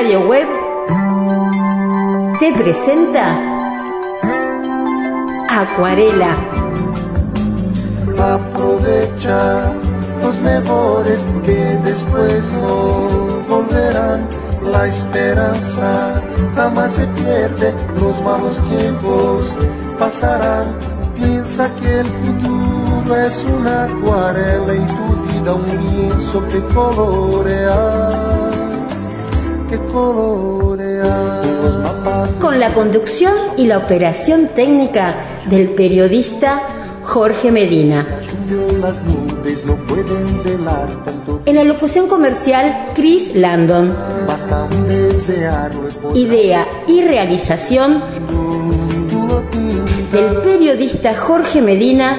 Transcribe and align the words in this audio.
Radio 0.00 0.26
Web 0.26 0.48
te 2.38 2.54
presenta 2.54 3.36
Acuarela. 5.46 6.34
Aprovecha 8.18 9.74
los 10.22 10.40
mejores 10.40 11.22
que 11.44 11.78
después 11.84 12.42
no 12.52 13.42
volverán. 13.46 14.26
La 14.72 14.86
esperanza 14.86 16.22
jamás 16.56 16.94
se 16.94 17.06
pierde, 17.08 17.74
los 18.00 18.22
malos 18.22 18.56
tiempos 18.70 19.54
pasarán. 19.98 20.76
Piensa 21.14 21.68
que 21.74 22.00
el 22.00 22.06
futuro 22.06 23.16
es 23.16 23.44
una 23.54 23.84
acuarela 23.84 24.74
y 24.74 24.78
tu 24.78 25.34
vida 25.34 25.52
un 25.52 25.64
lienzo 25.66 26.48
que 26.48 26.60
colorea 26.74 26.90
que 27.70 28.08
colorea. 28.14 28.49
Con 32.40 32.60
la 32.60 32.72
conducción 32.72 33.34
y 33.56 33.66
la 33.66 33.78
operación 33.78 34.50
técnica 34.54 35.16
del 35.46 35.70
periodista 35.70 36.62
Jorge 37.04 37.50
Medina. 37.50 38.06
En 41.44 41.56
la 41.56 41.64
locución 41.64 42.06
comercial, 42.06 42.92
Chris 42.94 43.34
Landon. 43.34 43.92
Idea 46.14 46.68
y 46.86 47.02
realización 47.02 48.04
del 50.12 50.36
periodista 50.42 51.16
Jorge 51.16 51.60
Medina 51.60 52.16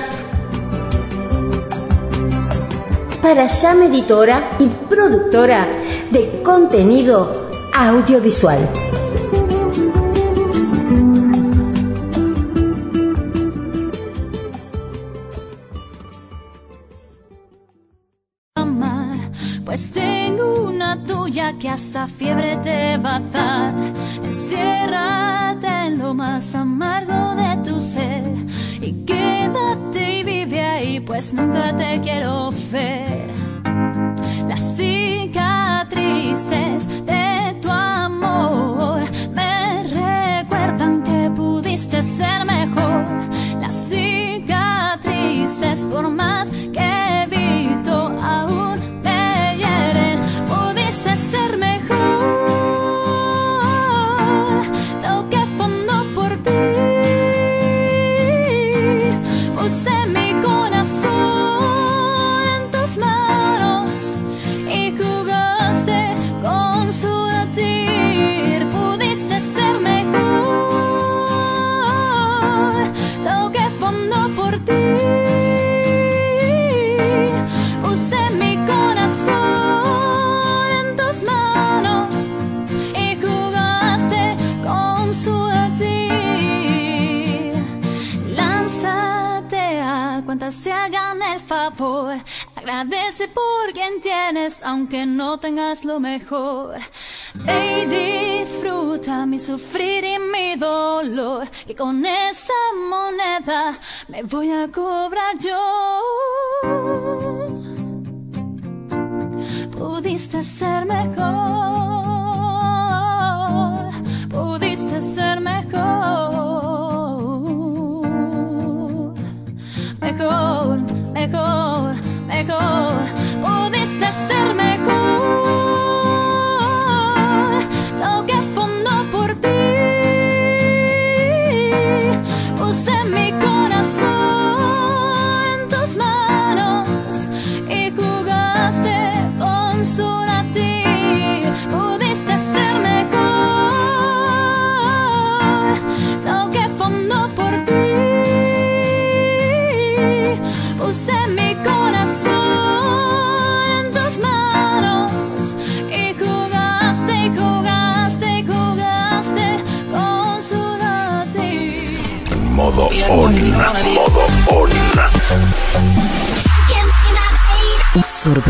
para 3.22 3.47
Llama 3.47 3.85
Editora 3.85 4.50
y 4.59 4.67
productora 4.89 5.69
de 6.11 6.41
contenido 6.44 7.41
audiovisual. 7.73 8.81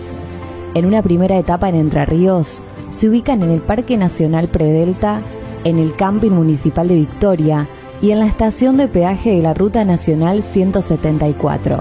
En 0.74 0.86
una 0.86 1.02
primera 1.02 1.38
etapa 1.38 1.70
en 1.70 1.76
Entre 1.76 2.06
Ríos, 2.06 2.62
se 2.90 3.08
ubican 3.08 3.42
en 3.42 3.52
el 3.52 3.62
Parque 3.62 3.96
Nacional 3.96 4.50
Predelta, 4.50 5.22
en 5.64 5.80
el 5.80 5.96
Camping 5.96 6.32
Municipal 6.32 6.90
de 6.90 6.96
Victoria 6.96 7.70
y 8.02 8.12
en 8.12 8.20
la 8.20 8.26
estación 8.26 8.76
de 8.76 8.90
peaje 8.90 9.38
de 9.38 9.42
la 9.42 9.54
Ruta 9.54 9.86
Nacional 9.86 10.44
174. 10.44 11.80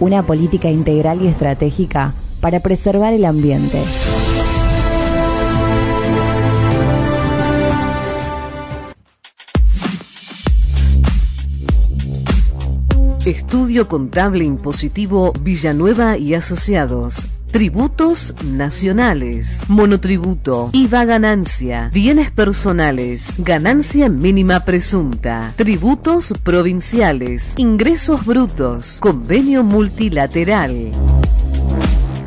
Una 0.00 0.22
política 0.22 0.70
integral 0.70 1.20
y 1.20 1.26
estratégica 1.26 2.14
para 2.40 2.60
preservar 2.60 3.12
el 3.12 3.26
ambiente. 3.26 3.82
Estudio 13.28 13.88
Contable 13.88 14.42
Impositivo 14.42 15.34
Villanueva 15.38 16.16
y 16.16 16.32
Asociados. 16.32 17.26
Tributos 17.50 18.34
nacionales, 18.42 19.60
monotributo, 19.68 20.70
IVA 20.72 21.04
ganancia, 21.04 21.90
bienes 21.92 22.30
personales, 22.30 23.34
ganancia 23.36 24.08
mínima 24.08 24.60
presunta, 24.60 25.52
tributos 25.56 26.32
provinciales, 26.42 27.52
ingresos 27.58 28.24
brutos, 28.24 28.96
convenio 28.98 29.62
multilateral. 29.62 30.92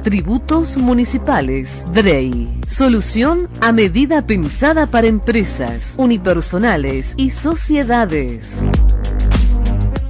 Tributos 0.04 0.78
municipales. 0.78 1.84
DREI. 1.94 2.62
Solución 2.68 3.50
a 3.60 3.72
medida 3.72 4.26
pensada 4.28 4.88
para 4.88 5.08
empresas, 5.08 5.96
unipersonales 5.98 7.14
y 7.18 7.30
sociedades. 7.30 8.64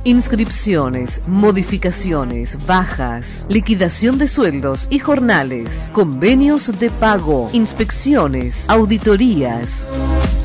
Inscripciones, 0.03 1.21
modificaciones, 1.27 2.65
bajas, 2.65 3.45
liquidación 3.49 4.17
de 4.17 4.27
sueldos 4.27 4.87
y 4.89 4.97
jornales, 4.97 5.91
convenios 5.93 6.79
de 6.79 6.89
pago, 6.89 7.51
inspecciones, 7.53 8.65
auditorías, 8.67 9.87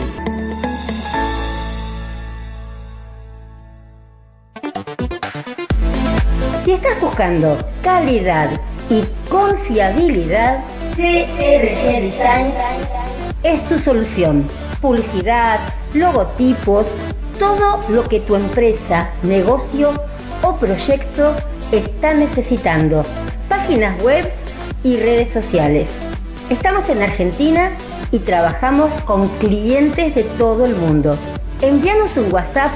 Buscando 7.16 7.56
calidad 7.82 8.50
y 8.90 9.02
confiabilidad, 9.30 10.62
CRG 10.96 12.02
Design 12.02 12.52
es 13.42 13.66
tu 13.70 13.78
solución. 13.78 14.46
Publicidad, 14.82 15.58
logotipos, 15.94 16.88
todo 17.38 17.80
lo 17.88 18.04
que 18.04 18.20
tu 18.20 18.36
empresa, 18.36 19.08
negocio 19.22 19.94
o 20.42 20.56
proyecto 20.56 21.34
está 21.72 22.12
necesitando. 22.12 23.02
Páginas 23.48 23.98
web 24.02 24.30
y 24.84 24.96
redes 24.96 25.30
sociales. 25.30 25.88
Estamos 26.50 26.90
en 26.90 27.00
Argentina 27.00 27.70
y 28.12 28.18
trabajamos 28.18 28.92
con 29.06 29.26
clientes 29.38 30.14
de 30.14 30.24
todo 30.36 30.66
el 30.66 30.76
mundo. 30.76 31.16
Envíanos 31.62 32.14
un 32.18 32.30
WhatsApp 32.30 32.72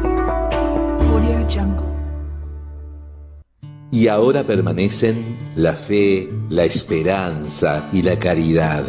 Y 3.93 4.07
ahora 4.07 4.45
permanecen 4.45 5.37
la 5.55 5.73
fe, 5.73 6.29
la 6.49 6.63
esperanza 6.63 7.89
y 7.91 8.03
la 8.03 8.17
caridad. 8.19 8.85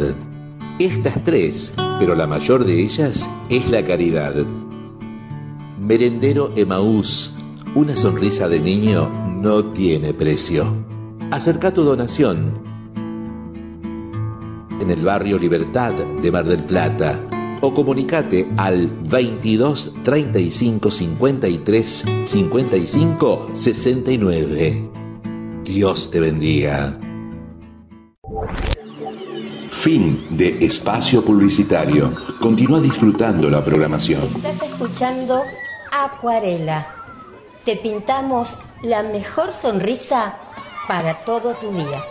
Estas 0.79 1.21
tres, 1.23 1.73
pero 1.99 2.15
la 2.15 2.25
mayor 2.25 2.65
de 2.65 2.81
ellas 2.81 3.29
es 3.49 3.69
la 3.69 3.83
caridad. 3.83 4.33
Merendero 5.83 6.53
Emaús, 6.55 7.33
una 7.75 7.97
sonrisa 7.97 8.47
de 8.47 8.61
niño 8.61 9.09
no 9.29 9.65
tiene 9.73 10.13
precio. 10.13 10.73
Acerca 11.29 11.73
tu 11.73 11.83
donación 11.83 12.53
en 14.79 14.89
el 14.89 15.03
barrio 15.03 15.37
Libertad 15.37 15.91
de 15.93 16.31
Mar 16.31 16.45
del 16.45 16.63
Plata 16.63 17.19
o 17.59 17.73
comunicate 17.73 18.47
al 18.55 18.87
22 18.87 19.95
35 20.03 20.89
53 20.89 22.05
55 22.27 23.49
69. 23.51 24.89
Dios 25.65 26.09
te 26.09 26.19
bendiga. 26.21 26.97
Fin 29.67 30.17
de 30.29 30.59
espacio 30.61 31.25
publicitario. 31.25 32.13
Continúa 32.39 32.79
disfrutando 32.79 33.49
la 33.49 33.65
programación. 33.65 34.23
Estás 34.37 34.63
escuchando 34.63 35.43
Acuarela. 35.95 36.87
Te 37.65 37.75
pintamos 37.75 38.57
la 38.81 39.03
mejor 39.03 39.53
sonrisa 39.53 40.33
para 40.87 41.13
todo 41.23 41.53
tu 41.53 41.71
día. 41.71 42.03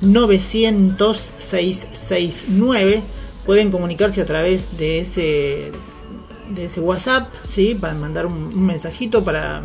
900 0.00 1.32
669 1.38 3.02
pueden 3.44 3.70
comunicarse 3.70 4.20
a 4.20 4.26
través 4.26 4.76
de 4.76 5.00
ese 5.00 5.72
de 6.50 6.64
ese 6.64 6.80
WhatsApp, 6.80 7.28
sí, 7.44 7.76
para 7.78 7.94
mandar 7.94 8.26
un 8.26 8.64
mensajito 8.64 9.22
para 9.22 9.62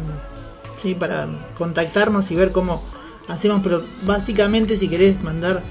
para 0.93 1.29
contactarnos 1.57 2.29
y 2.31 2.35
ver 2.35 2.51
cómo 2.51 2.83
hacemos, 3.27 3.61
pero 3.63 3.81
básicamente 4.05 4.77
si 4.77 4.89
querés 4.89 5.23
mandar 5.23 5.61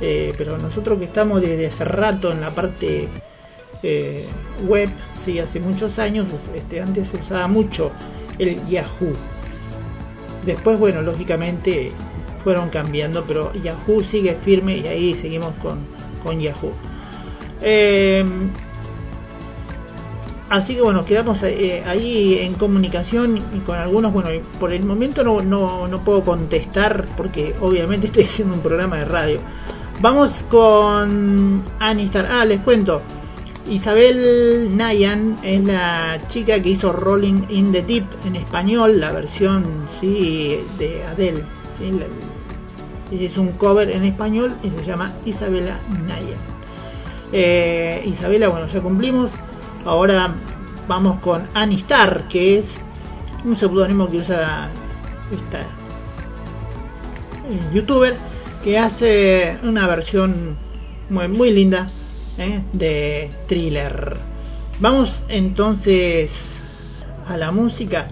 eh, 0.01 0.35
pero 0.37 0.59
nosotros 0.59 0.99
que 0.99 1.05
estamos 1.05 1.41
desde 1.41 1.69
hace 1.69 1.85
rato 1.85 2.33
en 2.33 2.41
la 2.41 2.51
parte 2.51 3.09
eh, 3.85 4.27
web, 4.67 4.91
sí, 5.25 5.39
hace 5.39 5.61
muchos 5.61 6.01
años, 6.01 6.27
pues, 6.29 6.43
este, 6.57 6.81
antes 6.81 7.07
se 7.09 7.19
usaba 7.19 7.47
mucho 7.47 7.93
el 8.39 8.57
Yahoo. 8.67 9.13
Después, 10.45 10.77
bueno, 10.79 11.03
lógicamente 11.03 11.93
fueron 12.43 12.71
cambiando, 12.71 13.25
pero 13.27 13.53
Yahoo 13.55 14.03
sigue 14.03 14.37
firme 14.43 14.79
y 14.79 14.87
ahí 14.87 15.15
seguimos 15.15 15.55
con, 15.63 15.79
con 16.23 16.41
Yahoo. 16.41 16.73
Eh, 17.61 18.25
así 20.51 20.75
que 20.75 20.83
bueno, 20.83 21.05
quedamos 21.05 21.43
eh, 21.45 21.83
ahí 21.87 22.39
en 22.41 22.55
comunicación 22.55 23.39
y 23.39 23.61
con 23.61 23.79
algunos, 23.79 24.13
bueno, 24.13 24.29
por 24.59 24.73
el 24.73 24.85
momento 24.85 25.23
no, 25.25 25.43
no, 25.43 25.89
no 25.89 26.05
puedo 26.05 26.25
contestar 26.25 27.05
porque 27.17 27.55
obviamente 27.61 28.07
estoy 28.09 28.25
haciendo 28.25 28.55
un 28.55 28.61
programa 28.61 28.99
de 28.99 29.05
radio. 29.05 29.41
Vamos 30.01 30.45
con 30.49 31.63
Anistar. 31.79 32.27
Ah, 32.29 32.45
les 32.45 32.61
cuento. 32.61 33.03
Isabel 33.71 34.77
Nayan 34.77 35.37
es 35.45 35.63
la 35.63 36.19
chica 36.29 36.61
que 36.61 36.71
hizo 36.71 36.93
Rolling 36.93 37.45
in 37.49 37.71
the 37.71 37.83
Deep 37.83 38.05
en 38.27 38.37
español, 38.37 38.99
la 38.99 39.13
versión 39.13 39.87
sí 40.01 40.59
de 40.79 41.05
Adele. 41.05 41.45
Es 43.21 43.37
un 43.37 43.49
cover 43.53 43.91
en 43.91 44.05
español 44.05 44.55
y 44.63 44.71
se 44.71 44.87
llama 44.87 45.13
Isabela 45.25 45.79
Nayan. 46.07 46.39
Eh, 47.33 48.03
Isabela, 48.07 48.49
bueno, 48.49 48.69
ya 48.69 48.81
cumplimos. 48.81 49.33
Ahora 49.85 50.35
vamos 50.89 51.21
con 51.21 51.47
Anistar, 51.55 52.27
que 52.29 52.59
es 52.59 52.67
un 53.45 53.57
seudónimo 53.57 54.11
que 54.11 54.19
usa 54.19 54.69
esta 55.31 55.61
eh, 55.61 55.65
youtuber 57.75 58.17
que 58.63 58.79
hace 58.79 59.59
una 59.63 59.87
versión 59.87 60.57
muy, 61.11 61.29
muy 61.29 61.51
linda 61.51 61.91
¿eh? 62.39 62.63
de 62.73 63.31
thriller. 63.47 64.17
Vamos 64.81 65.23
entonces 65.29 66.33
a 67.27 67.37
la 67.37 67.51
música. 67.51 68.09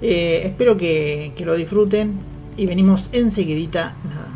Eh, 0.00 0.42
espero 0.44 0.76
que, 0.76 1.32
que 1.36 1.44
lo 1.44 1.54
disfruten 1.54 2.29
y 2.60 2.66
venimos 2.66 3.08
enseguidita 3.12 3.96
nada 4.04 4.29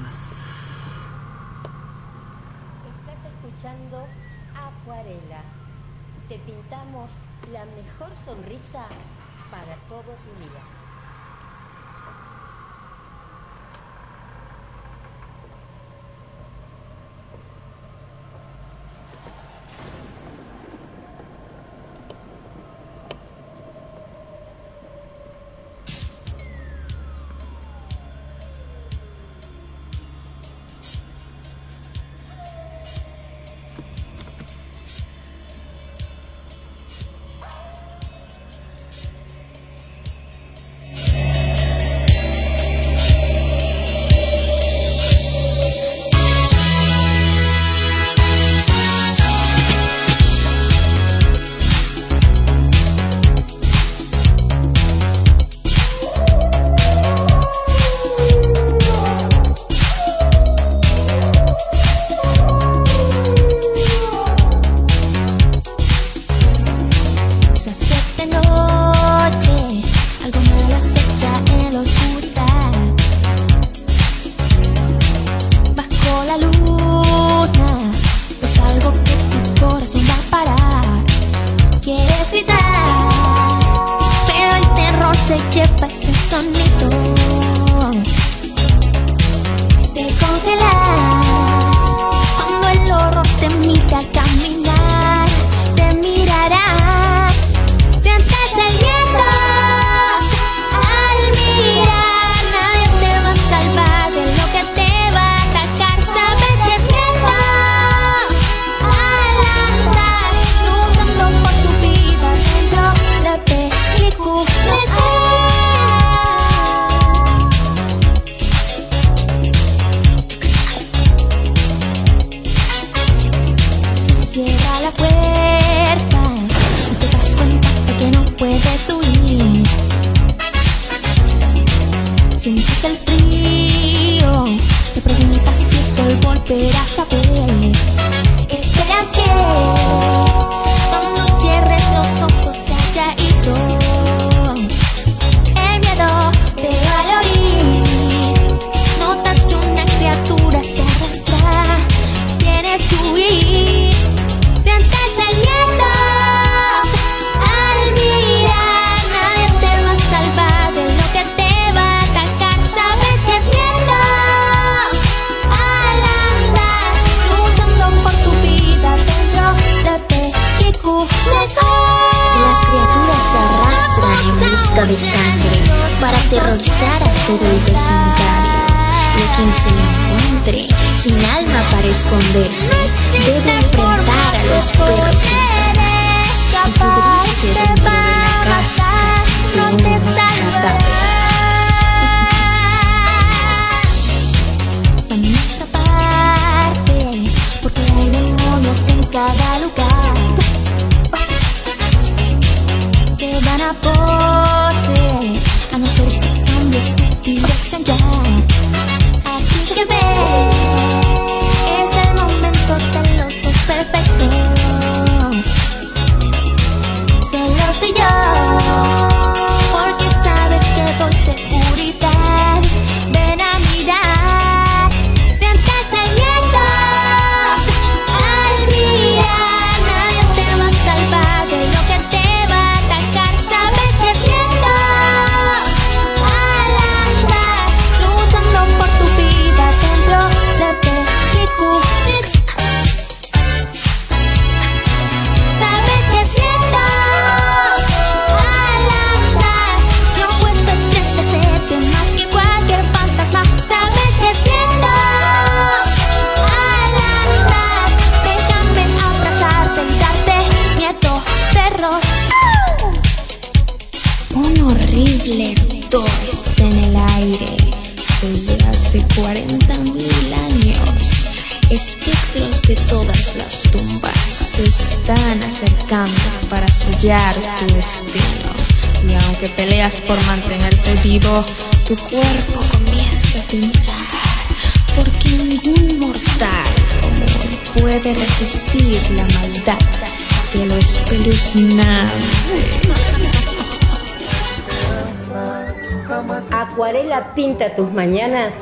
Pinta 297.34 297.74
tus 297.74 297.92
mañanas 297.92 298.54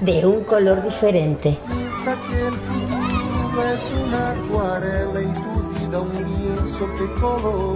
de 0.00 0.24
un 0.24 0.44
color 0.44 0.84
diferente. 0.84 1.58
Piensa 1.66 2.16
que 2.28 2.46
el 2.46 2.54
futuro 2.54 3.64
es 3.68 4.06
una 4.06 4.30
acuarela 4.30 5.20
y 5.20 5.32
tu 5.32 5.80
vida 5.80 6.00
un 6.00 6.12
lienzo 6.12 6.88
que 6.96 7.20
color. 7.20 7.69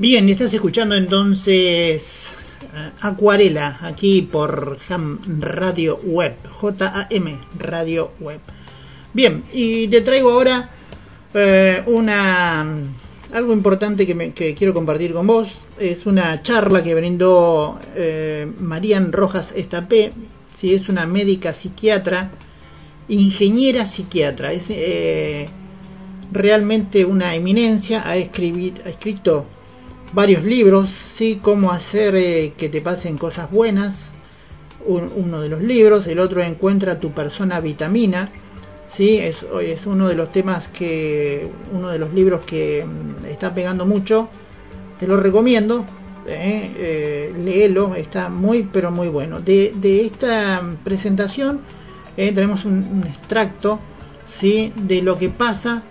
Bien, 0.00 0.26
estás 0.30 0.54
escuchando 0.54 0.94
entonces 0.94 2.28
eh, 2.74 2.90
Acuarela, 3.02 3.80
aquí 3.82 4.22
por 4.22 4.78
Ham 4.88 5.20
Radio 5.40 5.98
Web, 5.98 6.36
JAM 6.58 7.38
Radio 7.58 8.12
Web. 8.18 8.40
Bien, 9.12 9.44
y 9.52 9.88
te 9.88 10.00
traigo 10.00 10.30
ahora 10.30 10.70
eh, 11.34 11.82
una 11.84 12.66
algo 13.34 13.52
importante 13.52 14.06
que, 14.06 14.54
quiero 14.54 14.72
compartir 14.72 15.12
con 15.12 15.26
vos. 15.26 15.66
Es 15.78 16.06
una 16.06 16.42
charla 16.42 16.82
que 16.82 16.94
brindó 16.94 17.78
eh, 17.94 18.50
Marian 18.58 19.12
Rojas 19.12 19.52
Estapé, 19.54 20.12
si 20.56 20.72
es 20.72 20.88
una 20.88 21.04
médica 21.04 21.52
psiquiatra, 21.52 22.30
ingeniera 23.08 23.84
psiquiatra, 23.84 24.54
es 24.54 24.64
eh, 24.70 25.46
realmente 26.32 27.04
una 27.04 27.34
eminencia, 27.34 28.00
ha, 28.00 28.12
ha 28.12 28.16
escrito 28.16 29.59
varios 30.12 30.44
libros, 30.44 30.90
¿sí? 31.12 31.38
Cómo 31.42 31.70
hacer 31.70 32.14
eh, 32.16 32.52
que 32.56 32.68
te 32.68 32.80
pasen 32.80 33.16
cosas 33.18 33.50
buenas, 33.50 34.06
un, 34.86 35.10
uno 35.14 35.40
de 35.40 35.48
los 35.48 35.62
libros, 35.62 36.06
el 36.06 36.18
otro 36.18 36.42
Encuentra 36.42 36.98
tu 36.98 37.12
persona 37.12 37.60
vitamina, 37.60 38.30
¿sí? 38.88 39.18
Es, 39.18 39.38
es 39.62 39.86
uno 39.86 40.08
de 40.08 40.14
los 40.14 40.30
temas 40.30 40.68
que, 40.68 41.48
uno 41.72 41.88
de 41.88 41.98
los 41.98 42.12
libros 42.12 42.44
que 42.44 42.84
mm, 42.84 43.26
está 43.26 43.54
pegando 43.54 43.86
mucho, 43.86 44.28
te 44.98 45.06
lo 45.06 45.16
recomiendo, 45.16 45.84
¿eh? 46.26 46.70
eh, 46.76 47.34
léelo, 47.38 47.94
está 47.94 48.28
muy 48.28 48.64
pero 48.64 48.90
muy 48.90 49.08
bueno. 49.08 49.40
De, 49.40 49.72
esta 50.04 50.62
presentación 50.84 51.60
eh, 52.16 52.32
tenemos 52.32 52.64
un, 52.64 52.74
un, 52.92 53.04
extracto 53.06 53.78
¿sí? 54.26 54.72
de 54.76 55.02
lo 55.02 55.16
que 55.18 55.30
pasa 55.30 55.82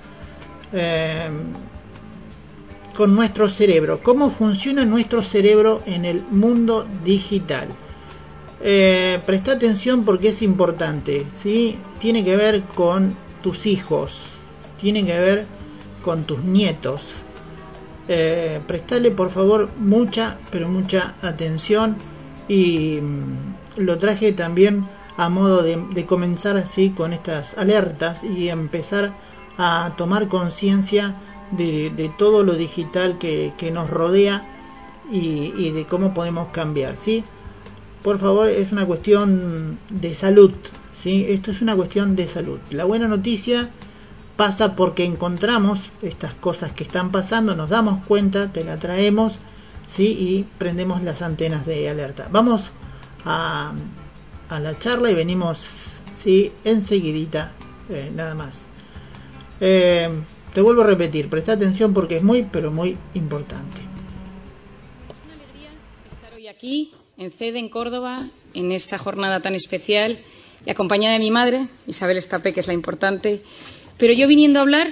con 2.99 3.15
nuestro 3.15 3.47
cerebro. 3.47 4.01
¿Cómo 4.03 4.29
funciona 4.29 4.83
nuestro 4.83 5.21
cerebro 5.21 5.81
en 5.85 6.03
el 6.03 6.21
mundo 6.31 6.85
digital? 7.05 7.69
Eh, 8.61 9.21
presta 9.25 9.53
atención 9.53 10.03
porque 10.03 10.31
es 10.31 10.41
importante. 10.41 11.25
¿sí? 11.33 11.77
Tiene 11.99 12.25
que 12.25 12.35
ver 12.35 12.63
con 12.75 13.15
tus 13.41 13.67
hijos. 13.67 14.37
Tiene 14.81 15.05
que 15.05 15.17
ver 15.17 15.45
con 16.03 16.25
tus 16.25 16.43
nietos. 16.43 17.03
Eh, 18.09 18.59
prestale 18.67 19.11
por 19.11 19.29
favor 19.29 19.69
mucha, 19.79 20.37
pero 20.51 20.67
mucha 20.67 21.15
atención. 21.21 21.95
Y 22.49 22.99
mm, 23.01 23.77
lo 23.77 23.97
traje 23.97 24.33
también 24.33 24.85
a 25.15 25.29
modo 25.29 25.63
de, 25.63 25.81
de 25.93 26.05
comenzar 26.05 26.57
así 26.57 26.89
con 26.89 27.13
estas 27.13 27.57
alertas 27.57 28.25
y 28.25 28.49
empezar 28.49 29.13
a 29.57 29.93
tomar 29.95 30.27
conciencia 30.27 31.15
de, 31.51 32.11
todo 32.17 32.43
lo 32.43 32.53
digital 32.53 33.17
que, 33.17 33.53
que 33.57 33.71
nos 33.71 33.89
rodea 33.89 34.45
y, 35.11 35.53
y 35.57 35.71
de 35.71 35.85
cómo 35.85 36.13
podemos 36.13 36.49
cambiar. 36.49 36.97
¿sí? 36.97 37.23
Por 38.03 38.19
favor, 38.19 38.47
es 38.47 38.71
una 38.71 38.85
cuestión 38.85 39.77
de 39.89 40.15
salud. 40.15 40.53
¿sí? 40.93 41.25
Esto 41.29 41.51
es 41.51 41.61
una 41.61 41.75
cuestión 41.75 42.15
de 42.15 42.27
salud. 42.27 42.59
La 42.71 42.85
buena 42.85 43.07
noticia 43.07 43.69
pasa 44.35 44.75
porque 44.75 45.03
encontramos 45.03 45.89
estas 46.01 46.33
cosas 46.35 46.71
que 46.71 46.83
están 46.83 47.11
pasando, 47.11 47.55
nos 47.55 47.69
damos 47.69 48.05
cuenta, 48.05 48.53
te 48.53 48.63
la 48.63 48.77
traemos 48.77 49.37
¿sí? 49.89 50.05
y 50.05 50.45
prendemos 50.57 51.01
las 51.03 51.21
antenas 51.21 51.65
de 51.65 51.89
alerta. 51.89 52.27
Vamos 52.31 52.71
a, 53.25 53.73
a 54.49 54.59
la 54.59 54.79
charla 54.79 55.11
y 55.11 55.15
venimos 55.15 55.65
¿sí? 56.15 56.53
enseguidita, 56.63 57.51
eh, 57.89 58.11
nada 58.15 58.33
más. 58.35 58.61
Eh, 59.59 60.09
te 60.59 60.63
vuelvo 60.63 60.81
a 60.81 60.87
repetir, 60.87 61.29
presta 61.29 61.53
atención 61.53 61.93
porque 61.93 62.17
es 62.17 62.23
muy, 62.23 62.43
pero 62.43 62.69
muy 62.69 62.97
importante. 63.13 63.79
estar 66.11 66.33
hoy 66.35 66.49
aquí, 66.49 66.91
en 67.17 67.31
CEDE, 67.31 67.59
en 67.59 67.69
Córdoba, 67.69 68.27
en 68.53 68.73
esta 68.73 68.97
jornada 68.97 69.41
tan 69.41 69.55
especial, 69.55 70.19
y 70.65 70.69
acompañada 70.69 71.13
de 71.13 71.19
mi 71.19 71.31
madre, 71.31 71.69
Isabel 71.87 72.17
Estapé, 72.17 72.51
que 72.51 72.59
es 72.59 72.67
la 72.67 72.73
importante, 72.73 73.41
pero 73.97 74.11
yo 74.11 74.27
viniendo 74.27 74.59
a 74.59 74.63
hablar 74.63 74.91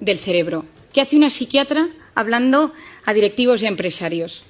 del 0.00 0.18
cerebro. 0.18 0.64
¿Qué 0.94 1.02
hace 1.02 1.18
una 1.18 1.28
psiquiatra 1.28 1.90
hablando 2.14 2.72
a 3.04 3.12
directivos 3.12 3.60
y 3.60 3.66
a 3.66 3.68
empresarios? 3.68 4.44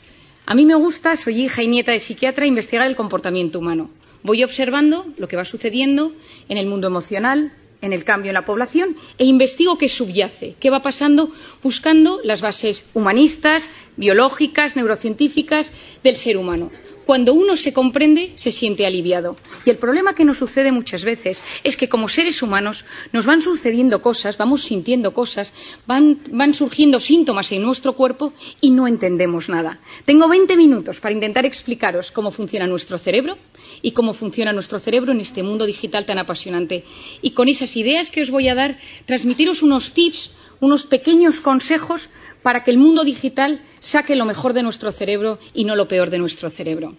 A 0.47 0.55
mí 0.55 0.65
me 0.65 0.77
gusta, 0.77 1.17
soy 1.17 1.43
hija 1.43 1.65
y 1.65 1.67
nieta 1.67 1.91
de 1.91 1.99
psiquiatra, 1.99 2.47
investigar 2.47 2.87
el 2.87 2.95
comportamiento 2.95 3.59
humano. 3.59 3.91
Voy 4.23 4.45
observando 4.45 5.07
lo 5.19 5.27
que 5.27 5.35
va 5.35 5.45
sucediendo 5.45 6.13
en 6.49 6.57
el 6.57 6.69
mundo 6.69 6.87
emocional, 6.87 7.53
en 7.81 7.93
el 7.93 8.05
cambio 8.05 8.31
en 8.31 8.35
la 8.35 8.45
población 8.45 8.97
e 9.19 9.25
investigo 9.25 9.79
qué 9.79 9.89
subyace, 9.89 10.57
qué 10.59 10.71
va 10.71 10.83
pasando 10.83 11.31
buscando 11.63 12.21
las 12.25 12.41
bases 12.41 12.87
humanistas, 12.95 13.69
biológicas, 13.97 14.77
neurocientíficas 14.77 15.73
del 16.03 16.17
ser 16.17 16.37
humano. 16.37 16.71
Cuando 17.07 17.35
uno 17.35 17.57
se 17.57 17.73
comprende, 17.73 18.33
se 18.35 18.51
siente 18.51 18.85
aliviado. 18.85 19.37
Y 19.65 19.71
el 19.71 19.79
problema 19.79 20.17
que 20.17 20.25
nos 20.25 20.39
sucede 20.39 20.73
muchas 20.73 21.05
veces 21.05 21.41
es 21.63 21.77
que 21.77 21.89
como 21.89 22.09
seres 22.09 22.43
humanos 22.43 22.85
nos 23.13 23.27
van 23.27 23.43
sucediendo 23.43 24.03
cosas, 24.03 24.37
vamos 24.37 24.65
sintiendo 24.65 25.15
cosas, 25.15 25.53
van, 25.87 26.19
van 26.33 26.53
surgiendo 26.53 26.99
síntomas 26.99 27.53
en 27.53 27.63
nuestro 27.63 27.93
cuerpo 27.93 28.33
y 28.61 28.71
no 28.71 28.89
entendemos 28.89 29.49
nada. 29.49 29.79
Tengo 30.05 30.29
20 30.29 30.57
minutos 30.57 30.99
para 30.99 31.15
intentar 31.15 31.47
explicaros 31.47 32.11
cómo 32.11 32.33
funciona 32.33 32.67
nuestro 32.67 32.99
cerebro 32.99 33.39
y 33.83 33.93
cómo 33.93 34.13
funciona 34.13 34.53
nuestro 34.53 34.81
cerebro 34.81 35.13
en 35.13 35.21
este 35.21 35.45
mundo 35.45 35.65
digital 35.65 36.07
tan 36.07 36.19
apasionante. 36.19 36.85
Y 37.23 37.31
con 37.31 37.49
esas 37.49 37.77
ideas 37.77 38.11
que 38.11 38.23
os 38.23 38.33
voy 38.33 38.49
a 38.49 38.57
dar, 38.57 38.81
transmitiros 39.05 39.63
unos 39.63 39.93
tips, 39.93 40.33
unos 40.59 40.83
pequeños 40.83 41.41
consejos 41.41 42.09
para 42.47 42.63
que 42.63 42.71
el 42.71 42.79
mundo 42.79 43.03
digital 43.03 43.61
saque 43.81 44.15
lo 44.15 44.25
mejor 44.25 44.53
de 44.53 44.63
nuestro 44.63 44.93
cerebro 44.93 45.41
y 45.53 45.65
no 45.65 45.75
lo 45.75 45.89
peor 45.89 46.11
de 46.11 46.19
nuestro 46.21 46.49
cerebro. 46.49 46.95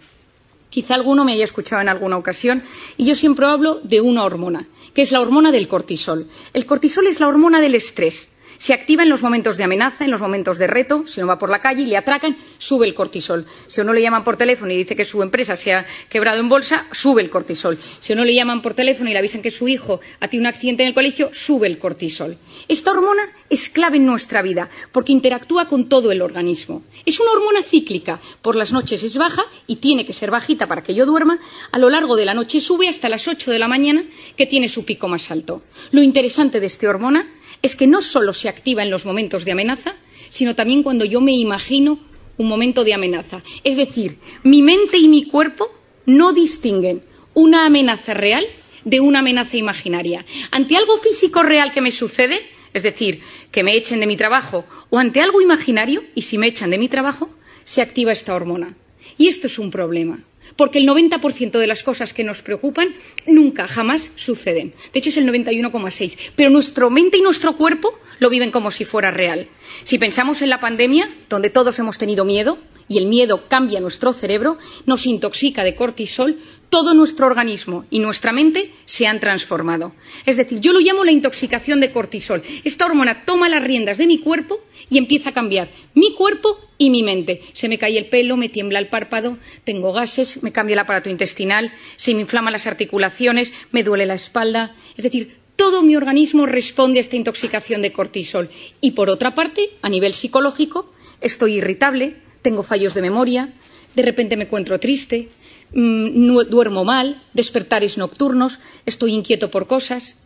Quizá 0.68 0.94
alguno 0.94 1.24
me 1.24 1.32
haya 1.32 1.44
escuchado 1.44 1.80
en 1.80 1.88
alguna 1.88 2.18
ocasión 2.18 2.64
y 2.98 3.06
yo 3.06 3.14
siempre 3.14 3.46
hablo 3.46 3.80
de 3.82 4.02
una 4.02 4.24
hormona, 4.24 4.68
que 4.92 5.00
es 5.00 5.10
la 5.10 5.22
hormona 5.22 5.50
del 5.50 5.66
cortisol. 5.66 6.26
El 6.52 6.66
cortisol 6.66 7.06
es 7.06 7.18
la 7.18 7.28
hormona 7.28 7.62
del 7.62 7.76
estrés. 7.76 8.28
Se 8.58 8.74
activa 8.74 9.04
en 9.04 9.08
los 9.08 9.22
momentos 9.22 9.56
de 9.56 9.64
amenaza, 9.64 10.04
en 10.04 10.10
los 10.10 10.20
momentos 10.20 10.58
de 10.58 10.66
reto. 10.66 11.06
Si 11.06 11.20
uno 11.20 11.28
va 11.28 11.38
por 11.38 11.48
la 11.48 11.60
calle 11.60 11.82
y 11.82 11.86
le 11.86 11.96
atracan, 11.96 12.36
sube 12.58 12.86
el 12.86 12.94
cortisol. 12.94 13.46
Si 13.68 13.80
uno 13.80 13.92
le 13.92 14.02
llaman 14.02 14.24
por 14.24 14.36
teléfono 14.36 14.72
y 14.72 14.76
dice 14.76 14.96
que 14.96 15.04
su 15.04 15.22
empresa 15.22 15.56
se 15.56 15.72
ha 15.72 15.86
quebrado 16.08 16.40
en 16.40 16.48
bolsa, 16.48 16.86
sube 16.90 17.22
el 17.22 17.30
cortisol. 17.30 17.78
Si 18.00 18.12
uno 18.12 18.24
le 18.24 18.34
llaman 18.34 18.60
por 18.60 18.74
teléfono 18.74 19.08
y 19.08 19.12
le 19.12 19.20
avisan 19.20 19.42
que 19.42 19.52
su 19.52 19.68
hijo 19.68 20.00
ha 20.20 20.28
tenido 20.28 20.48
un 20.48 20.54
accidente 20.54 20.82
en 20.82 20.88
el 20.88 20.94
colegio, 20.94 21.30
sube 21.32 21.68
el 21.68 21.78
cortisol. 21.78 22.36
Esta 22.66 22.90
hormona 22.90 23.30
es 23.48 23.70
clave 23.70 23.96
en 23.96 24.06
nuestra 24.06 24.42
vida 24.42 24.68
porque 24.92 25.12
interactúa 25.12 25.68
con 25.68 25.88
todo 25.88 26.10
el 26.10 26.20
organismo. 26.20 26.82
Es 27.06 27.20
una 27.20 27.30
hormona 27.30 27.62
cíclica. 27.62 28.20
Por 28.42 28.56
las 28.56 28.72
noches 28.72 29.02
es 29.04 29.16
baja 29.16 29.42
y 29.66 29.76
tiene 29.76 30.04
que 30.04 30.12
ser 30.12 30.30
bajita 30.30 30.66
para 30.66 30.82
que 30.82 30.94
yo 30.94 31.06
duerma. 31.06 31.38
A 31.70 31.78
lo 31.78 31.90
largo 31.90 32.16
de 32.16 32.24
la 32.24 32.34
noche 32.34 32.60
sube 32.60 32.88
hasta 32.88 33.08
las 33.08 33.28
8 33.28 33.52
de 33.52 33.58
la 33.58 33.68
mañana, 33.68 34.04
que 34.36 34.46
tiene 34.46 34.68
su 34.68 34.84
pico 34.84 35.06
más 35.06 35.30
alto. 35.30 35.62
Lo 35.92 36.02
interesante 36.02 36.60
de 36.60 36.66
esta 36.66 36.88
hormona 36.88 37.37
es 37.62 37.74
que 37.74 37.86
no 37.86 38.02
solo 38.02 38.32
se 38.32 38.48
activa 38.48 38.82
en 38.82 38.90
los 38.90 39.04
momentos 39.04 39.44
de 39.44 39.52
amenaza, 39.52 39.94
sino 40.28 40.54
también 40.54 40.82
cuando 40.82 41.04
yo 41.04 41.20
me 41.20 41.32
imagino 41.32 41.98
un 42.36 42.48
momento 42.48 42.84
de 42.84 42.94
amenaza. 42.94 43.42
Es 43.64 43.76
decir, 43.76 44.18
mi 44.44 44.62
mente 44.62 44.98
y 44.98 45.08
mi 45.08 45.24
cuerpo 45.24 45.70
no 46.06 46.32
distinguen 46.32 47.02
una 47.34 47.66
amenaza 47.66 48.14
real 48.14 48.46
de 48.84 49.00
una 49.00 49.18
amenaza 49.18 49.56
imaginaria. 49.56 50.24
Ante 50.50 50.76
algo 50.76 50.96
físico 50.98 51.42
real 51.42 51.72
que 51.72 51.80
me 51.80 51.90
sucede, 51.90 52.40
es 52.72 52.82
decir, 52.82 53.22
que 53.50 53.62
me 53.62 53.76
echen 53.76 54.00
de 54.00 54.06
mi 54.06 54.16
trabajo, 54.16 54.64
o 54.90 54.98
ante 54.98 55.20
algo 55.20 55.40
imaginario, 55.40 56.04
y 56.14 56.22
si 56.22 56.38
me 56.38 56.46
echan 56.46 56.70
de 56.70 56.78
mi 56.78 56.88
trabajo, 56.88 57.28
se 57.64 57.82
activa 57.82 58.12
esta 58.12 58.34
hormona. 58.34 58.76
Y 59.16 59.28
esto 59.28 59.46
es 59.46 59.58
un 59.58 59.70
problema 59.70 60.24
porque 60.58 60.80
el 60.80 60.88
90% 60.88 61.52
de 61.52 61.66
las 61.68 61.84
cosas 61.84 62.12
que 62.12 62.24
nos 62.24 62.42
preocupan 62.42 62.88
nunca, 63.28 63.68
jamás 63.68 64.10
suceden. 64.16 64.74
De 64.92 64.98
hecho, 64.98 65.10
es 65.10 65.16
el 65.16 65.24
91,6%. 65.24 66.18
Pero 66.34 66.50
nuestra 66.50 66.90
mente 66.90 67.16
y 67.16 67.22
nuestro 67.22 67.56
cuerpo 67.56 67.96
lo 68.18 68.28
viven 68.28 68.50
como 68.50 68.72
si 68.72 68.84
fuera 68.84 69.12
real. 69.12 69.46
Si 69.84 69.98
pensamos 69.98 70.42
en 70.42 70.50
la 70.50 70.58
pandemia, 70.58 71.08
donde 71.28 71.50
todos 71.50 71.78
hemos 71.78 71.96
tenido 71.96 72.24
miedo, 72.24 72.58
y 72.88 72.98
el 72.98 73.06
miedo 73.06 73.44
cambia 73.48 73.80
nuestro 73.80 74.12
cerebro, 74.12 74.58
nos 74.84 75.06
intoxica 75.06 75.62
de 75.62 75.76
cortisol, 75.76 76.38
todo 76.70 76.92
nuestro 76.92 77.26
organismo 77.26 77.84
y 77.90 78.00
nuestra 78.00 78.32
mente 78.32 78.72
se 78.84 79.06
han 79.06 79.20
transformado. 79.20 79.92
Es 80.26 80.36
decir, 80.36 80.60
yo 80.60 80.72
lo 80.72 80.80
llamo 80.80 81.04
la 81.04 81.12
intoxicación 81.12 81.80
de 81.80 81.92
cortisol. 81.92 82.42
Esta 82.64 82.86
hormona 82.86 83.24
toma 83.24 83.48
las 83.48 83.62
riendas 83.62 83.98
de 83.98 84.06
mi 84.06 84.18
cuerpo 84.18 84.60
y 84.90 84.98
empieza 84.98 85.30
a 85.30 85.34
cambiar 85.34 85.70
mi 85.94 86.14
cuerpo 86.14 86.58
y 86.78 86.90
mi 86.90 87.02
mente. 87.02 87.42
Se 87.52 87.68
me 87.68 87.78
cae 87.78 87.98
el 87.98 88.06
pelo, 88.06 88.36
me 88.36 88.48
tiembla 88.48 88.78
el 88.78 88.88
párpado, 88.88 89.38
tengo 89.64 89.92
gases, 89.92 90.42
me 90.42 90.52
cambia 90.52 90.74
el 90.74 90.80
aparato 90.80 91.10
intestinal, 91.10 91.72
se 91.96 92.14
me 92.14 92.20
inflaman 92.20 92.52
las 92.52 92.66
articulaciones, 92.66 93.52
me 93.72 93.82
duele 93.82 94.06
la 94.06 94.14
espalda. 94.14 94.74
Es 94.96 95.04
decir, 95.04 95.38
todo 95.56 95.82
mi 95.82 95.96
organismo 95.96 96.46
responde 96.46 96.98
a 96.98 97.02
esta 97.02 97.16
intoxicación 97.16 97.82
de 97.82 97.92
cortisol. 97.92 98.50
Y 98.80 98.92
por 98.92 99.10
otra 99.10 99.34
parte, 99.34 99.70
a 99.82 99.88
nivel 99.88 100.14
psicológico, 100.14 100.92
estoy 101.20 101.54
irritable, 101.54 102.16
tengo 102.42 102.62
fallos 102.62 102.94
de 102.94 103.02
memoria, 103.02 103.52
de 103.96 104.02
repente 104.02 104.36
me 104.36 104.44
encuentro 104.44 104.78
triste, 104.78 105.30
mmm, 105.72 106.48
duermo 106.48 106.84
mal, 106.84 107.22
despertares 107.34 107.98
nocturnos, 107.98 108.60
estoy 108.86 109.14
inquieto 109.14 109.50
por 109.50 109.66
cosas. 109.66 110.16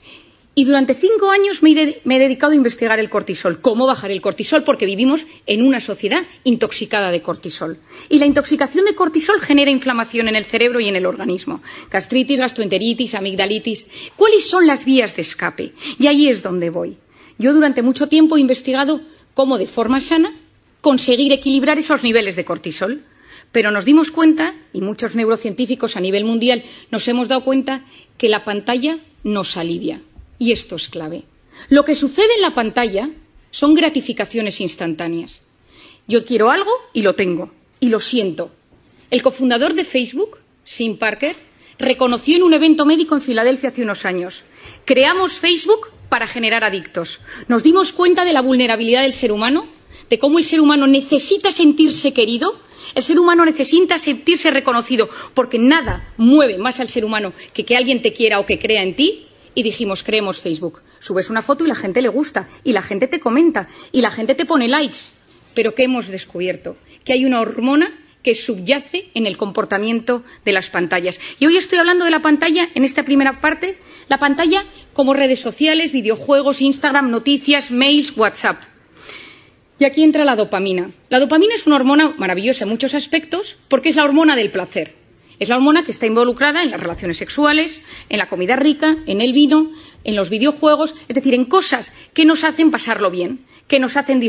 Y 0.54 0.64
durante 0.64 0.92
cinco 0.92 1.30
años 1.30 1.62
me 1.62 1.72
he, 1.72 2.18
dedicado 2.18 2.52
a 2.52 2.56
investigar 2.56 2.98
el 3.00 3.08
cortisol, 3.08 3.62
cómo 3.62 3.86
bajar 3.86 4.10
el 4.10 4.20
cortisol, 4.20 4.64
porque 4.64 4.84
vivimos 4.84 5.26
en 5.46 5.62
una 5.62 5.80
sociedad 5.80 6.26
intoxicada 6.44 7.10
de 7.10 7.22
cortisol. 7.22 7.78
Y 8.10 8.18
la 8.18 8.26
intoxicación 8.26 8.84
de 8.84 8.94
cortisol 8.94 9.40
genera 9.40 9.70
inflamación 9.70 10.28
en 10.28 10.36
el 10.36 10.44
cerebro 10.44 10.78
y 10.78 10.88
en 10.88 10.96
el 10.96 11.06
organismo. 11.06 11.62
Gastritis, 11.90 12.38
gastroenteritis, 12.38 13.14
amigdalitis. 13.14 13.86
¿Cuáles 14.14 14.46
son 14.46 14.66
las 14.66 14.84
vías 14.84 15.16
de 15.16 15.22
escape? 15.22 15.72
Y 15.98 16.06
ahí 16.06 16.28
es 16.28 16.42
donde 16.42 16.68
voy. 16.68 16.98
Yo 17.38 17.54
durante 17.54 17.82
mucho 17.82 18.08
tiempo 18.08 18.36
he 18.36 18.40
investigado 18.40 19.00
cómo 19.32 19.56
de 19.56 19.66
forma 19.66 20.02
sana 20.02 20.36
conseguir 20.82 21.32
equilibrar 21.32 21.78
esos 21.78 22.02
niveles 22.02 22.36
de 22.36 22.44
cortisol. 22.44 23.04
Pero 23.52 23.70
nos 23.70 23.86
dimos 23.86 24.10
cuenta, 24.10 24.54
y 24.74 24.82
muchos 24.82 25.16
neurocientíficos 25.16 25.96
a 25.96 26.00
nivel 26.00 26.26
mundial 26.26 26.64
nos 26.90 27.08
hemos 27.08 27.28
dado 27.28 27.42
cuenta, 27.42 27.84
que 28.18 28.28
la 28.28 28.44
pantalla 28.44 28.98
nos 29.24 29.56
alivia. 29.56 30.02
Y 30.42 30.50
esto 30.50 30.74
es 30.74 30.88
clave. 30.88 31.22
Lo 31.68 31.84
que 31.84 31.94
sucede 31.94 32.34
en 32.34 32.40
la 32.40 32.52
pantalla 32.52 33.10
son 33.52 33.74
gratificaciones 33.74 34.60
instantáneas. 34.60 35.42
Yo 36.08 36.24
quiero 36.24 36.50
algo 36.50 36.72
y 36.92 37.02
lo 37.02 37.14
tengo, 37.14 37.52
y 37.78 37.90
lo 37.90 38.00
siento. 38.00 38.50
El 39.12 39.22
cofundador 39.22 39.74
de 39.74 39.84
Facebook, 39.84 40.38
Sim 40.64 40.96
Parker, 40.96 41.36
reconoció 41.78 42.34
en 42.34 42.42
un 42.42 42.54
evento 42.54 42.84
médico 42.84 43.14
en 43.14 43.20
Filadelfia 43.20 43.68
hace 43.68 43.84
unos 43.84 44.04
años. 44.04 44.42
Creamos 44.84 45.34
Facebook 45.34 45.90
para 46.08 46.26
generar 46.26 46.64
adictos. 46.64 47.20
Nos 47.46 47.62
dimos 47.62 47.92
cuenta 47.92 48.24
de 48.24 48.32
la 48.32 48.42
vulnerabilidad 48.42 49.02
del 49.02 49.12
ser 49.12 49.30
humano, 49.30 49.68
de 50.10 50.18
cómo 50.18 50.40
el 50.40 50.44
ser 50.44 50.60
humano 50.60 50.88
necesita 50.88 51.52
sentirse 51.52 52.12
querido, 52.12 52.60
el 52.96 53.04
ser 53.04 53.20
humano 53.20 53.44
necesita 53.44 53.96
sentirse 54.00 54.50
reconocido, 54.50 55.08
porque 55.34 55.60
nada 55.60 56.12
mueve 56.16 56.58
más 56.58 56.80
al 56.80 56.88
ser 56.88 57.04
humano 57.04 57.32
que 57.54 57.64
que 57.64 57.76
alguien 57.76 58.02
te 58.02 58.12
quiera 58.12 58.40
o 58.40 58.46
que 58.46 58.58
crea 58.58 58.82
en 58.82 58.96
ti, 58.96 59.28
y 59.54 59.62
dijimos, 59.62 60.02
creemos 60.02 60.40
Facebook. 60.40 60.80
Subes 61.00 61.30
una 61.30 61.42
foto 61.42 61.64
y 61.64 61.68
la 61.68 61.74
gente 61.74 62.02
le 62.02 62.08
gusta, 62.08 62.48
y 62.64 62.72
la 62.72 62.82
gente 62.82 63.06
te 63.06 63.20
comenta, 63.20 63.68
y 63.90 64.00
la 64.00 64.10
gente 64.10 64.34
te 64.34 64.46
pone 64.46 64.68
likes. 64.68 65.12
pero 65.54 65.74
¿qué 65.74 65.84
hemos 65.84 66.08
descubierto? 66.08 66.76
Que 67.04 67.12
hay 67.12 67.24
una 67.26 67.40
hormona 67.40 67.92
que 68.22 68.34
subyace 68.34 69.10
en 69.14 69.26
el 69.26 69.36
comportamiento 69.36 70.22
de 70.44 70.52
las 70.52 70.70
pantallas. 70.70 71.20
Y 71.38 71.46
hoy 71.46 71.56
estoy 71.56 71.78
hablando 71.78 72.04
de 72.04 72.10
la 72.10 72.22
pantalla, 72.22 72.68
en 72.74 72.84
esta 72.84 73.04
primera 73.04 73.40
parte, 73.40 73.78
la 74.08 74.18
pantalla 74.18 74.64
como 74.92 75.12
redes 75.12 75.40
sociales, 75.40 75.92
videojuegos, 75.92 76.62
Instagram, 76.62 77.10
noticias, 77.10 77.70
mails, 77.70 78.16
WhatsApp. 78.16 78.62
Y 79.78 79.84
aquí 79.84 80.02
entra 80.02 80.24
la 80.24 80.36
dopamina. 80.36 80.92
La 81.08 81.18
dopamina 81.18 81.54
es 81.54 81.66
una 81.66 81.76
hormona 81.76 82.14
maravillosa 82.16 82.64
en 82.64 82.70
muchos 82.70 82.94
aspectos 82.94 83.56
porque 83.68 83.88
es 83.88 83.96
la 83.96 84.04
hormona 84.04 84.36
del 84.36 84.52
placer. 84.52 85.01
Es 85.42 85.48
la 85.48 85.56
hormona 85.56 85.82
que 85.82 85.90
está 85.90 86.06
involucrada 86.06 86.62
en 86.62 86.70
las 86.70 86.78
relaciones 86.78 87.16
sexuales, 87.16 87.82
en 88.08 88.18
la 88.18 88.28
comida 88.28 88.54
rica, 88.54 88.98
en 89.06 89.20
el 89.20 89.32
vino, 89.32 89.72
en 90.04 90.14
los 90.14 90.30
videojuegos, 90.30 90.94
es 91.08 91.16
decir, 91.16 91.34
en 91.34 91.46
cosas 91.46 91.92
que 92.14 92.24
nos 92.24 92.44
hacen 92.44 92.70
pasarlo 92.70 93.10
bien, 93.10 93.44
que 93.66 93.80
nos 93.80 93.96
hacen, 93.96 94.22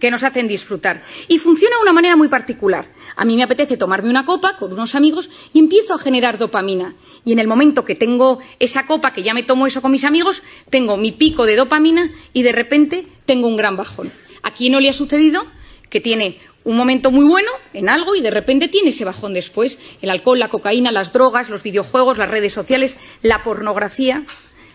que 0.00 0.10
nos 0.10 0.24
hacen 0.24 0.48
disfrutar. 0.48 1.04
Y 1.28 1.38
funciona 1.38 1.76
de 1.76 1.82
una 1.82 1.92
manera 1.92 2.16
muy 2.16 2.26
particular. 2.26 2.84
A 3.14 3.24
mí 3.24 3.36
me 3.36 3.44
apetece 3.44 3.76
tomarme 3.76 4.10
una 4.10 4.24
copa 4.24 4.56
con 4.56 4.72
unos 4.72 4.96
amigos 4.96 5.30
y 5.52 5.60
empiezo 5.60 5.94
a 5.94 5.98
generar 5.98 6.36
dopamina. 6.36 6.96
Y 7.24 7.30
en 7.30 7.38
el 7.38 7.46
momento 7.46 7.84
que 7.84 7.94
tengo 7.94 8.40
esa 8.58 8.88
copa, 8.88 9.12
que 9.12 9.22
ya 9.22 9.34
me 9.34 9.44
tomo 9.44 9.68
eso 9.68 9.80
con 9.80 9.92
mis 9.92 10.02
amigos, 10.02 10.42
tengo 10.68 10.96
mi 10.96 11.12
pico 11.12 11.46
de 11.46 11.54
dopamina 11.54 12.10
y 12.32 12.42
de 12.42 12.50
repente 12.50 13.06
tengo 13.24 13.46
un 13.46 13.56
gran 13.56 13.76
bajón. 13.76 14.10
¿A 14.42 14.50
quién 14.50 14.72
no 14.72 14.80
le 14.80 14.88
ha 14.88 14.92
sucedido 14.92 15.46
que 15.90 16.00
tiene 16.00 16.40
un 16.66 16.76
momento 16.76 17.12
muy 17.12 17.24
bueno 17.24 17.50
en 17.72 17.88
algo 17.88 18.16
y 18.16 18.20
de 18.20 18.30
repente 18.30 18.66
tiene 18.66 18.90
ese 18.90 19.04
bajón 19.04 19.32
después? 19.32 19.78
El 20.02 20.10
alcohol, 20.10 20.40
la 20.40 20.48
cocaína, 20.48 20.90
las 20.90 21.12
drogas, 21.12 21.48
los 21.48 21.62
videojuegos, 21.62 22.18
las 22.18 22.28
redes 22.28 22.52
sociales, 22.52 22.98
la 23.22 23.44
pornografía. 23.44 24.24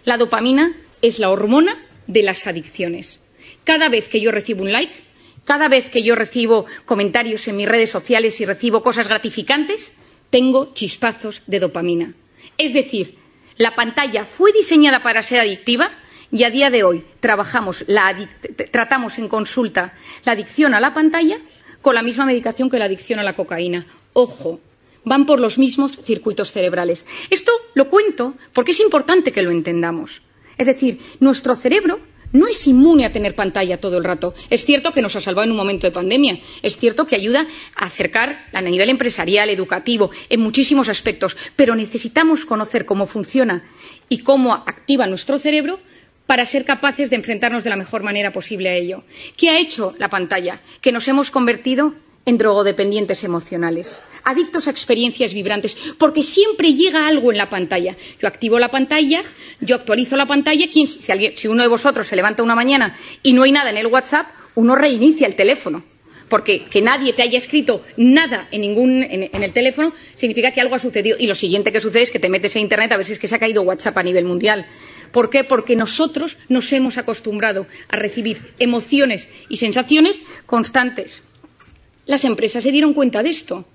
La 0.06 0.18
dopamina 0.18 0.74
es 1.02 1.20
la 1.20 1.30
hormona 1.30 1.78
de 2.08 2.24
las 2.24 2.48
adicciones. 2.48 3.22
Cada 3.66 3.90
vez 3.90 4.08
que 4.08 4.22
yo 4.22 4.32
recibo 4.32 4.64
un 4.64 4.72
like, 4.72 4.94
cada 5.44 5.68
vez 5.68 5.90
que 5.90 6.02
yo 6.02 6.16
recibo 6.16 6.66
comentarios 6.86 7.46
en 7.50 7.58
mis 7.58 7.68
redes 7.68 7.90
sociales 7.90 8.40
y 8.40 8.46
recibo 8.46 8.82
cosas 8.82 9.10
gratificantes, 9.10 9.94
tengo 10.30 10.74
chispazos 10.74 11.44
de 11.46 11.60
dopamina. 11.60 12.14
Es 12.58 12.74
decir, 12.74 13.18
la 13.58 13.76
pantalla 13.76 14.24
fue 14.24 14.54
diseñada 14.54 15.04
para 15.04 15.24
ser 15.24 15.42
adictiva, 15.42 15.92
y 16.32 16.46
a 16.46 16.50
día 16.50 16.70
de 16.70 16.84
hoy 16.84 17.04
trabajamos 17.20 17.84
la 17.88 18.16
tratamos 18.72 19.18
en 19.18 19.28
consulta 19.28 19.98
la 20.24 20.32
adicción 20.32 20.74
a 20.74 20.80
la 20.80 20.94
pantalla 20.94 21.40
con 21.82 21.96
la 21.96 22.04
misma 22.04 22.26
medicación 22.26 22.70
que 22.70 22.80
la 22.80 22.86
adicción 22.86 23.20
a 23.20 23.24
la 23.24 23.36
cocaína. 23.36 23.86
Ojo, 24.14 24.60
van 25.04 25.26
por 25.26 25.40
los 25.40 25.58
mismos 25.58 25.98
circuitos 26.04 26.52
cerebrales. 26.52 27.06
Esto 27.30 27.52
lo 27.74 27.90
cuento 27.90 28.36
porque 28.54 28.72
es 28.72 28.80
importante 28.80 29.32
que 29.32 29.42
lo 29.42 29.52
entendamos. 29.52 30.22
Es 30.58 30.68
decir, 30.68 31.00
nuestro 31.20 31.56
cerebro 31.56 32.00
no 32.34 32.48
es 32.48 32.66
inmune 32.68 33.06
a 33.06 33.12
tener 33.12 33.36
pantalla 33.36 33.80
todo 33.80 33.98
el 33.98 34.04
rato. 34.04 34.34
Es 34.50 34.64
cierto 34.64 34.92
que 34.92 35.02
nos 35.02 35.16
ha 35.16 35.22
salvado 35.22 35.46
en 35.46 35.52
un 35.52 35.58
momento 35.58 35.88
de 35.88 35.92
pandemia. 35.92 36.40
Es 36.62 36.78
cierto 36.78 37.06
que 37.06 37.16
ayuda 37.16 37.48
a 37.76 37.86
acercar 37.86 38.46
a 38.54 38.62
nivel 38.62 38.90
empresarial, 38.90 39.50
educativo, 39.50 40.12
en 40.30 40.40
muchísimos 40.40 40.88
aspectos. 40.88 41.36
Pero 41.56 41.76
necesitamos 41.76 42.46
conocer 42.46 42.86
cómo 42.86 43.06
funciona 43.06 43.64
y 44.08 44.20
cómo 44.20 44.54
activa 44.54 45.08
nuestro 45.08 45.40
cerebro 45.40 45.80
para 46.26 46.46
ser 46.46 46.66
capaces 46.66 47.10
de 47.10 47.16
enfrentarnos 47.16 47.64
de 47.64 47.70
la 47.70 47.76
mejor 47.76 48.04
manera 48.04 48.32
posible 48.32 48.70
a 48.70 48.76
ello. 48.76 49.04
¿Qué 49.36 49.50
ha 49.50 49.60
hecho 49.60 49.96
la 49.98 50.10
pantalla? 50.10 50.62
Que 50.82 50.92
nos 50.92 51.08
hemos 51.08 51.32
convertido 51.32 51.94
en 52.26 52.38
drogodependientes 52.38 53.24
emocionales, 53.24 54.00
adictos 54.24 54.68
a 54.68 54.72
experiencias 54.72 55.34
vibrantes, 55.34 55.76
porque 55.98 56.24
siempre 56.24 56.74
llega 56.74 57.08
algo 57.08 57.32
en 57.32 57.38
la 57.38 57.50
pantalla. 57.50 57.96
Yo 58.20 58.28
activo 58.28 58.60
la 58.60 58.70
pantalla, 58.70 59.24
yo 59.60 59.76
actualizo 59.76 60.16
la 60.16 60.28
pantalla, 60.28 60.68
si, 60.72 60.86
si 60.86 61.48
uno 61.48 61.64
de 61.64 61.68
vosotros 61.68 62.08
se 62.08 62.16
levanta 62.16 62.44
una 62.44 62.56
mañana 62.56 62.98
y 63.24 63.34
no 63.34 63.44
hay 63.44 63.52
nada 63.52 63.72
en 63.72 63.78
el 63.78 63.88
WhatsApp, 63.88 64.28
uno 64.56 64.76
reinicia 64.76 65.28
el 65.28 65.36
teléfono 65.36 65.84
porque 66.32 66.64
que 66.64 66.82
nadie 66.82 67.12
te 67.12 67.24
haya 67.24 67.38
escrito 67.38 67.84
nada 67.98 68.48
en, 68.52 68.62
ningún, 68.62 69.04
en, 69.04 69.30
en, 69.34 69.44
el 69.44 69.52
teléfono 69.52 69.92
significa 70.16 70.52
que 70.52 70.62
algo 70.62 70.76
ha 70.76 70.80
sucedido. 70.80 71.18
Y 71.20 71.28
lo 71.28 71.36
siguiente 71.36 71.74
que 71.74 71.82
sucede 71.82 72.04
es 72.04 72.10
que 72.10 72.20
te 72.20 72.30
metes 72.30 72.56
en 72.56 72.62
Internet 72.62 72.94
a 72.94 72.98
ver 72.98 73.06
si 73.06 73.12
es 73.12 73.20
que 73.20 73.28
se 73.28 73.36
ha 73.36 73.40
caído 73.40 73.64
WhatsApp 73.64 73.98
a 73.98 74.04
nivel 74.04 74.24
mundial. 74.24 74.66
¿Por 75.12 75.30
qué? 75.30 75.44
Porque 75.44 75.76
nosotros 75.76 76.38
nos 76.50 76.72
hemos 76.74 76.98
acostumbrado 76.98 77.68
a 77.90 77.96
recibir 77.96 78.54
emociones 78.60 79.30
y 79.50 79.58
sensaciones 79.58 80.26
constantes. 80.46 81.24
Las 82.06 82.26
empresas 82.26 82.64
se 82.64 82.72
dieron 82.72 82.94
cuenta 82.94 83.24
de 83.24 83.30
esto. 83.30 83.66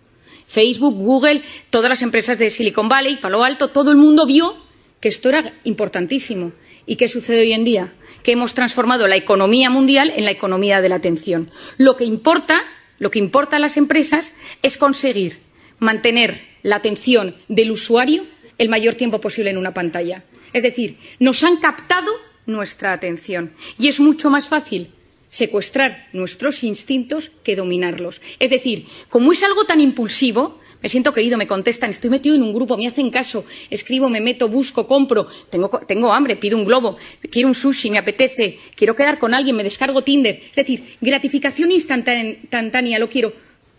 Facebook, 0.46 0.94
Google, 0.94 1.42
todas 1.70 1.88
las 1.88 2.02
empresas 2.02 2.38
de 2.38 2.50
Silicon 2.50 2.88
Valley, 2.88 3.16
Palo 3.16 3.44
Alto, 3.44 3.68
todo 3.68 3.90
el 3.90 3.96
mundo 3.96 4.26
vio 4.26 4.54
que 5.00 5.08
esto 5.08 5.28
era 5.28 5.52
importantísimo. 5.64 6.52
¿Y 6.86 6.96
qué 6.96 7.08
sucede 7.08 7.40
hoy 7.40 7.52
en 7.52 7.64
día? 7.64 7.92
Que 8.22 8.32
hemos 8.32 8.54
transformado 8.54 9.08
la 9.08 9.16
economía 9.16 9.70
mundial 9.70 10.12
en 10.14 10.24
la 10.24 10.30
economía 10.30 10.80
de 10.80 10.88
la 10.88 10.96
atención. 10.96 11.50
Lo 11.78 11.96
que 11.96 12.04
importa, 12.04 12.62
lo 12.98 13.10
que 13.10 13.18
importa 13.18 13.56
a 13.56 13.60
las 13.60 13.76
empresas 13.76 14.34
es 14.62 14.78
conseguir 14.78 15.40
mantener 15.78 16.40
la 16.62 16.76
atención 16.76 17.36
del 17.48 17.70
usuario 17.70 18.24
el 18.58 18.68
mayor 18.68 18.94
tiempo 18.94 19.20
posible 19.20 19.50
en 19.50 19.58
una 19.58 19.74
pantalla. 19.74 20.24
Es 20.56 20.62
decir, 20.62 20.96
nos 21.18 21.44
han 21.44 21.58
captado 21.58 22.10
nuestra 22.46 22.94
atención 22.94 23.52
y 23.78 23.88
es 23.88 24.00
mucho 24.00 24.30
más 24.30 24.48
fácil 24.48 24.88
secuestrar 25.28 26.08
nuestros 26.14 26.64
instintos 26.64 27.30
que 27.44 27.56
dominarlos. 27.56 28.22
Es 28.38 28.48
decir, 28.48 28.86
como 29.10 29.32
es 29.32 29.42
algo 29.42 29.66
tan 29.66 29.82
impulsivo, 29.82 30.58
me 30.82 30.88
siento 30.88 31.12
querido, 31.12 31.36
me 31.36 31.46
contestan, 31.46 31.90
estoy 31.90 32.08
metido 32.08 32.34
en 32.36 32.42
un 32.42 32.54
grupo, 32.54 32.78
me 32.78 32.86
hacen 32.86 33.10
caso, 33.10 33.44
escribo, 33.68 34.08
me 34.08 34.22
meto, 34.22 34.48
busco, 34.48 34.86
compro, 34.86 35.26
tengo, 35.50 35.68
tengo, 35.86 36.10
hambre, 36.14 36.36
pido 36.36 36.56
un 36.56 36.64
globo, 36.64 36.96
quiero 37.30 37.48
un 37.48 37.54
sushi, 37.54 37.90
me 37.90 37.98
apetece, 37.98 38.58
quiero 38.74 38.96
quedar 38.96 39.18
con 39.18 39.34
alguien, 39.34 39.56
me 39.56 39.62
descargo 39.62 40.00
Tinder. 40.00 40.40
Es 40.42 40.56
decir, 40.56 40.96
gratificación 41.02 41.70
instantánea, 41.70 42.98
lo 42.98 43.10
quiero 43.10 43.34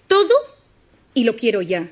todo 0.06 0.36
y 1.16 1.24
lo 1.24 1.36
quiero 1.36 1.64
ya. 1.64 1.90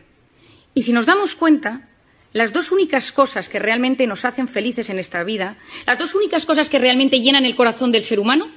Y 0.76 0.84
si 0.84 0.94
nos 0.94 1.08
damos 1.08 1.34
cuenta, 1.34 1.90
las 2.36 2.52
dos 2.52 2.74
únicas 2.74 3.14
cosas 3.14 3.48
que 3.48 3.60
realmente 3.60 4.06
nos 4.08 4.26
hacen 4.26 4.50
felices 4.50 4.90
en 4.90 5.00
esta 5.00 5.24
vida, 5.24 5.58
las 5.88 5.98
dos 5.98 6.16
únicas 6.16 6.46
cosas 6.46 6.70
que 6.70 6.80
realmente 6.80 7.22
llenan 7.22 7.46
el 7.46 7.56
corazón 7.56 7.94
del 7.94 8.04
ser 8.04 8.20
humano, 8.20 8.52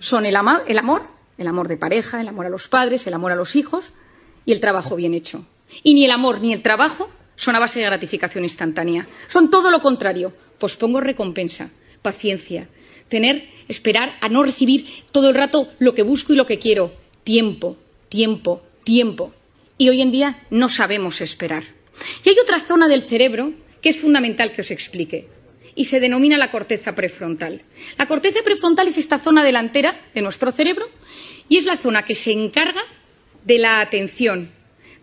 son 0.00 0.26
el, 0.26 0.36
el 0.66 0.78
amor, 0.78 1.02
el 1.38 1.46
amor 1.46 1.68
de 1.68 1.76
pareja, 1.76 2.20
el 2.20 2.26
amor 2.26 2.46
a 2.46 2.48
los 2.48 2.66
padres, 2.66 3.06
el 3.06 3.14
amor 3.14 3.30
a 3.30 3.36
los 3.36 3.54
hijos 3.54 3.92
y 4.44 4.50
el 4.50 4.58
trabajo 4.58 4.96
bien 4.96 5.14
hecho. 5.14 5.46
Y 5.84 5.94
ni 5.94 6.04
el 6.04 6.10
amor 6.10 6.40
ni 6.40 6.52
el 6.52 6.60
trabajo 6.60 7.08
son 7.36 7.54
a 7.54 7.60
base 7.60 7.78
de 7.78 7.84
gratificación 7.86 8.42
instantánea. 8.42 9.06
Son 9.28 9.48
todo 9.48 9.70
lo 9.70 9.80
contrario. 9.80 10.32
Pospongo 10.58 11.00
recompensa, 11.00 11.70
paciencia, 12.02 12.66
tener, 13.08 13.48
esperar 13.68 14.18
a 14.20 14.28
no 14.28 14.42
recibir 14.42 15.04
todo 15.12 15.28
el 15.28 15.36
rato 15.36 15.68
lo 15.78 15.94
que 15.94 16.02
busco 16.02 16.32
y 16.32 16.36
lo 16.36 16.46
que 16.46 16.58
quiero. 16.58 16.92
Tiempo, 17.22 17.76
tiempo, 18.08 18.62
tiempo. 18.82 19.32
Y 19.78 19.88
hoy 19.88 20.02
en 20.02 20.10
día 20.10 20.42
no 20.50 20.68
sabemos 20.68 21.20
esperar. 21.20 21.78
Y 22.24 22.30
hay 22.30 22.38
otra 22.38 22.60
zona 22.60 22.88
del 22.88 23.02
cerebro 23.02 23.52
que 23.80 23.88
es 23.88 24.00
fundamental 24.00 24.52
que 24.52 24.60
os 24.60 24.70
explique 24.70 25.28
y 25.74 25.84
se 25.84 26.00
denomina 26.00 26.36
la 26.36 26.50
corteza 26.50 26.94
prefrontal. 26.94 27.62
La 27.96 28.06
corteza 28.06 28.40
prefrontal 28.42 28.88
es 28.88 28.98
esta 28.98 29.18
zona 29.18 29.44
delantera 29.44 30.00
de 30.14 30.22
nuestro 30.22 30.52
cerebro 30.52 30.88
y 31.48 31.56
es 31.56 31.64
la 31.64 31.76
zona 31.76 32.04
que 32.04 32.14
se 32.14 32.32
encarga 32.32 32.82
de 33.44 33.58
la 33.58 33.80
atención, 33.80 34.50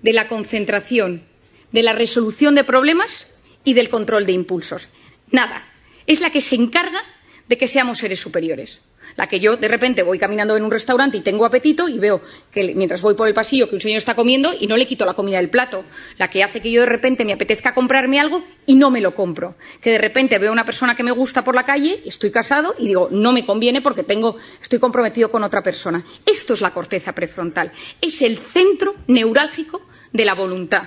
de 0.01 0.13
la 0.13 0.27
concentración, 0.27 1.23
de 1.71 1.83
la 1.83 1.93
resolución 1.93 2.55
de 2.55 2.63
problemas 2.63 3.33
y 3.63 3.73
del 3.73 3.89
control 3.89 4.25
de 4.25 4.33
impulsos. 4.33 4.89
Nada. 5.31 5.65
Es 6.05 6.21
la 6.21 6.29
que 6.29 6.41
se 6.41 6.55
encarga 6.55 7.03
de 7.49 7.57
que 7.57 7.67
seamos 7.67 7.97
seres 7.97 8.19
superiores 8.19 8.81
la 9.17 9.27
que 9.27 9.39
yo 9.39 9.57
de 9.57 9.67
repente 9.67 10.03
voy 10.03 10.17
caminando 10.17 10.55
en 10.55 10.63
un 10.63 10.71
restaurante 10.71 11.17
y 11.17 11.21
tengo 11.21 11.45
apetito 11.45 11.89
y 11.89 11.99
veo 11.99 12.21
que 12.51 12.73
mientras 12.75 13.01
voy 13.01 13.15
por 13.15 13.27
el 13.27 13.33
pasillo 13.33 13.67
que 13.67 13.75
un 13.75 13.81
señor 13.81 13.97
está 13.97 14.15
comiendo 14.15 14.53
y 14.57 14.67
no 14.67 14.77
le 14.77 14.85
quito 14.85 15.05
la 15.05 15.15
comida 15.15 15.37
del 15.37 15.49
plato, 15.49 15.83
la 16.17 16.29
que 16.29 16.43
hace 16.43 16.61
que 16.61 16.71
yo 16.71 16.81
de 16.81 16.87
repente 16.87 17.25
me 17.25 17.33
apetezca 17.33 17.73
comprarme 17.73 18.19
algo 18.19 18.43
y 18.65 18.75
no 18.75 18.91
me 18.91 19.01
lo 19.01 19.13
compro, 19.13 19.55
que 19.81 19.91
de 19.91 19.97
repente 19.97 20.37
veo 20.37 20.49
a 20.49 20.53
una 20.53 20.65
persona 20.65 20.95
que 20.95 21.03
me 21.03 21.11
gusta 21.11 21.43
por 21.43 21.55
la 21.55 21.65
calle, 21.65 22.01
estoy 22.05 22.31
casado 22.31 22.75
y 22.77 22.87
digo, 22.87 23.09
no 23.11 23.33
me 23.33 23.45
conviene 23.45 23.81
porque 23.81 24.03
tengo, 24.03 24.37
estoy 24.61 24.79
comprometido 24.79 25.31
con 25.31 25.43
otra 25.43 25.63
persona. 25.63 26.03
Esto 26.25 26.53
es 26.53 26.61
la 26.61 26.71
corteza 26.71 27.13
prefrontal, 27.13 27.71
es 27.99 28.21
el 28.21 28.37
centro 28.37 28.95
neurálgico 29.07 29.81
de 30.13 30.25
la 30.25 30.35
voluntad. 30.35 30.83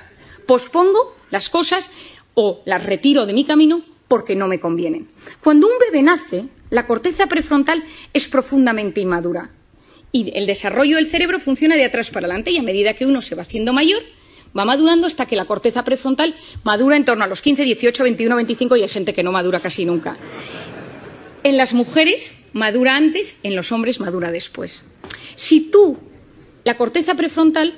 Pospongo 0.46 1.16
las 1.30 1.48
cosas 1.50 1.90
o 2.34 2.62
las 2.64 2.84
retiro 2.84 3.26
de 3.26 3.32
mi 3.32 3.44
camino 3.44 3.82
porque 4.08 4.34
no 4.34 4.48
me 4.48 4.60
convienen. 4.60 5.08
Cuando 5.42 5.66
un 5.66 5.74
bebé 5.78 6.02
nace, 6.02 6.48
la 6.70 6.86
corteza 6.86 7.26
prefrontal 7.26 7.84
es 8.12 8.28
profundamente 8.28 9.00
inmadura 9.00 9.50
y 10.12 10.32
el 10.36 10.46
desarrollo 10.46 10.96
del 10.96 11.06
cerebro 11.06 11.38
funciona 11.38 11.76
de 11.76 11.84
atrás 11.84 12.10
para 12.10 12.26
adelante 12.26 12.50
y 12.50 12.58
a 12.58 12.62
medida 12.62 12.94
que 12.94 13.06
uno 13.06 13.22
se 13.22 13.34
va 13.34 13.42
haciendo 13.42 13.72
mayor, 13.72 14.02
va 14.56 14.64
madurando 14.64 15.06
hasta 15.06 15.26
que 15.26 15.36
la 15.36 15.44
corteza 15.44 15.84
prefrontal 15.84 16.34
madura 16.64 16.96
en 16.96 17.04
torno 17.04 17.24
a 17.24 17.28
los 17.28 17.40
15, 17.40 17.62
18, 17.64 18.02
21, 18.02 18.36
25 18.36 18.76
y 18.76 18.82
hay 18.82 18.88
gente 18.88 19.14
que 19.14 19.22
no 19.22 19.32
madura 19.32 19.60
casi 19.60 19.84
nunca. 19.84 20.16
En 21.42 21.56
las 21.56 21.74
mujeres 21.74 22.34
madura 22.52 22.96
antes, 22.96 23.36
en 23.42 23.56
los 23.56 23.72
hombres 23.72 24.00
madura 24.00 24.30
después. 24.30 24.82
Si 25.36 25.70
tú, 25.70 25.98
la 26.64 26.76
corteza 26.76 27.14
prefrontal 27.14 27.74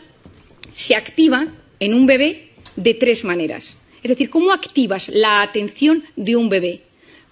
se 0.73 0.97
activa 0.97 1.49
en 1.79 1.95
un 1.95 2.07
bebé 2.07 2.51
de 2.77 2.95
tres 2.95 3.25
maneras. 3.25 3.77
Es 4.03 4.09
decir, 4.09 4.31
¿cómo 4.31 4.53
activas 4.53 5.09
la 5.09 5.43
atención 5.43 6.03
de 6.17 6.35
un 6.35 6.49
bebé? 6.49 6.85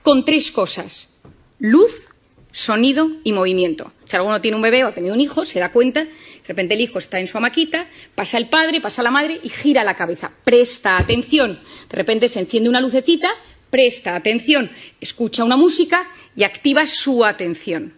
Con 0.02 0.24
tres 0.24 0.52
cosas 0.52 1.09
luz, 1.60 2.08
sonido 2.50 3.10
y 3.22 3.32
movimiento. 3.32 3.92
Si 4.06 4.16
alguno 4.16 4.40
tiene 4.40 4.56
un 4.56 4.62
bebé 4.62 4.82
o 4.82 4.88
ha 4.88 4.94
tenido 4.94 5.14
un 5.14 5.20
hijo, 5.20 5.44
se 5.44 5.60
da 5.60 5.70
cuenta, 5.70 6.04
de 6.04 6.48
repente 6.48 6.74
el 6.74 6.80
hijo 6.80 6.98
está 6.98 7.20
en 7.20 7.28
su 7.28 7.38
hamaquita, 7.38 7.86
pasa 8.14 8.38
el 8.38 8.48
padre, 8.48 8.80
pasa 8.80 9.02
la 9.02 9.10
madre 9.10 9.38
y 9.42 9.48
gira 9.50 9.84
la 9.84 9.94
cabeza. 9.94 10.32
Presta 10.42 10.98
atención. 10.98 11.60
De 11.88 11.96
repente 11.96 12.28
se 12.28 12.40
enciende 12.40 12.68
una 12.68 12.80
lucecita, 12.80 13.30
presta 13.70 14.16
atención, 14.16 14.70
escucha 15.00 15.44
una 15.44 15.56
música 15.56 16.08
y 16.34 16.42
activa 16.42 16.86
su 16.86 17.24
atención. 17.24 17.94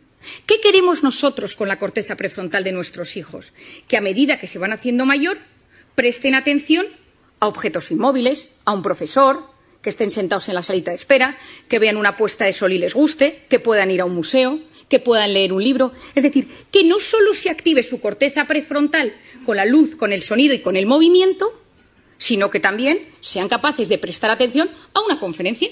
¿Qué 0.47 0.61
queremos 0.61 1.03
nosotros 1.03 1.57
con 1.57 1.69
la 1.69 1.79
corteza 1.79 2.17
prefrontal 2.17 2.63
de 2.63 2.73
nuestros 2.73 3.17
hijos? 3.17 3.53
Que 3.89 3.97
a 3.97 4.01
medida 4.01 4.39
que 4.39 4.47
se 4.47 4.59
van 4.59 4.73
haciendo 4.73 5.07
mayor, 5.07 5.39
presten 5.95 6.35
atención 6.35 6.87
a 7.41 7.49
objetos 7.49 7.91
inmóviles, 7.91 8.51
a 8.65 8.73
un 8.73 8.83
profesor, 8.83 9.52
que 9.83 9.91
estén 9.91 10.11
sentados 10.11 10.49
en 10.49 10.55
la 10.55 10.63
salita 10.63 10.93
de 10.93 10.95
espera, 10.95 11.37
que 11.69 11.79
vean 11.79 11.97
una 11.97 12.17
puesta 12.17 12.45
de 12.45 12.53
sol 12.53 12.73
y 12.73 12.79
les 12.79 12.95
guste, 12.95 13.45
que 13.49 13.59
puedan 13.59 13.91
ir 13.91 14.01
a 14.01 14.05
un 14.05 14.15
museo, 14.15 14.61
que 14.89 15.01
puedan 15.01 15.33
leer 15.33 15.53
un 15.53 15.63
libro. 15.63 15.93
Es 16.15 16.23
decir, 16.23 16.47
que 16.71 16.85
no 16.85 17.01
solo 17.01 17.35
se 17.35 17.51
active 17.51 17.83
su 17.83 18.01
corteza 18.01 18.47
prefrontal 18.47 19.15
con 19.45 19.57
la 19.57 19.65
luz, 19.65 19.97
con 19.97 20.13
el 20.13 20.23
sonido 20.23 20.55
y 20.55 20.61
con 20.61 20.77
el 20.77 20.87
movimiento, 20.87 21.61
sino 22.17 22.51
que 22.51 22.61
también 22.61 23.01
sean 23.21 23.49
capaces 23.49 23.89
de 23.89 23.99
prestar 23.99 24.31
atención 24.31 24.71
a 24.95 25.01
una 25.01 25.19
conferencia. 25.19 25.71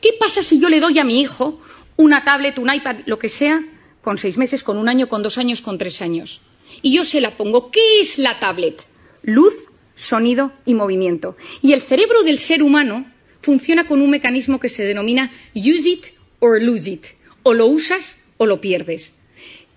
¿Qué 0.00 0.14
pasa 0.18 0.42
si 0.42 0.58
yo 0.60 0.70
le 0.70 0.80
doy 0.80 0.98
a 0.98 1.04
mi 1.04 1.20
hijo 1.20 1.60
una 1.96 2.24
tablet, 2.24 2.58
un 2.58 2.72
iPad, 2.72 3.00
lo 3.06 3.18
que 3.18 3.28
sea, 3.28 3.62
con 4.00 4.16
seis 4.16 4.38
meses, 4.38 4.62
con 4.62 4.78
un 4.78 4.88
año, 4.88 5.08
con 5.08 5.22
dos 5.22 5.36
años, 5.36 5.60
con 5.60 5.76
tres 5.76 6.00
años? 6.00 6.40
Y 6.80 6.94
yo 6.94 7.04
se 7.04 7.20
la 7.20 7.36
pongo. 7.36 7.70
¿Qué 7.70 8.00
es 8.00 8.18
la 8.18 8.38
tablet? 8.38 8.82
Luz, 9.22 9.54
sonido 9.94 10.52
y 10.64 10.74
movimiento. 10.74 11.36
Y 11.60 11.72
el 11.72 11.82
cerebro 11.82 12.22
del 12.22 12.38
ser 12.38 12.62
humano 12.62 13.04
funciona 13.44 13.86
con 13.86 14.00
un 14.00 14.10
mecanismo 14.10 14.58
que 14.58 14.70
se 14.70 14.84
denomina 14.84 15.30
use 15.54 15.88
it 15.88 16.06
or 16.40 16.60
lose 16.60 16.90
it. 16.90 17.06
O 17.42 17.52
lo 17.52 17.66
usas 17.66 18.18
o 18.38 18.46
lo 18.46 18.60
pierdes. 18.60 19.14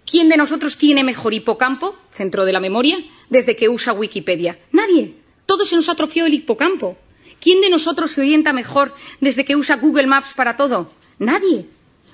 ¿Quién 0.10 0.30
de 0.30 0.38
nosotros 0.38 0.78
tiene 0.78 1.04
mejor 1.04 1.34
hipocampo, 1.34 1.96
centro 2.12 2.46
de 2.46 2.54
la 2.54 2.62
memoria, 2.62 2.98
desde 3.30 3.58
que 3.58 3.68
usa 3.68 3.92
Wikipedia? 3.92 4.58
Nadie. 4.72 5.16
Todo 5.46 5.66
se 5.66 5.76
nos 5.76 5.90
atrofió 5.90 6.26
el 6.26 6.34
hipocampo. 6.34 6.98
¿Quién 7.42 7.60
de 7.60 7.70
nosotros 7.70 8.12
se 8.12 8.22
orienta 8.22 8.54
mejor 8.54 8.96
desde 9.20 9.44
que 9.44 9.58
usa 9.58 9.76
Google 9.76 10.08
Maps 10.08 10.34
para 10.34 10.56
todo? 10.56 10.94
Nadie. 11.20 11.66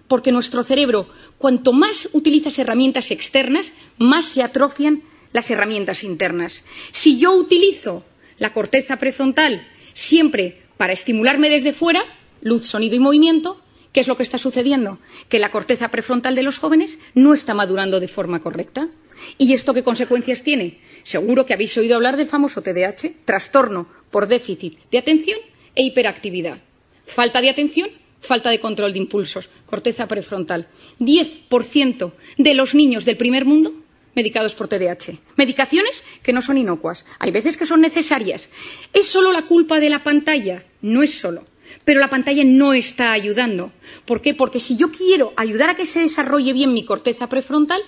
Porque 0.07 0.31
nuestro 0.31 0.63
cerebro, 0.63 1.07
cuanto 1.37 1.71
más 1.71 2.09
utilizas 2.13 2.57
herramientas 2.57 3.11
externas, 3.11 3.73
más 3.99 4.25
se 4.25 4.41
atrofian 4.41 5.03
las 5.31 5.51
herramientas 5.51 6.03
internas. 6.03 6.63
Si 6.91 7.19
yo 7.19 7.33
utilizo 7.33 8.03
la 8.39 8.53
corteza 8.53 8.97
prefrontal 8.97 9.67
siempre 9.93 10.62
para 10.77 10.93
estimularme 10.93 11.49
desde 11.49 11.73
fuera, 11.73 12.03
luz, 12.41 12.65
sonido 12.65 12.95
y 12.95 12.99
movimiento, 12.99 13.61
¿qué 13.91 13.99
es 13.99 14.07
lo 14.07 14.17
que 14.17 14.23
está 14.23 14.37
sucediendo? 14.37 14.99
Que 15.29 15.39
la 15.39 15.51
corteza 15.51 15.89
prefrontal 15.89 16.35
de 16.35 16.43
los 16.43 16.57
jóvenes 16.57 16.97
no 17.13 17.33
está 17.33 17.53
madurando 17.53 17.99
de 17.99 18.07
forma 18.07 18.39
correcta. 18.39 18.89
¿Y 19.37 19.53
esto 19.53 19.73
qué 19.73 19.83
consecuencias 19.83 20.43
tiene? 20.43 20.79
Seguro 21.03 21.45
que 21.45 21.53
habéis 21.53 21.77
oído 21.77 21.95
hablar 21.95 22.17
del 22.17 22.27
famoso 22.27 22.61
TDAH, 22.61 23.25
trastorno 23.25 23.87
por 24.09 24.27
déficit 24.27 24.79
de 24.91 24.97
atención 24.97 25.39
e 25.75 25.83
hiperactividad. 25.83 26.57
Falta 27.05 27.41
de 27.41 27.49
atención, 27.49 27.89
falta 28.19 28.49
de 28.49 28.59
control 28.59 28.93
de 28.93 28.99
impulsos, 28.99 29.49
corteza 29.65 30.07
prefrontal. 30.07 30.67
10% 30.99 32.11
de 32.37 32.53
los 32.53 32.73
niños 32.73 33.05
del 33.05 33.17
primer 33.17 33.45
mundo 33.45 33.73
medicados 34.15 34.55
por 34.55 34.67
TDAH. 34.67 35.17
Medicaciones 35.35 36.03
que 36.21 36.33
no 36.33 36.41
son 36.41 36.57
inocuas. 36.57 37.05
Hay 37.19 37.31
veces 37.31 37.57
que 37.57 37.65
son 37.65 37.81
necesarias. 37.81 38.49
¿Es 38.93 39.07
solo 39.07 39.31
la 39.31 39.43
culpa 39.43 39.79
de 39.79 39.89
la 39.89 40.03
pantalla? 40.03 40.63
No 40.81 41.03
es 41.03 41.17
solo. 41.17 41.43
Pero 41.85 41.99
la 41.99 42.09
pantalla 42.09 42.43
no 42.43 42.73
está 42.73 43.11
ayudando. 43.11 43.71
¿Por 44.05 44.21
qué? 44.21 44.33
Porque 44.33 44.59
si 44.59 44.77
yo 44.77 44.89
quiero 44.89 45.33
ayudar 45.35 45.71
a 45.71 45.75
que 45.75 45.85
se 45.85 46.01
desarrolle 46.01 46.53
bien 46.53 46.73
mi 46.73 46.85
corteza 46.85 47.29
prefrontal, 47.29 47.81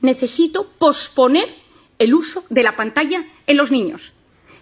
necesito 0.00 0.70
posponer 0.78 1.48
el 1.98 2.14
uso 2.14 2.44
de 2.50 2.62
la 2.62 2.76
pantalla 2.76 3.24
en 3.46 3.56
los 3.56 3.70
niños. 3.70 4.12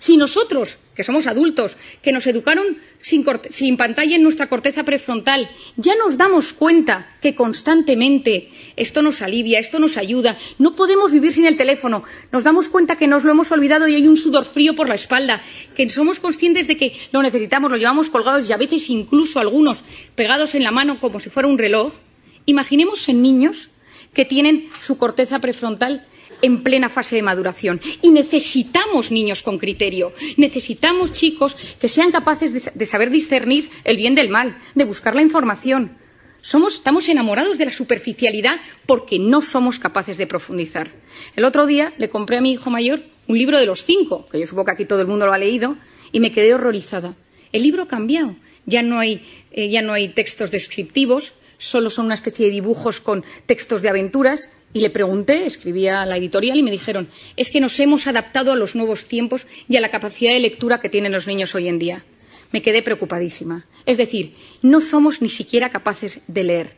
Si 0.00 0.16
nosotros, 0.16 0.78
que 0.94 1.04
somos 1.04 1.26
adultos, 1.26 1.76
que 2.00 2.10
nos 2.10 2.26
educaron 2.26 2.78
sin, 3.02 3.76
pantalla 3.76 4.16
en 4.16 4.22
nuestra 4.22 4.48
corteza 4.48 4.82
prefrontal, 4.82 5.50
ya 5.76 5.94
nos 5.94 6.16
damos 6.16 6.54
cuenta 6.54 7.18
que 7.20 7.34
constantemente 7.34 8.50
esto 8.76 9.02
nos 9.02 9.20
alivia, 9.20 9.58
esto 9.58 9.78
nos 9.78 9.98
ayuda, 9.98 10.38
no 10.58 10.74
podemos 10.74 11.12
vivir 11.12 11.32
sin 11.32 11.44
el 11.44 11.58
teléfono, 11.58 12.02
nos 12.32 12.44
damos 12.44 12.70
cuenta 12.70 12.96
que 12.96 13.06
nos 13.06 13.24
lo 13.24 13.32
hemos 13.32 13.52
olvidado 13.52 13.88
y 13.88 13.94
hay 13.94 14.08
un 14.08 14.16
sudor 14.16 14.46
frío 14.46 14.74
por 14.74 14.88
la 14.88 14.94
espalda, 14.94 15.42
que 15.76 15.86
somos 15.90 16.18
conscientes 16.18 16.66
de 16.66 16.78
que 16.78 16.96
lo 17.12 17.20
necesitamos, 17.20 17.70
lo 17.70 17.76
llevamos 17.76 18.08
colgados 18.08 18.48
y 18.48 18.54
a 18.54 18.56
veces 18.56 18.88
incluso 18.88 19.38
algunos 19.38 19.84
pegados 20.14 20.54
en 20.54 20.64
la 20.64 20.70
mano 20.70 20.98
como 20.98 21.20
si 21.20 21.28
fuera 21.28 21.46
un 21.46 21.58
reloj, 21.58 21.92
imaginemos 22.46 23.06
en 23.10 23.20
niños 23.20 23.68
que 24.14 24.24
tienen 24.24 24.70
su 24.78 24.96
corteza 24.96 25.40
prefrontal 25.40 26.06
en 26.42 26.62
plena 26.62 26.88
fase 26.88 27.16
de 27.16 27.22
maduración. 27.22 27.81
Y 28.03 28.11
necesitamos 28.11 29.11
niños 29.11 29.42
con 29.42 29.59
criterio, 29.59 30.12
necesitamos 30.37 31.12
chicos 31.12 31.57
que 31.81 31.88
sean 31.88 32.12
capaces 32.12 32.74
de, 32.74 32.87
saber 32.87 33.11
discernir 33.11 33.70
el 33.85 33.96
bien 33.96 34.14
del 34.14 34.29
mal, 34.29 34.59
de 34.74 34.85
buscar 34.85 35.14
la 35.14 35.22
información. 35.22 35.96
Somos, 36.42 36.74
estamos 36.74 37.09
enamorados 37.09 37.59
de 37.59 37.66
la 37.66 37.72
superficialidad 37.72 38.61
porque 38.87 39.18
no 39.18 39.42
somos 39.42 39.79
capaces 39.79 40.16
de 40.16 40.26
profundizar. 40.26 40.90
El 41.37 41.44
otro 41.44 41.66
día 41.66 41.92
le 41.98 42.09
compré 42.09 42.38
a 42.38 42.40
mi 42.40 42.53
hijo 42.53 42.70
mayor 42.70 43.03
un 43.29 43.38
libro 43.38 43.59
de 43.59 43.66
los 43.66 43.85
cinco, 43.85 44.26
que 44.31 44.40
yo 44.40 44.46
supongo 44.46 44.66
que 44.66 44.72
aquí 44.72 44.85
todo 44.87 45.03
el 45.03 45.07
mundo 45.07 45.26
lo 45.26 45.33
ha 45.33 45.38
leído, 45.38 45.76
y 46.12 46.20
me 46.20 46.33
quedé 46.33 46.55
horrorizada. 46.55 47.14
El 47.53 47.62
libro 47.62 47.83
ha 47.83 47.88
cambiado. 47.88 48.37
Ya 48.66 48.83
no 48.83 48.98
hay, 48.98 49.24
eh, 49.53 49.68
ya 49.68 49.83
no 49.83 49.92
hay 49.92 50.11
textos 50.11 50.50
descriptivos, 50.50 51.35
solo 51.59 51.90
son 51.90 52.07
una 52.07 52.14
especie 52.14 52.46
de 52.46 52.53
dibujos 52.53 53.00
con 53.00 53.24
textos 53.46 53.83
de 53.83 53.88
aventuras. 53.88 54.50
Y 54.72 54.80
le 54.80 54.90
pregunté, 54.90 55.46
escribía 55.46 56.02
a 56.02 56.06
la 56.06 56.16
editorial 56.16 56.56
y 56.56 56.62
me 56.62 56.70
dijeron, 56.70 57.09
es 57.37 57.50
que 57.50 57.61
nos 57.61 57.78
hemos 57.80 58.06
adaptado 58.06 58.52
a 58.52 58.56
los 58.56 58.76
nuevos 58.76 59.06
tiempos 59.06 59.46
y 59.68 59.76
a 59.76 59.80
la 59.80 59.90
capacidad 59.90 60.33
de 60.33 60.38
lectura 60.38 60.80
que 60.80 60.88
tienen 60.88 61.12
los 61.12 61.26
niños 61.26 61.54
hoy 61.54 61.66
en 61.66 61.78
día. 61.78 62.04
Me 62.52 62.62
quedé 62.62 62.83
preocupadísima. 62.83 63.66
Es 63.85 63.96
decir, 63.96 64.35
no 64.62 64.80
somos 64.80 65.22
ni 65.22 65.28
siquiera 65.28 65.70
capaces 65.70 66.20
de 66.28 66.44
leer. 66.44 66.76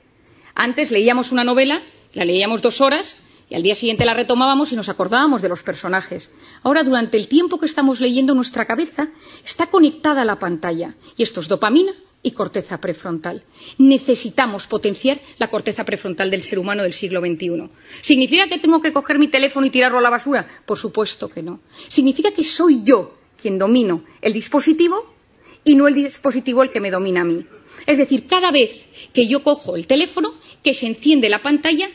Antes 0.55 0.91
leíamos 0.91 1.33
una 1.33 1.45
novela, 1.45 1.83
la 2.15 2.25
leíamos 2.25 2.63
dos 2.63 2.81
horas 2.81 3.17
y 3.51 3.55
al 3.55 3.63
día 3.63 3.75
siguiente 3.75 4.07
la 4.07 4.15
retomábamos 4.15 4.73
y 4.73 4.77
nos 4.77 4.89
acordábamos 4.89 5.43
de 5.43 5.51
los 5.51 5.63
personajes. 5.63 6.31
Ahora, 6.63 6.85
durante 6.85 7.19
el 7.19 7.29
tiempo 7.29 7.59
que 7.59 7.67
estamos 7.67 8.01
leyendo, 8.01 8.35
nuestra 8.35 8.65
cabeza 8.65 9.09
está 9.45 9.67
conectada 9.67 10.23
a 10.23 10.27
la 10.27 10.39
pantalla 10.39 10.95
y 11.17 11.23
esto 11.23 11.41
es 11.41 11.49
dopamina 11.49 11.93
y 12.23 12.31
corteza 12.33 12.81
prefrontal. 12.81 13.45
Necesitamos 13.79 14.67
potenciar 14.67 15.21
la 15.39 15.49
corteza 15.51 15.85
prefrontal 15.85 16.31
del 16.31 16.43
ser 16.43 16.59
humano 16.59 16.83
del 16.83 16.93
siglo 16.93 17.21
XXI. 17.21 17.69
¿Significa 18.01 18.49
que 18.49 18.59
tengo 18.59 18.81
que 18.81 18.93
coger 18.93 19.19
mi 19.19 19.29
teléfono 19.29 19.67
y 19.67 19.71
tirarlo 19.71 19.99
a 19.99 20.03
la 20.03 20.11
basura? 20.11 20.47
Por 20.65 20.79
supuesto 20.79 21.29
que 21.29 21.43
no. 21.43 21.61
Significa 21.89 22.31
que 22.31 22.45
soy 22.45 22.85
yo 22.85 23.19
quien 23.41 23.59
domino 23.59 24.05
el 24.21 24.33
dispositivo 24.33 25.13
y 25.65 25.75
no 25.75 25.89
el 25.89 25.95
dispositivo 25.95 26.63
el 26.63 26.71
que 26.71 26.81
me 26.81 26.91
domina 26.91 27.23
a 27.23 27.25
mí. 27.25 27.45
Es 27.87 27.99
decir, 27.99 28.27
cada 28.27 28.51
vez 28.51 28.87
que 29.13 29.27
yo 29.27 29.43
cojo 29.43 29.75
el 29.77 29.87
teléfono, 29.87 30.35
que 30.63 30.75
se 30.75 30.87
enciende 30.87 31.29
la 31.29 31.43
pantalla, 31.43 31.91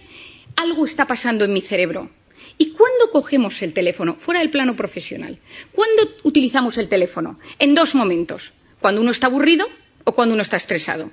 algo 0.56 0.86
está 0.86 1.06
pasando 1.06 1.46
en 1.46 1.54
mi 1.54 1.62
cerebro. 1.62 2.10
¿Y 2.58 2.72
cuándo 2.72 3.12
cogemos 3.12 3.62
el 3.62 3.74
teléfono? 3.74 4.16
Fuera 4.16 4.40
del 4.40 4.50
plano 4.50 4.76
profesional. 4.76 5.40
¿Cuándo 5.72 6.04
utilizamos 6.24 6.78
el 6.78 6.90
teléfono? 6.90 7.40
En 7.60 7.76
dos 7.76 7.94
momentos. 7.94 8.54
Cuando 8.80 9.02
uno 9.02 9.12
está 9.12 9.28
aburrido 9.28 9.68
o 10.08 10.14
cuando 10.14 10.34
uno 10.34 10.42
está 10.42 10.56
estresado. 10.56 11.12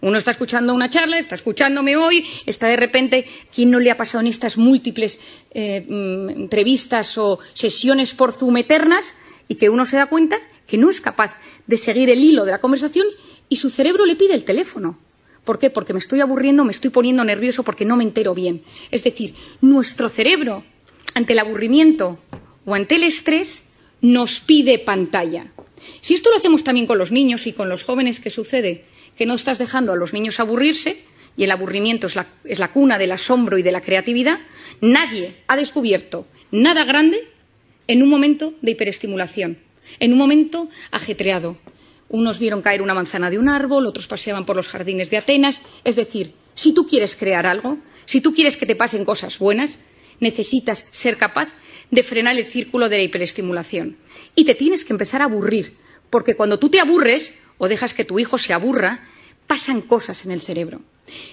Uno 0.00 0.18
está 0.18 0.30
escuchando 0.30 0.72
una 0.72 0.88
charla, 0.88 1.18
está 1.18 1.34
escuchándome 1.34 1.96
hoy, 1.96 2.24
está 2.46 2.68
de 2.68 2.76
repente, 2.76 3.26
¿quién 3.52 3.72
no 3.72 3.80
le 3.80 3.90
ha 3.90 3.96
pasado 3.96 4.20
en 4.20 4.28
estas 4.28 4.56
múltiples 4.56 5.18
eh, 5.50 5.84
entrevistas 5.88 7.18
o 7.18 7.40
sesiones 7.54 8.14
por 8.14 8.32
Zoom 8.32 8.58
eternas? 8.58 9.16
Y 9.48 9.56
que 9.56 9.68
uno 9.68 9.84
se 9.84 9.96
da 9.96 10.06
cuenta 10.06 10.36
que 10.68 10.78
no 10.78 10.90
es 10.90 11.00
capaz 11.00 11.36
de 11.66 11.76
seguir 11.76 12.08
el 12.08 12.22
hilo 12.22 12.44
de 12.44 12.52
la 12.52 12.60
conversación 12.60 13.06
y 13.48 13.56
su 13.56 13.68
cerebro 13.68 14.06
le 14.06 14.14
pide 14.14 14.34
el 14.34 14.44
teléfono. 14.44 14.96
¿Por 15.42 15.58
qué? 15.58 15.70
Porque 15.70 15.92
me 15.92 15.98
estoy 15.98 16.20
aburriendo, 16.20 16.64
me 16.64 16.72
estoy 16.72 16.90
poniendo 16.90 17.24
nervioso 17.24 17.64
porque 17.64 17.84
no 17.84 17.96
me 17.96 18.04
entero 18.04 18.32
bien. 18.32 18.62
Es 18.92 19.02
decir, 19.02 19.34
nuestro 19.60 20.08
cerebro, 20.08 20.62
ante 21.14 21.32
el 21.32 21.40
aburrimiento 21.40 22.20
o 22.64 22.74
ante 22.76 22.94
el 22.94 23.02
estrés, 23.02 23.64
nos 24.00 24.38
pide 24.38 24.78
pantalla. 24.78 25.52
Si 26.00 26.14
esto 26.14 26.30
lo 26.30 26.36
hacemos 26.36 26.64
también 26.64 26.86
con 26.86 26.98
los 26.98 27.12
niños 27.12 27.46
y 27.46 27.52
con 27.52 27.68
los 27.68 27.84
jóvenes, 27.84 28.20
¿qué 28.20 28.30
sucede? 28.30 28.84
Que 29.16 29.26
no 29.26 29.34
estás 29.34 29.58
dejando 29.58 29.92
a 29.92 29.96
los 29.96 30.12
niños 30.12 30.40
aburrirse 30.40 31.02
y 31.36 31.44
el 31.44 31.50
aburrimiento 31.50 32.06
es 32.06 32.16
la, 32.16 32.28
es 32.44 32.58
la 32.58 32.72
cuna 32.72 32.98
del 32.98 33.12
asombro 33.12 33.58
y 33.58 33.62
de 33.62 33.72
la 33.72 33.80
creatividad. 33.80 34.40
Nadie 34.80 35.36
ha 35.46 35.56
descubierto 35.56 36.26
nada 36.50 36.84
grande 36.84 37.28
en 37.88 38.02
un 38.02 38.08
momento 38.08 38.54
de 38.62 38.72
hiperestimulación, 38.72 39.58
en 40.00 40.12
un 40.12 40.18
momento 40.18 40.68
ajetreado. 40.90 41.56
Unos 42.08 42.38
vieron 42.38 42.62
caer 42.62 42.82
una 42.82 42.94
manzana 42.94 43.30
de 43.30 43.38
un 43.38 43.48
árbol, 43.48 43.86
otros 43.86 44.06
paseaban 44.06 44.46
por 44.46 44.56
los 44.56 44.68
jardines 44.68 45.10
de 45.10 45.18
Atenas. 45.18 45.60
Es 45.84 45.96
decir, 45.96 46.32
si 46.54 46.72
tú 46.72 46.86
quieres 46.86 47.16
crear 47.16 47.46
algo, 47.46 47.78
si 48.04 48.20
tú 48.20 48.32
quieres 48.32 48.56
que 48.56 48.66
te 48.66 48.76
pasen 48.76 49.04
cosas 49.04 49.38
buenas, 49.38 49.78
necesitas 50.20 50.88
ser 50.92 51.16
capaz 51.18 51.48
de 51.90 52.02
frenar 52.02 52.36
el 52.36 52.44
círculo 52.44 52.88
de 52.88 52.98
la 52.98 53.04
hiperestimulación. 53.04 53.96
Y 54.34 54.44
te 54.44 54.54
tienes 54.54 54.84
que 54.84 54.92
empezar 54.92 55.22
a 55.22 55.26
aburrir, 55.26 55.76
porque 56.10 56.34
cuando 56.34 56.58
tú 56.58 56.68
te 56.68 56.80
aburres 56.80 57.32
o 57.58 57.68
dejas 57.68 57.94
que 57.94 58.04
tu 58.04 58.18
hijo 58.18 58.38
se 58.38 58.52
aburra, 58.52 59.08
pasan 59.46 59.82
cosas 59.82 60.24
en 60.24 60.32
el 60.32 60.40
cerebro. 60.40 60.80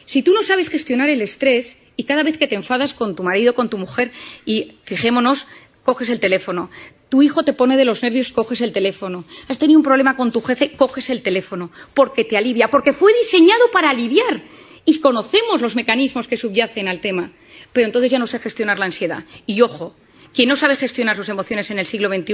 Si 0.06 0.22
tú 0.22 0.34
no 0.34 0.44
sabes 0.44 0.70
gestionar 0.70 1.10
el 1.10 1.22
estrés 1.22 1.78
y 1.98 2.04
cada 2.04 2.24
vez 2.24 2.38
que 2.38 2.48
te 2.48 2.56
enfadas 2.56 2.94
con 2.94 3.16
tu 3.16 3.24
marido, 3.24 3.56
con 3.56 3.70
tu 3.70 3.78
mujer, 3.78 4.12
y 4.46 4.74
fijémonos, 4.84 5.46
coges 5.84 6.10
el 6.10 6.20
teléfono. 6.20 6.70
Tu 7.10 7.22
hijo 7.22 7.44
te 7.44 7.54
pone 7.54 7.78
de 7.78 7.86
los 7.86 8.02
nervios, 8.02 8.32
coges 8.32 8.62
el 8.62 8.72
teléfono. 8.72 9.26
Has 9.48 9.60
tenido 9.60 9.80
un 9.80 9.84
problema 9.84 10.16
con 10.16 10.32
tu 10.32 10.42
jefe, 10.42 10.72
coges 10.72 11.10
el 11.10 11.22
teléfono. 11.22 11.72
Porque 11.94 12.24
te 12.24 12.38
alivia, 12.38 12.70
porque 12.70 12.94
fue 12.94 13.14
diseñado 13.14 13.70
para 13.72 13.92
aliviar. 13.92 14.42
Y 14.86 15.00
conocemos 15.00 15.62
los 15.62 15.76
mecanismos 15.76 16.28
que 16.28 16.38
subyacen 16.38 16.88
al 16.88 17.02
tema. 17.02 17.32
Pero 17.72 17.86
entonces 17.86 18.12
ya 18.12 18.20
no 18.20 18.28
sé 18.28 18.40
gestionar 18.40 18.80
la 18.80 18.86
ansiedad. 18.86 19.26
Y 19.46 19.62
ojo, 19.62 19.96
quien 20.34 20.50
no 20.50 20.56
sabe 20.56 20.76
gestionar 20.76 21.16
sus 21.16 21.30
emociones 21.30 21.70
en 21.72 21.80
el 21.80 21.86
siglo 21.86 22.10
XXI 22.10 22.34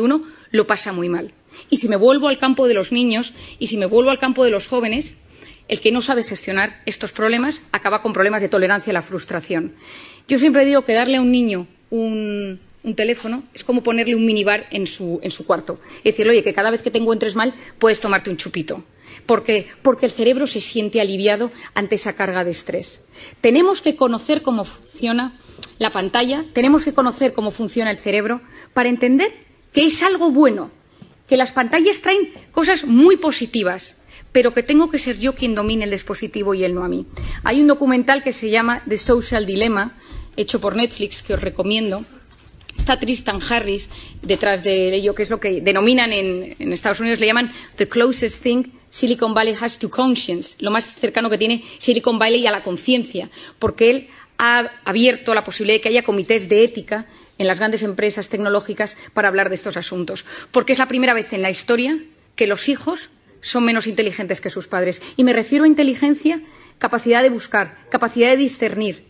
lo 0.51 0.67
pasa 0.67 0.93
muy 0.93 1.09
mal. 1.09 1.33
Y 1.69 1.77
si 1.77 1.89
me 1.89 1.95
vuelvo 1.95 2.27
al 2.27 2.37
campo 2.37 2.67
de 2.67 2.73
los 2.73 2.91
niños 2.91 3.33
y 3.59 3.67
si 3.67 3.77
me 3.77 3.85
vuelvo 3.85 4.09
al 4.09 4.19
campo 4.19 4.43
de 4.43 4.51
los 4.51 4.67
jóvenes, 4.67 5.15
el 5.67 5.81
que 5.81 5.91
no 5.91 6.01
sabe 6.01 6.23
gestionar 6.23 6.81
estos 6.85 7.11
problemas 7.11 7.61
acaba 7.71 8.01
con 8.01 8.13
problemas 8.13 8.41
de 8.41 8.49
tolerancia 8.49 8.91
a 8.91 8.95
la 8.95 9.01
frustración. 9.01 9.75
Yo 10.27 10.39
siempre 10.39 10.65
digo 10.65 10.83
que 10.83 10.93
darle 10.93 11.17
a 11.17 11.21
un 11.21 11.31
niño 11.31 11.67
un, 11.89 12.59
teléfono 12.95 13.43
es 13.53 13.63
como 13.63 13.83
ponerle 13.83 14.15
un 14.15 14.25
minibar 14.25 14.65
en 14.71 14.87
su, 14.87 15.19
en 15.21 15.29
su 15.29 15.45
cuarto. 15.45 15.79
Es 15.97 16.15
decirle, 16.15 16.31
oye, 16.31 16.43
que 16.43 16.53
cada 16.53 16.71
vez 16.71 16.81
que 16.81 16.89
te 16.89 16.97
encuentres 16.97 17.35
mal 17.35 17.53
puedes 17.77 17.99
tomarte 17.99 18.31
un 18.31 18.37
chupito. 18.37 18.83
¿Por 19.29 19.43
qué? 19.43 19.67
Porque 19.83 20.07
el 20.07 20.11
cerebro 20.11 20.47
se 20.47 20.59
siente 20.59 20.99
aliviado 20.99 21.51
ante 21.75 21.93
esa 21.93 22.15
carga 22.15 22.43
de 22.43 22.49
estrés. 22.49 23.05
Tenemos 23.41 23.79
que 23.79 23.95
conocer 23.95 24.41
cómo 24.41 24.65
funciona 24.65 25.37
la 25.77 25.91
pantalla, 25.91 26.45
tenemos 26.51 26.83
que 26.83 26.95
conocer 26.95 27.33
cómo 27.33 27.51
funciona 27.51 27.91
el 27.91 27.97
cerebro 27.97 28.41
para 28.73 28.89
entender 28.89 29.31
que 29.71 29.85
es 29.85 30.01
algo 30.01 30.31
bueno, 30.31 30.71
que 31.27 31.37
las 31.37 31.51
pantallas 31.51 32.01
traen 32.01 32.33
cosas 32.51 32.85
muy 32.85 33.17
positivas, 33.17 33.97
pero 34.31 34.55
que 34.55 34.63
tengo 34.63 34.89
que 34.89 34.97
ser 34.97 35.19
yo 35.19 35.35
quien 35.35 35.53
domine 35.53 35.83
el 35.83 35.91
dispositivo 35.91 36.55
y 36.55 36.63
él 36.63 36.73
no 36.73 36.83
a 36.83 36.87
mí. 36.87 37.05
Hay 37.43 37.61
un 37.61 37.67
documental 37.67 38.23
que 38.23 38.33
se 38.33 38.49
llama 38.49 38.81
The 38.89 38.97
Social 38.97 39.45
Dilemma, 39.45 39.95
hecho 40.37 40.59
por 40.59 40.75
Netflix, 40.75 41.21
que 41.21 41.35
os 41.35 41.41
recomiendo. 41.41 42.03
Está 42.75 42.99
Tristan 42.99 43.41
Harris 43.47 43.89
detrás 44.23 44.63
de 44.63 44.91
ello, 44.95 45.13
que 45.13 45.21
es 45.21 45.29
lo 45.29 45.39
que 45.39 45.61
denominan 45.61 46.13
en, 46.13 46.55
en 46.57 46.73
Estados 46.73 46.99
Unidos, 46.99 47.19
le 47.19 47.27
llaman 47.27 47.53
the 47.75 47.87
closest 47.87 48.41
thing 48.41 48.78
Silicon 48.89 49.33
Valley 49.33 49.55
has 49.59 49.77
to 49.77 49.89
conscience, 49.89 50.55
lo 50.59 50.71
más 50.71 50.85
cercano 50.85 51.29
que 51.29 51.37
tiene 51.37 51.63
Silicon 51.77 52.19
Valley 52.19 52.47
a 52.47 52.51
la 52.51 52.63
conciencia, 52.63 53.29
porque 53.59 53.89
él 53.89 54.09
ha 54.37 54.71
abierto 54.85 55.35
la 55.35 55.43
posibilidad 55.43 55.77
de 55.77 55.81
que 55.81 55.89
haya 55.89 56.03
comités 56.03 56.49
de 56.49 56.63
ética 56.63 57.05
en 57.37 57.47
las 57.47 57.59
grandes 57.59 57.83
empresas 57.83 58.29
tecnológicas 58.29 58.97
para 59.13 59.27
hablar 59.27 59.49
de 59.49 59.55
estos 59.55 59.77
asuntos, 59.77 60.25
porque 60.51 60.73
es 60.73 60.79
la 60.79 60.87
primera 60.87 61.13
vez 61.13 61.33
en 61.33 61.41
la 61.41 61.49
historia 61.49 61.97
que 62.35 62.47
los 62.47 62.69
hijos 62.69 63.09
son 63.41 63.65
menos 63.65 63.87
inteligentes 63.87 64.41
que 64.41 64.49
sus 64.49 64.67
padres. 64.67 65.01
Y 65.17 65.23
me 65.23 65.33
refiero 65.33 65.63
a 65.63 65.67
inteligencia, 65.67 66.41
capacidad 66.77 67.23
de 67.23 67.29
buscar, 67.29 67.77
capacidad 67.89 68.29
de 68.29 68.37
discernir, 68.37 69.05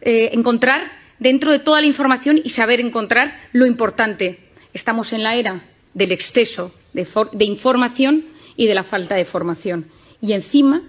eh, 0.00 0.30
encontrar 0.32 0.92
dentro 1.18 1.52
de 1.52 1.58
toda 1.58 1.80
la 1.80 1.86
información 1.86 2.40
y 2.42 2.50
saber 2.50 2.80
encontrar 2.80 3.48
lo 3.52 3.66
importante. 3.66 4.38
Estamos 4.74 5.12
en 5.12 5.22
la 5.22 5.36
era 5.36 5.64
del 5.94 6.12
exceso 6.12 6.74
de, 6.92 7.06
de 7.32 7.44
información 7.44 8.24
y 8.56 8.66
de 8.66 8.74
la 8.74 8.82
falta 8.82 9.14
de 9.14 9.24
formación. 9.24 9.86
Y 10.20 10.32
encima 10.32 10.82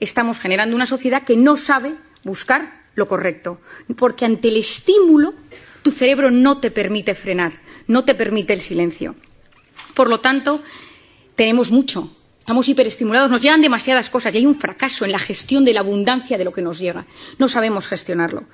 estamos 0.00 0.40
generando 0.40 0.76
una 0.76 0.86
sociedad 0.86 1.24
que 1.24 1.36
no 1.36 1.56
sabe 1.56 1.94
buscar 2.24 2.82
lo 2.94 3.08
correcto, 3.08 3.60
porque 3.96 4.24
ante 4.24 4.48
el 4.48 4.56
estímulo 4.56 5.34
tu 5.82 5.90
cerebro 5.90 6.30
no 6.30 6.58
te 6.58 6.70
permite 6.70 7.14
frenar, 7.14 7.60
no 7.86 8.04
te 8.04 8.14
permite 8.14 8.52
el 8.52 8.60
silencio. 8.60 9.14
Por 9.94 10.10
lo 10.10 10.20
tanto, 10.20 10.62
tenemos 11.36 11.70
mucho, 11.70 12.14
estamos 12.38 12.68
hiperestimulados, 12.68 13.30
nos 13.30 13.42
llegan 13.42 13.62
demasiadas 13.62 14.10
cosas 14.10 14.34
y 14.34 14.38
hay 14.38 14.46
un 14.46 14.58
fracaso 14.58 15.04
en 15.04 15.12
la 15.12 15.18
gestión 15.18 15.64
de 15.64 15.72
la 15.72 15.80
abundancia 15.80 16.38
de 16.38 16.44
lo 16.44 16.52
que 16.52 16.62
nos 16.62 16.78
llega. 16.78 17.06
No 17.38 17.48
sabemos 17.48 17.86
gestionarlo. 17.86 18.44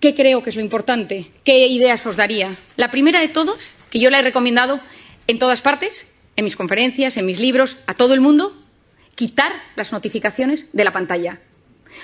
¿Qué 0.00 0.14
creo 0.14 0.42
que 0.42 0.50
es 0.50 0.56
lo 0.56 0.62
importante? 0.62 1.30
¿Qué 1.44 1.66
ideas 1.66 2.04
os 2.06 2.16
daría? 2.16 2.56
La 2.76 2.90
primera 2.90 3.20
de 3.20 3.28
todas, 3.28 3.74
que 3.90 4.00
yo 4.00 4.10
la 4.10 4.18
he 4.18 4.22
recomendado 4.22 4.80
en 5.26 5.38
todas 5.38 5.62
partes, 5.62 6.06
en 6.36 6.44
mis 6.44 6.56
conferencias, 6.56 7.16
en 7.16 7.26
mis 7.26 7.40
libros, 7.40 7.76
a 7.86 7.94
todo 7.94 8.14
el 8.14 8.20
mundo, 8.20 8.56
quitar 9.14 9.52
las 9.76 9.92
notificaciones 9.92 10.66
de 10.72 10.84
la 10.84 10.92
pantalla. 10.92 11.40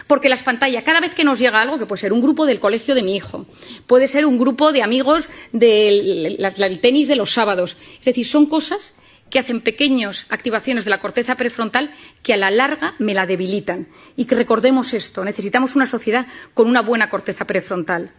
Porque 0.07 0.29
las 0.29 0.43
pantallas, 0.43 0.85
cada 0.85 1.01
vez 1.01 1.15
que 1.15 1.25
nos 1.25 1.39
llega 1.39 1.61
algo, 1.61 1.79
que 1.79 1.87
puede 1.87 2.01
ser 2.01 2.13
un 2.13 2.21
grupo 2.21 2.47
del 2.47 2.61
colegio 2.61 2.95
de 2.95 3.03
mi 3.03 3.17
hijo, 3.17 3.47
puede 3.87 4.07
ser 4.07 4.25
un 4.25 4.39
grupo 4.39 4.73
de 4.73 4.83
amigos 4.83 5.29
del, 5.53 6.79
tenis 6.81 7.09
de 7.09 7.17
los 7.17 7.33
sábados, 7.33 7.77
es 7.99 8.05
decir, 8.05 8.27
son 8.27 8.47
cosas 8.47 8.95
que 9.31 9.39
hacen 9.39 9.61
pequeñas 9.61 10.27
activaciones 10.29 10.85
de 10.85 10.91
la 10.91 10.99
corteza 11.01 11.37
prefrontal 11.37 11.91
que 12.23 12.35
a 12.35 12.37
la 12.37 12.51
larga 12.51 12.95
me 12.99 13.15
la 13.15 13.27
debilitan. 13.27 13.87
Y 14.17 14.25
que 14.25 14.35
recordemos 14.35 14.93
esto, 14.93 15.25
necesitamos 15.25 15.77
una 15.77 15.87
sociedad 15.87 16.27
con 16.53 16.67
una 16.67 16.83
buena 16.83 17.09
corteza 17.09 17.45
prefrontal. 17.45 18.11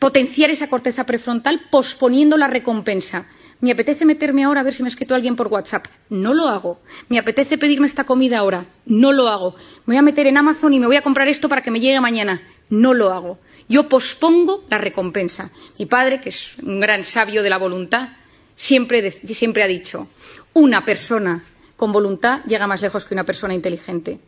Potenciar 0.00 0.50
esa 0.50 0.68
corteza 0.68 1.06
prefrontal 1.06 1.62
posponiendo 1.70 2.36
la 2.36 2.48
recompensa. 2.48 3.28
Me 3.62 3.70
apetece 3.70 4.04
meterme 4.04 4.42
ahora 4.42 4.60
a 4.60 4.64
ver 4.64 4.74
si 4.74 4.82
me 4.82 4.88
ha 4.88 4.90
escrito 4.90 5.14
alguien 5.14 5.36
por 5.36 5.46
WhatsApp. 5.46 5.86
No 6.10 6.34
lo 6.34 6.48
hago. 6.48 6.80
Me 7.08 7.20
apetece 7.20 7.58
pedirme 7.58 7.86
esta 7.86 8.02
comida 8.02 8.38
ahora. 8.38 8.66
No 8.86 9.12
lo 9.12 9.28
hago. 9.28 9.54
Me 9.86 9.94
voy 9.94 9.96
a 9.98 10.02
meter 10.02 10.26
en 10.26 10.36
Amazon 10.36 10.74
y 10.74 10.80
me 10.80 10.88
voy 10.88 10.96
a 10.96 11.02
comprar 11.02 11.28
esto 11.28 11.48
para 11.48 11.62
que 11.62 11.70
me 11.70 11.78
llegue 11.78 12.00
mañana. 12.00 12.42
No 12.70 12.92
lo 12.92 13.12
hago. 13.12 13.38
Yo 13.68 13.88
pospongo 13.88 14.64
la 14.68 14.78
recompensa. 14.78 15.52
Mi 15.78 15.86
padre, 15.86 16.20
que 16.20 16.30
es 16.30 16.58
un 16.58 16.80
gran 16.80 17.04
sabio 17.04 17.44
de 17.44 17.50
la 17.50 17.58
voluntad, 17.58 18.08
siempre, 18.56 19.12
siempre 19.12 19.62
ha 19.62 19.68
dicho 19.68 20.08
una 20.54 20.84
persona 20.84 21.44
con 21.76 21.92
voluntad 21.92 22.42
llega 22.46 22.66
más 22.66 22.82
lejos 22.82 23.04
que 23.04 23.14
una 23.14 23.24
persona 23.24 23.54
inteligente. 23.54 24.18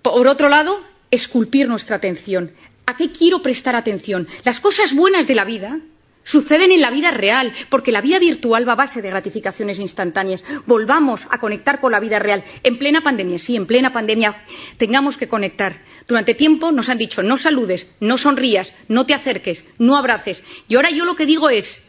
Por 0.00 0.26
otro 0.26 0.48
lado, 0.48 0.80
esculpir 1.10 1.68
nuestra 1.68 1.96
atención. 1.96 2.52
¿A 2.86 2.96
qué 2.96 3.12
quiero 3.12 3.42
prestar 3.42 3.76
atención? 3.76 4.28
Las 4.44 4.60
cosas 4.60 4.94
buenas 4.94 5.26
de 5.26 5.34
la 5.34 5.44
vida 5.44 5.80
suceden 6.24 6.72
en 6.72 6.80
la 6.80 6.90
vida 6.90 7.10
real, 7.10 7.52
porque 7.68 7.92
la 7.92 8.00
vida 8.00 8.18
virtual 8.18 8.68
va 8.68 8.72
a 8.72 8.76
base 8.76 9.02
de 9.02 9.10
gratificaciones 9.10 9.78
instantáneas. 9.78 10.44
Volvamos 10.66 11.26
a 11.30 11.38
conectar 11.38 11.80
con 11.80 11.92
la 11.92 12.00
vida 12.00 12.18
real. 12.18 12.42
En 12.62 12.78
plena 12.78 13.02
pandemia, 13.02 13.38
sí, 13.38 13.56
en 13.56 13.66
plena 13.66 13.92
pandemia 13.92 14.36
tengamos 14.78 15.16
que 15.16 15.28
conectar. 15.28 15.82
Durante 16.06 16.34
tiempo 16.34 16.72
nos 16.72 16.88
han 16.88 16.98
dicho 16.98 17.22
no 17.22 17.38
saludes, 17.38 17.88
no 18.00 18.18
sonrías, 18.18 18.74
no 18.88 19.06
te 19.06 19.14
acerques, 19.14 19.66
no 19.78 19.96
abraces. 19.96 20.42
Y 20.68 20.74
ahora 20.74 20.90
yo 20.90 21.04
lo 21.04 21.16
que 21.16 21.26
digo 21.26 21.48
es 21.48 21.84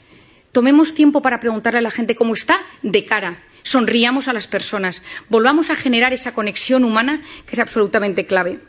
tomemos 0.52 0.94
tiempo 0.94 1.22
para 1.22 1.40
preguntarle 1.40 1.80
a 1.80 1.82
la 1.82 1.92
gente 1.92 2.16
cómo 2.16 2.34
está 2.34 2.62
de 2.82 3.06
cara. 3.06 3.38
Sonriamos 3.64 4.28
a 4.28 4.34
las 4.34 4.48
personas. 4.48 5.02
Volvamos 5.28 5.70
a 5.70 5.76
generar 5.76 6.14
esa 6.14 6.34
conexión 6.34 6.84
humana 6.84 7.22
que 7.48 7.54
es 7.54 7.60
absolutamente 7.60 8.26
clave. 8.26 8.60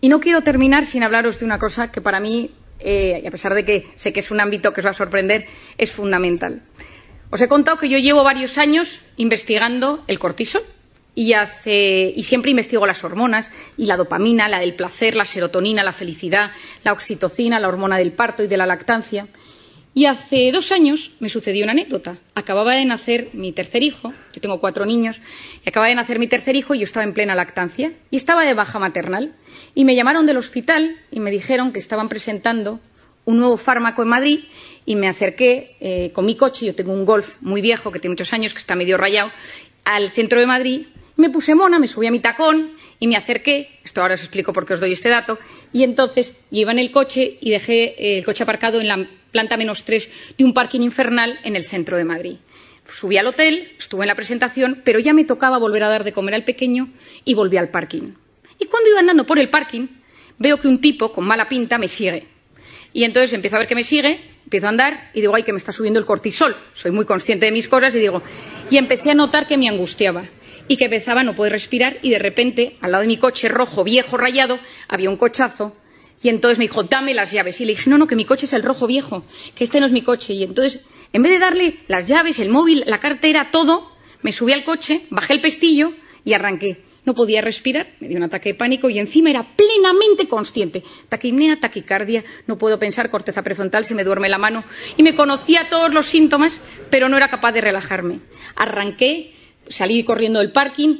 Y 0.00 0.08
no 0.08 0.20
quiero 0.20 0.42
terminar 0.42 0.84
sin 0.84 1.02
hablaros 1.02 1.38
de 1.38 1.44
una 1.44 1.58
cosa 1.58 1.90
que 1.90 2.00
para 2.00 2.20
mí 2.20 2.50
eh, 2.80 3.20
y 3.22 3.26
a 3.26 3.30
pesar 3.30 3.54
de 3.54 3.64
que 3.64 3.86
sé 3.96 4.12
que 4.12 4.20
es 4.20 4.30
un 4.30 4.40
ámbito 4.40 4.72
que 4.72 4.80
os 4.80 4.86
va 4.86 4.90
a 4.90 4.94
sorprender, 4.94 5.46
es 5.76 5.90
fundamental. 5.90 6.62
Os 7.30 7.40
he 7.40 7.48
contado 7.48 7.78
que 7.78 7.88
yo 7.88 7.98
llevo 7.98 8.24
varios 8.24 8.56
años 8.56 9.00
investigando 9.16 10.02
el 10.06 10.18
cortisol 10.18 10.62
y, 11.14 11.34
y 11.34 12.24
siempre 12.24 12.50
investigo 12.50 12.86
las 12.86 13.04
hormonas 13.04 13.52
y 13.76 13.86
la 13.86 13.96
dopamina, 13.96 14.48
la 14.48 14.60
del 14.60 14.74
placer, 14.74 15.14
la 15.14 15.24
serotonina, 15.24 15.82
la 15.82 15.92
felicidad, 15.92 16.52
la 16.84 16.92
oxitocina, 16.92 17.60
la 17.60 17.68
hormona 17.68 17.98
del 17.98 18.12
parto 18.12 18.42
y 18.42 18.46
de 18.48 18.56
la 18.56 18.66
lactancia. 18.66 19.26
Y 19.98 20.06
hace 20.06 20.52
dos 20.52 20.70
años 20.70 21.10
me 21.18 21.28
sucedió 21.28 21.64
una 21.64 21.72
anécdota. 21.72 22.18
Acababa 22.36 22.74
de 22.74 22.84
nacer 22.84 23.30
mi 23.32 23.50
tercer 23.50 23.82
hijo, 23.82 24.12
yo 24.32 24.40
tengo 24.40 24.60
cuatro 24.60 24.86
niños, 24.86 25.18
y 25.66 25.68
acababa 25.68 25.88
de 25.88 25.96
nacer 25.96 26.20
mi 26.20 26.28
tercer 26.28 26.54
hijo 26.54 26.72
y 26.72 26.78
yo 26.78 26.84
estaba 26.84 27.02
en 27.02 27.14
plena 27.14 27.34
lactancia 27.34 27.90
y 28.08 28.14
estaba 28.14 28.44
de 28.44 28.54
baja 28.54 28.78
maternal. 28.78 29.34
Y 29.74 29.84
me 29.84 29.96
llamaron 29.96 30.24
del 30.24 30.36
hospital 30.36 30.96
y 31.10 31.18
me 31.18 31.32
dijeron 31.32 31.72
que 31.72 31.80
estaban 31.80 32.08
presentando 32.08 32.78
un 33.24 33.38
nuevo 33.38 33.56
fármaco 33.56 34.04
en 34.04 34.08
Madrid 34.08 34.44
y 34.86 34.94
me 34.94 35.08
acerqué 35.08 35.74
eh, 35.80 36.12
con 36.12 36.26
mi 36.26 36.36
coche, 36.36 36.64
yo 36.64 36.76
tengo 36.76 36.92
un 36.92 37.04
golf 37.04 37.34
muy 37.40 37.60
viejo 37.60 37.90
que 37.90 37.98
tiene 37.98 38.12
muchos 38.12 38.32
años, 38.32 38.52
que 38.52 38.60
está 38.60 38.76
medio 38.76 38.98
rayado, 38.98 39.32
al 39.84 40.10
centro 40.10 40.38
de 40.38 40.46
Madrid. 40.46 40.86
Me 41.16 41.28
puse 41.28 41.56
mona, 41.56 41.80
me 41.80 41.88
subí 41.88 42.06
a 42.06 42.12
mi 42.12 42.20
tacón 42.20 42.70
y 43.00 43.08
me 43.08 43.16
acerqué, 43.16 43.80
esto 43.82 44.00
ahora 44.00 44.14
os 44.14 44.20
explico 44.20 44.52
por 44.52 44.64
qué 44.64 44.74
os 44.74 44.80
doy 44.80 44.92
este 44.92 45.08
dato, 45.08 45.40
y 45.72 45.82
entonces 45.82 46.38
iba 46.52 46.70
en 46.70 46.78
el 46.78 46.92
coche 46.92 47.36
y 47.40 47.50
dejé 47.50 48.16
el 48.16 48.24
coche 48.24 48.44
aparcado 48.44 48.80
en 48.80 48.86
la 48.86 49.08
planta 49.30 49.56
menos 49.56 49.84
tres 49.84 50.10
de 50.36 50.44
un 50.44 50.54
parking 50.54 50.80
infernal 50.80 51.38
en 51.44 51.56
el 51.56 51.64
centro 51.64 51.96
de 51.96 52.04
Madrid. 52.04 52.36
Subí 52.86 53.18
al 53.18 53.26
hotel, 53.26 53.72
estuve 53.78 54.04
en 54.04 54.08
la 54.08 54.14
presentación, 54.14 54.80
pero 54.84 54.98
ya 54.98 55.12
me 55.12 55.24
tocaba 55.24 55.58
volver 55.58 55.82
a 55.82 55.88
dar 55.88 56.04
de 56.04 56.12
comer 56.12 56.34
al 56.34 56.44
pequeño 56.44 56.88
y 57.24 57.34
volví 57.34 57.56
al 57.56 57.68
parking. 57.68 58.14
Y 58.58 58.66
cuando 58.66 58.90
iba 58.90 59.00
andando 59.00 59.24
por 59.24 59.38
el 59.38 59.50
parking, 59.50 59.88
veo 60.38 60.58
que 60.58 60.68
un 60.68 60.80
tipo 60.80 61.12
con 61.12 61.24
mala 61.24 61.48
pinta 61.48 61.78
me 61.78 61.88
sigue. 61.88 62.26
Y 62.92 63.04
entonces 63.04 63.32
empiezo 63.34 63.56
a 63.56 63.58
ver 63.60 63.68
que 63.68 63.74
me 63.74 63.84
sigue, 63.84 64.18
empiezo 64.44 64.66
a 64.66 64.70
andar 64.70 65.10
y 65.12 65.20
digo, 65.20 65.34
ay, 65.34 65.42
que 65.42 65.52
me 65.52 65.58
está 65.58 65.72
subiendo 65.72 66.00
el 66.00 66.06
cortisol. 66.06 66.56
Soy 66.72 66.90
muy 66.90 67.04
consciente 67.04 67.46
de 67.46 67.52
mis 67.52 67.68
cosas 67.68 67.94
y 67.94 67.98
digo, 67.98 68.22
y 68.70 68.78
empecé 68.78 69.10
a 69.10 69.14
notar 69.14 69.46
que 69.46 69.58
me 69.58 69.68
angustiaba 69.68 70.24
y 70.66 70.76
que 70.76 70.86
empezaba 70.86 71.20
a 71.20 71.24
no 71.24 71.34
poder 71.34 71.52
respirar 71.52 71.98
y 72.02 72.10
de 72.10 72.18
repente, 72.18 72.76
al 72.80 72.92
lado 72.92 73.02
de 73.02 73.08
mi 73.08 73.18
coche 73.18 73.48
rojo, 73.48 73.84
viejo, 73.84 74.16
rayado, 74.16 74.58
había 74.88 75.10
un 75.10 75.16
cochazo 75.16 75.76
y 76.22 76.28
entonces 76.28 76.58
me 76.58 76.64
dijo, 76.64 76.82
dame 76.82 77.14
las 77.14 77.32
llaves. 77.32 77.60
Y 77.60 77.64
le 77.64 77.74
dije, 77.74 77.88
no, 77.88 77.98
no, 77.98 78.06
que 78.06 78.16
mi 78.16 78.24
coche 78.24 78.46
es 78.46 78.52
el 78.52 78.62
rojo 78.62 78.86
viejo, 78.86 79.24
que 79.54 79.64
este 79.64 79.80
no 79.80 79.86
es 79.86 79.92
mi 79.92 80.02
coche. 80.02 80.32
Y 80.34 80.42
entonces, 80.42 80.84
en 81.12 81.22
vez 81.22 81.32
de 81.32 81.38
darle 81.38 81.80
las 81.86 82.08
llaves, 82.08 82.38
el 82.38 82.48
móvil, 82.48 82.82
la 82.86 82.98
cartera, 82.98 83.50
todo, 83.50 83.92
me 84.22 84.32
subí 84.32 84.52
al 84.52 84.64
coche, 84.64 85.02
bajé 85.10 85.34
el 85.34 85.40
pestillo 85.40 85.92
y 86.24 86.32
arranqué. 86.32 86.84
No 87.04 87.14
podía 87.14 87.40
respirar, 87.40 87.94
me 88.00 88.08
dio 88.08 88.18
un 88.18 88.24
ataque 88.24 88.50
de 88.50 88.54
pánico 88.54 88.90
y 88.90 88.98
encima 88.98 89.30
era 89.30 89.56
plenamente 89.56 90.28
consciente. 90.28 90.82
Taquimnea, 91.08 91.58
taquicardia, 91.58 92.22
no 92.46 92.58
puedo 92.58 92.78
pensar, 92.78 93.08
corteza 93.08 93.42
prefrontal, 93.42 93.84
se 93.86 93.94
me 93.94 94.04
duerme 94.04 94.28
la 94.28 94.36
mano. 94.36 94.64
Y 94.96 95.02
me 95.02 95.14
conocía 95.14 95.68
todos 95.70 95.94
los 95.94 96.06
síntomas, 96.06 96.60
pero 96.90 97.08
no 97.08 97.16
era 97.16 97.30
capaz 97.30 97.52
de 97.52 97.62
relajarme. 97.62 98.20
Arranqué, 98.56 99.34
salí 99.68 100.04
corriendo 100.04 100.40
del 100.40 100.52
parking 100.52 100.96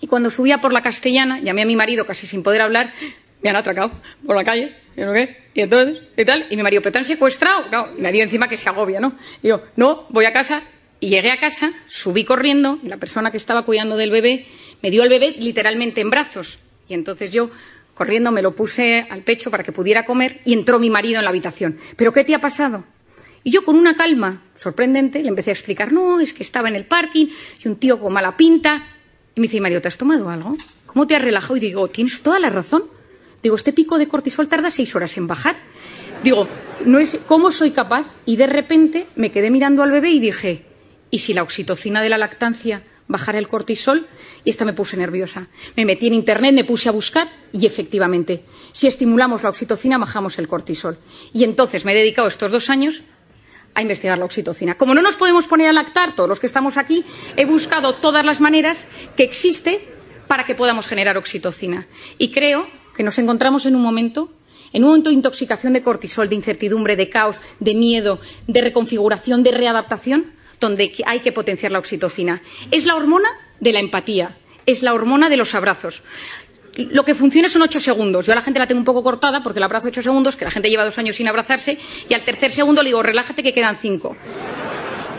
y 0.00 0.06
cuando 0.06 0.30
subía 0.30 0.60
por 0.60 0.72
la 0.72 0.82
castellana, 0.82 1.40
llamé 1.40 1.62
a 1.62 1.66
mi 1.66 1.76
marido 1.76 2.04
casi 2.04 2.26
sin 2.26 2.42
poder 2.42 2.60
hablar, 2.60 2.92
me 3.44 3.50
han 3.50 3.56
atracado 3.56 3.92
por 4.26 4.34
la 4.34 4.42
calle, 4.42 4.74
y, 4.96 5.02
no 5.02 5.12
qué, 5.12 5.36
y 5.52 5.60
entonces, 5.60 6.02
y 6.16 6.24
tal, 6.24 6.46
y 6.48 6.56
mi 6.56 6.62
marido, 6.62 6.80
pero 6.80 6.92
te 6.92 6.98
han 6.98 7.04
secuestrado, 7.04 7.68
no, 7.70 7.88
y 7.96 8.00
me 8.00 8.10
dio 8.10 8.24
encima 8.24 8.48
que 8.48 8.56
se 8.56 8.68
agobia, 8.70 9.00
¿no? 9.00 9.16
Y 9.42 9.48
yo, 9.48 9.62
no, 9.76 10.06
voy 10.08 10.24
a 10.24 10.32
casa, 10.32 10.62
y 10.98 11.10
llegué 11.10 11.30
a 11.30 11.38
casa, 11.38 11.70
subí 11.86 12.24
corriendo, 12.24 12.78
y 12.82 12.88
la 12.88 12.96
persona 12.96 13.30
que 13.30 13.36
estaba 13.36 13.62
cuidando 13.62 13.98
del 13.98 14.10
bebé 14.10 14.46
me 14.82 14.90
dio 14.90 15.02
el 15.02 15.10
bebé 15.10 15.34
literalmente 15.38 16.00
en 16.00 16.08
brazos, 16.08 16.58
y 16.88 16.94
entonces 16.94 17.32
yo, 17.32 17.50
corriendo, 17.92 18.32
me 18.32 18.40
lo 18.40 18.54
puse 18.54 19.06
al 19.10 19.20
pecho 19.22 19.50
para 19.50 19.62
que 19.62 19.72
pudiera 19.72 20.06
comer, 20.06 20.40
y 20.46 20.54
entró 20.54 20.78
mi 20.78 20.88
marido 20.88 21.18
en 21.18 21.24
la 21.24 21.30
habitación. 21.30 21.78
¿Pero 21.96 22.12
qué 22.12 22.24
te 22.24 22.34
ha 22.34 22.40
pasado? 22.40 22.84
Y 23.42 23.50
yo, 23.50 23.62
con 23.62 23.76
una 23.76 23.94
calma 23.94 24.42
sorprendente, 24.54 25.22
le 25.22 25.28
empecé 25.28 25.50
a 25.50 25.52
explicar, 25.52 25.92
no, 25.92 26.18
es 26.18 26.32
que 26.32 26.42
estaba 26.42 26.68
en 26.68 26.76
el 26.76 26.86
parking, 26.86 27.26
y 27.62 27.68
un 27.68 27.76
tío 27.76 28.00
con 28.00 28.10
mala 28.10 28.38
pinta, 28.38 28.86
y 29.34 29.40
me 29.40 29.48
dice, 29.48 29.60
Mario, 29.60 29.82
¿te 29.82 29.88
has 29.88 29.98
tomado 29.98 30.30
algo? 30.30 30.56
¿Cómo 30.86 31.06
te 31.06 31.14
has 31.14 31.22
relajado? 31.22 31.58
Y 31.58 31.60
digo, 31.60 31.88
tienes 31.88 32.22
toda 32.22 32.38
la 32.38 32.48
razón. 32.48 32.93
Digo, 33.44 33.56
este 33.56 33.74
pico 33.74 33.98
de 33.98 34.08
cortisol 34.08 34.48
tarda 34.48 34.70
seis 34.70 34.96
horas 34.96 35.18
en 35.18 35.26
bajar. 35.26 35.56
Digo, 36.22 36.48
no 36.86 36.98
es 36.98 37.20
cómo 37.26 37.52
soy 37.52 37.72
capaz. 37.72 38.06
Y 38.24 38.36
de 38.36 38.46
repente 38.46 39.06
me 39.16 39.30
quedé 39.30 39.50
mirando 39.50 39.82
al 39.82 39.90
bebé 39.90 40.08
y 40.08 40.18
dije, 40.18 40.64
¿y 41.10 41.18
si 41.18 41.34
la 41.34 41.42
oxitocina 41.42 42.00
de 42.00 42.08
la 42.08 42.16
lactancia 42.16 42.84
bajara 43.06 43.38
el 43.38 43.46
cortisol? 43.46 44.06
Y 44.44 44.50
esta 44.50 44.64
me 44.64 44.72
puse 44.72 44.96
nerviosa. 44.96 45.48
Me 45.76 45.84
metí 45.84 46.06
en 46.06 46.14
internet, 46.14 46.54
me 46.54 46.64
puse 46.64 46.88
a 46.88 46.92
buscar 46.92 47.28
y 47.52 47.66
efectivamente, 47.66 48.44
si 48.72 48.86
estimulamos 48.86 49.42
la 49.42 49.50
oxitocina, 49.50 49.98
bajamos 49.98 50.38
el 50.38 50.48
cortisol. 50.48 50.96
Y 51.34 51.44
entonces 51.44 51.84
me 51.84 51.92
he 51.92 51.96
dedicado 51.96 52.28
estos 52.28 52.50
dos 52.50 52.70
años 52.70 53.02
a 53.74 53.82
investigar 53.82 54.16
la 54.16 54.24
oxitocina. 54.24 54.76
Como 54.78 54.94
no 54.94 55.02
nos 55.02 55.16
podemos 55.16 55.46
poner 55.46 55.68
a 55.68 55.74
lactar, 55.74 56.14
todos 56.14 56.30
los 56.30 56.40
que 56.40 56.46
estamos 56.46 56.78
aquí, 56.78 57.04
he 57.36 57.44
buscado 57.44 57.96
todas 57.96 58.24
las 58.24 58.40
maneras 58.40 58.86
que 59.18 59.24
existe 59.24 59.86
para 60.28 60.46
que 60.46 60.54
podamos 60.54 60.86
generar 60.86 61.18
oxitocina. 61.18 61.86
Y 62.16 62.30
creo 62.30 62.66
que 62.96 63.02
nos 63.02 63.18
encontramos 63.18 63.66
en 63.66 63.76
un 63.76 63.82
momento, 63.82 64.30
en 64.72 64.84
un 64.84 64.90
momento 64.90 65.10
de 65.10 65.16
intoxicación 65.16 65.72
de 65.72 65.82
cortisol, 65.82 66.28
de 66.28 66.34
incertidumbre, 66.34 66.96
de 66.96 67.08
caos, 67.08 67.40
de 67.60 67.74
miedo, 67.74 68.20
de 68.46 68.60
reconfiguración, 68.60 69.42
de 69.42 69.52
readaptación, 69.52 70.32
donde 70.60 70.92
hay 71.06 71.20
que 71.20 71.32
potenciar 71.32 71.72
la 71.72 71.78
oxitocina. 71.78 72.42
Es 72.70 72.86
la 72.86 72.96
hormona 72.96 73.28
de 73.60 73.72
la 73.72 73.80
empatía, 73.80 74.36
es 74.66 74.82
la 74.82 74.94
hormona 74.94 75.28
de 75.28 75.36
los 75.36 75.54
abrazos. 75.54 76.02
Lo 76.76 77.04
que 77.04 77.14
funciona 77.14 77.48
son 77.48 77.62
ocho 77.62 77.78
segundos. 77.78 78.26
Yo 78.26 78.32
a 78.32 78.36
la 78.36 78.42
gente 78.42 78.58
la 78.58 78.66
tengo 78.66 78.80
un 78.80 78.84
poco 78.84 79.02
cortada 79.02 79.42
porque 79.42 79.60
la 79.60 79.66
abrazo 79.66 79.88
ocho 79.88 80.02
segundos, 80.02 80.34
que 80.34 80.44
la 80.44 80.50
gente 80.50 80.68
lleva 80.68 80.84
dos 80.84 80.98
años 80.98 81.16
sin 81.16 81.28
abrazarse, 81.28 81.78
y 82.08 82.14
al 82.14 82.24
tercer 82.24 82.50
segundo 82.50 82.82
le 82.82 82.88
digo, 82.88 83.02
relájate 83.02 83.42
que 83.42 83.52
quedan 83.52 83.76
cinco. 83.76 84.16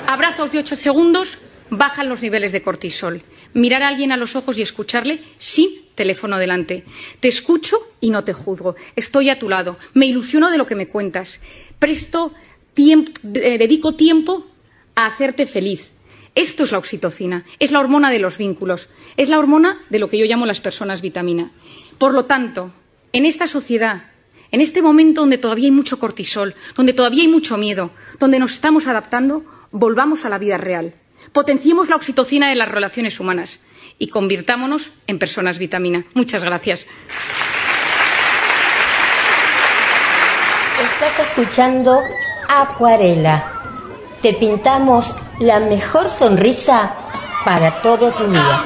Abrazos 0.08 0.52
de 0.52 0.60
ocho 0.60 0.76
segundos 0.76 1.38
bajan 1.70 2.10
los 2.10 2.22
niveles 2.22 2.52
de 2.52 2.62
cortisol. 2.62 3.22
Mirar 3.56 3.84
a 3.84 3.88
alguien 3.88 4.12
a 4.12 4.18
los 4.18 4.36
ojos 4.36 4.60
y 4.60 4.62
escucharle 4.62 5.24
sin 5.40 5.70
teléfono 5.96 6.38
delante. 6.38 6.84
Te 7.22 7.30
escucho 7.30 7.78
y 8.02 8.10
no 8.10 8.26
te 8.26 8.34
juzgo. 8.34 8.76
Estoy 8.98 9.30
a 9.30 9.40
tu 9.40 9.48
lado. 9.48 9.78
Me 9.94 10.06
ilusiono 10.06 10.52
de 10.52 10.58
lo 10.58 10.68
que 10.68 10.76
me 10.76 10.90
cuentas. 10.90 11.40
Presto 11.80 12.34
tiempo, 12.74 13.14
dedico 13.24 13.96
tiempo 13.96 14.46
a 14.94 15.06
hacerte 15.06 15.46
feliz. 15.46 15.90
Esto 16.36 16.66
es 16.66 16.74
la 16.74 16.80
oxitocina, 16.80 17.46
es 17.60 17.72
la 17.72 17.80
hormona 17.80 18.12
de 18.12 18.20
los 18.20 18.38
vínculos, 18.38 18.90
es 19.16 19.30
la 19.30 19.40
hormona 19.40 19.80
de 19.90 20.00
lo 20.00 20.10
que 20.10 20.20
yo 20.20 20.26
llamo 20.26 20.46
las 20.46 20.60
personas 20.60 21.02
vitamina. 21.02 21.52
Por 21.98 22.14
lo 22.14 22.26
tanto, 22.26 22.74
en 23.14 23.26
esta 23.26 23.48
sociedad, 23.48 24.12
en 24.52 24.60
este 24.60 24.82
momento 24.82 25.22
donde 25.22 25.38
todavía 25.38 25.68
hay 25.68 25.72
mucho 25.72 25.98
cortisol, 25.98 26.56
donde 26.76 26.92
todavía 26.92 27.22
hay 27.22 27.30
mucho 27.30 27.56
miedo, 27.56 27.92
donde 28.20 28.40
nos 28.40 28.52
estamos 28.52 28.86
adaptando, 28.86 29.46
volvamos 29.72 30.26
a 30.26 30.30
la 30.30 30.38
vida 30.38 30.58
real. 30.58 30.96
Potenciemos 31.36 31.90
la 31.90 31.98
oxitocina 31.98 32.48
de 32.48 32.56
las 32.56 32.70
relaciones 32.70 33.20
humanas 33.20 33.60
y 34.00 34.08
convirtámonos 34.08 34.92
en 35.06 35.20
personas 35.20 35.58
vitamina. 35.58 36.06
Muchas 36.14 36.46
gracias. 36.46 36.88
Estás 40.82 41.28
escuchando 41.28 42.00
Acuarela. 42.48 43.52
Te 44.22 44.32
pintamos 44.32 45.14
la 45.42 45.60
mejor 45.60 46.10
sonrisa 46.10 46.96
para 47.44 47.82
todo 47.82 48.12
tu 48.12 48.28
día. 48.28 48.64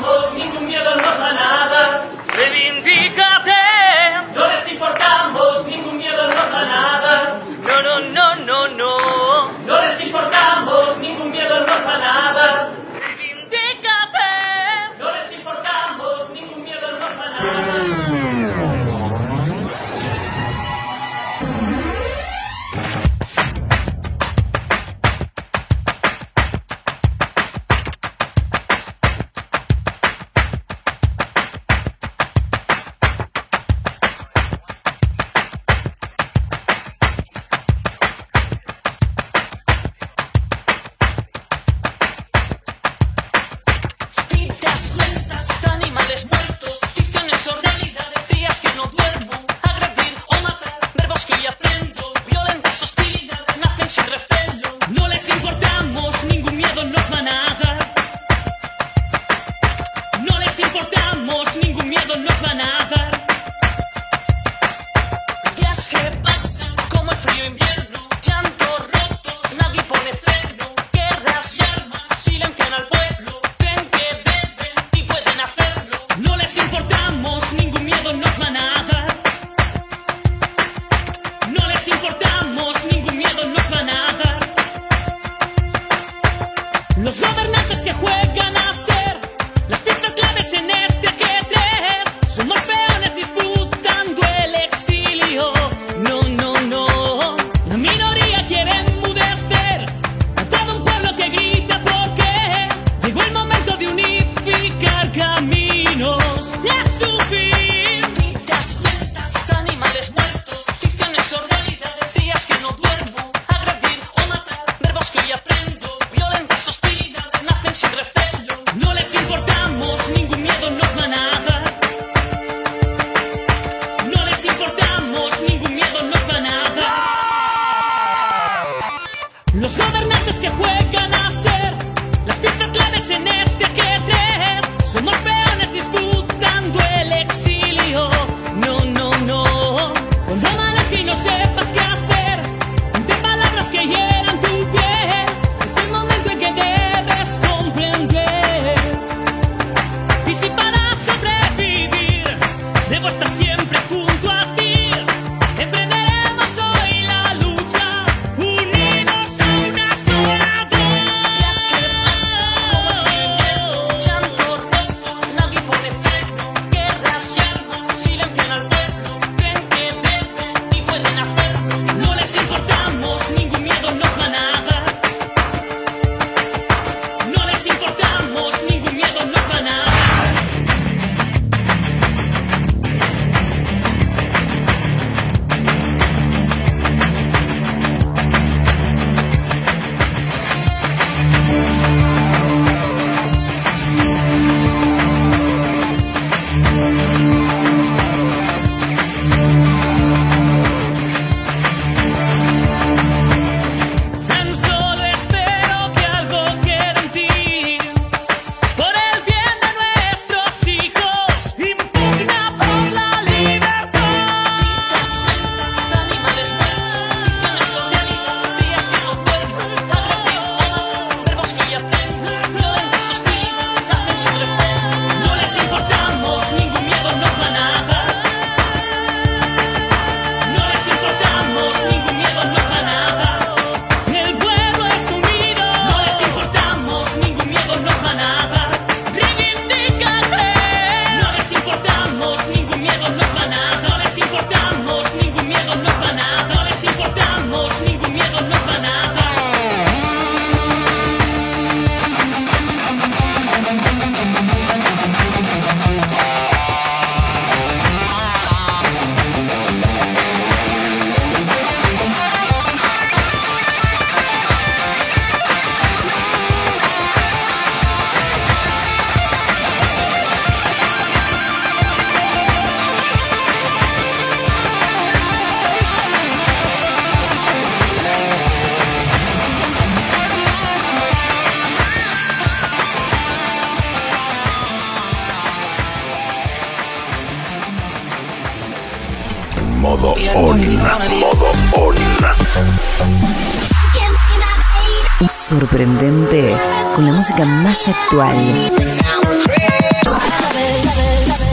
Actual. 298.05 298.35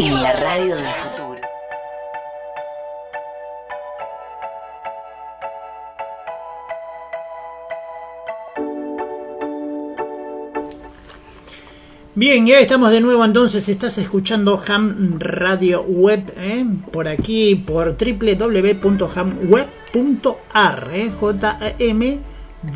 Bien, 12.25 12.47
ya 12.47 12.59
estamos 12.59 12.89
de 12.89 13.01
nuevo 13.01 13.25
entonces, 13.25 13.67
estás 13.67 13.97
escuchando 13.97 14.63
Ham 14.65 15.19
Radio 15.19 15.81
Web, 15.81 16.31
¿eh? 16.37 16.65
por 16.89 17.09
aquí, 17.09 17.55
por 17.55 17.97
www.hamweb.ar, 17.97 20.89
¿eh? 20.93 21.11
J-A-M 21.19 22.19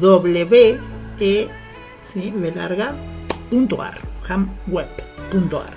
W 0.01 0.79
E 1.21 1.47
¿sí? 2.11 2.33
Larga, 2.53 2.93
punto 3.49 3.81
ar, 3.81 3.97
hamweb.ar. 4.27 5.73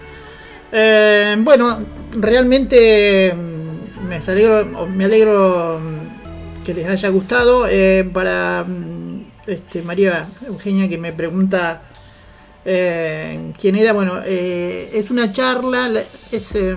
Eh, 0.73 1.37
bueno, 1.39 1.79
realmente 2.11 3.33
mm, 3.33 4.09
me 4.09 4.17
alegro, 4.17 4.89
me 4.89 5.05
alegro 5.05 5.79
mm, 5.79 6.65
que 6.65 6.75
les 6.75 6.89
haya 6.89 7.09
gustado. 7.11 7.69
Eh, 7.69 8.05
para 8.13 8.65
mm, 8.65 9.27
este, 9.47 9.83
María 9.83 10.27
Eugenia 10.45 10.89
que 10.89 10.99
me 10.99 11.13
pregunta 11.13 11.83
eh, 12.65 13.53
quién 13.61 13.77
era, 13.77 13.93
bueno, 13.93 14.21
eh, 14.25 14.91
es 14.93 15.11
una 15.11 15.33
charla, 15.33 15.89
la- 15.89 16.03
es 16.33 16.55
eh, 16.55 16.77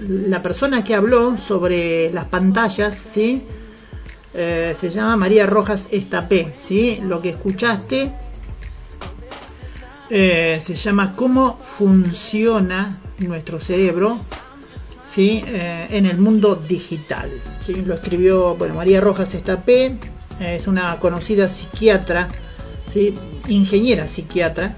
la 0.00 0.42
persona 0.42 0.82
que 0.84 0.94
habló 0.94 1.36
sobre 1.38 2.10
las 2.12 2.26
pantallas, 2.26 2.96
¿sí? 3.12 3.42
Eh, 4.34 4.74
se 4.80 4.90
llama 4.90 5.16
María 5.16 5.46
Rojas 5.46 5.88
Estapé, 5.90 6.54
¿sí? 6.60 6.98
Lo 7.02 7.20
que 7.20 7.30
escuchaste 7.30 8.10
eh, 10.10 10.60
se 10.64 10.74
llama 10.74 11.14
cómo 11.16 11.58
funciona 11.76 12.98
nuestro 13.18 13.60
cerebro 13.60 14.18
¿sí? 15.14 15.44
En 15.46 16.06
el 16.06 16.16
mundo 16.18 16.54
digital. 16.56 17.30
¿sí? 17.64 17.74
Lo 17.84 17.94
escribió 17.94 18.54
bueno, 18.56 18.74
María 18.74 19.00
Rojas 19.00 19.34
Estapé, 19.34 19.96
es 20.40 20.66
una 20.66 20.98
conocida 20.98 21.46
psiquiatra, 21.48 22.28
¿sí? 22.92 23.14
ingeniera 23.48 24.08
psiquiatra 24.08 24.74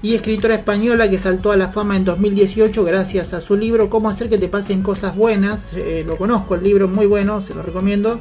y 0.00 0.14
escritora 0.14 0.54
española 0.54 1.10
que 1.10 1.18
saltó 1.18 1.50
a 1.50 1.56
la 1.56 1.68
fama 1.68 1.96
en 1.96 2.04
2018 2.04 2.84
gracias 2.84 3.34
a 3.34 3.40
su 3.40 3.56
libro 3.56 3.90
Cómo 3.90 4.08
hacer 4.08 4.28
que 4.28 4.38
te 4.38 4.48
pasen 4.48 4.82
cosas 4.82 5.16
buenas. 5.16 5.72
Eh, 5.74 6.04
lo 6.06 6.16
conozco, 6.16 6.54
el 6.54 6.62
libro 6.62 6.88
muy 6.88 7.06
bueno, 7.06 7.42
se 7.42 7.54
lo 7.54 7.62
recomiendo. 7.62 8.20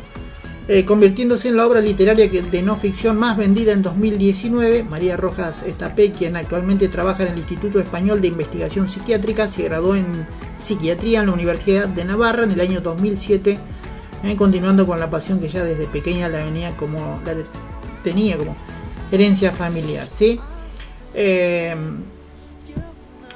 Eh, 0.69 0.83
convirtiéndose 0.83 1.47
en 1.47 1.55
la 1.55 1.65
obra 1.65 1.79
literaria 1.79 2.27
de 2.27 2.61
no 2.61 2.75
ficción 2.75 3.17
más 3.17 3.37
vendida 3.37 3.71
en 3.71 3.83
2019. 3.83 4.83
María 4.83 5.15
Rojas 5.15 5.63
Estapé, 5.63 6.11
quien 6.11 6.35
actualmente 6.35 6.89
trabaja 6.89 7.23
en 7.23 7.33
el 7.33 7.37
Instituto 7.37 7.79
Español 7.79 8.19
de 8.19 8.27
Investigación 8.27 8.89
Psiquiátrica, 8.89 9.47
se 9.47 9.63
graduó 9.63 9.95
en 9.95 10.05
psiquiatría 10.59 11.21
en 11.21 11.27
la 11.27 11.33
Universidad 11.33 11.87
de 11.87 12.03
Navarra 12.03 12.43
en 12.43 12.51
el 12.51 12.59
año 12.59 12.81
2007, 12.81 13.57
eh, 14.23 14.35
continuando 14.35 14.85
con 14.85 14.99
la 14.99 15.09
pasión 15.09 15.39
que 15.39 15.47
ya 15.47 15.63
desde 15.63 15.85
pequeña 15.85 16.27
la 16.27 16.39
venía 16.39 16.75
como 16.75 17.21
la 17.25 17.33
tenía 18.03 18.35
como 18.35 18.53
herencia 19.09 19.53
familiar, 19.53 20.09
¿sí? 20.17 20.37
Eh, 21.19 21.75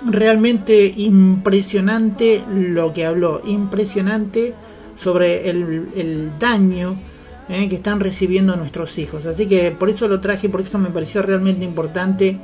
realmente 0.05 0.85
impresionante 0.85 2.43
lo 2.53 2.93
que 2.93 3.05
habló, 3.05 3.41
impresionante 3.45 4.53
sobre 4.97 5.49
el, 5.49 5.87
el 5.95 6.31
daño 6.39 6.95
eh, 7.49 7.67
que 7.67 7.75
están 7.75 7.99
recibiendo 7.99 8.55
nuestros 8.55 8.97
hijos. 8.97 9.25
Así 9.25 9.47
que 9.47 9.71
por 9.71 9.89
eso 9.89 10.07
lo 10.07 10.21
traje, 10.21 10.47
por 10.47 10.61
eso 10.61 10.77
me 10.77 10.89
pareció 10.89 11.21
realmente 11.21 11.65
importante. 11.65 12.37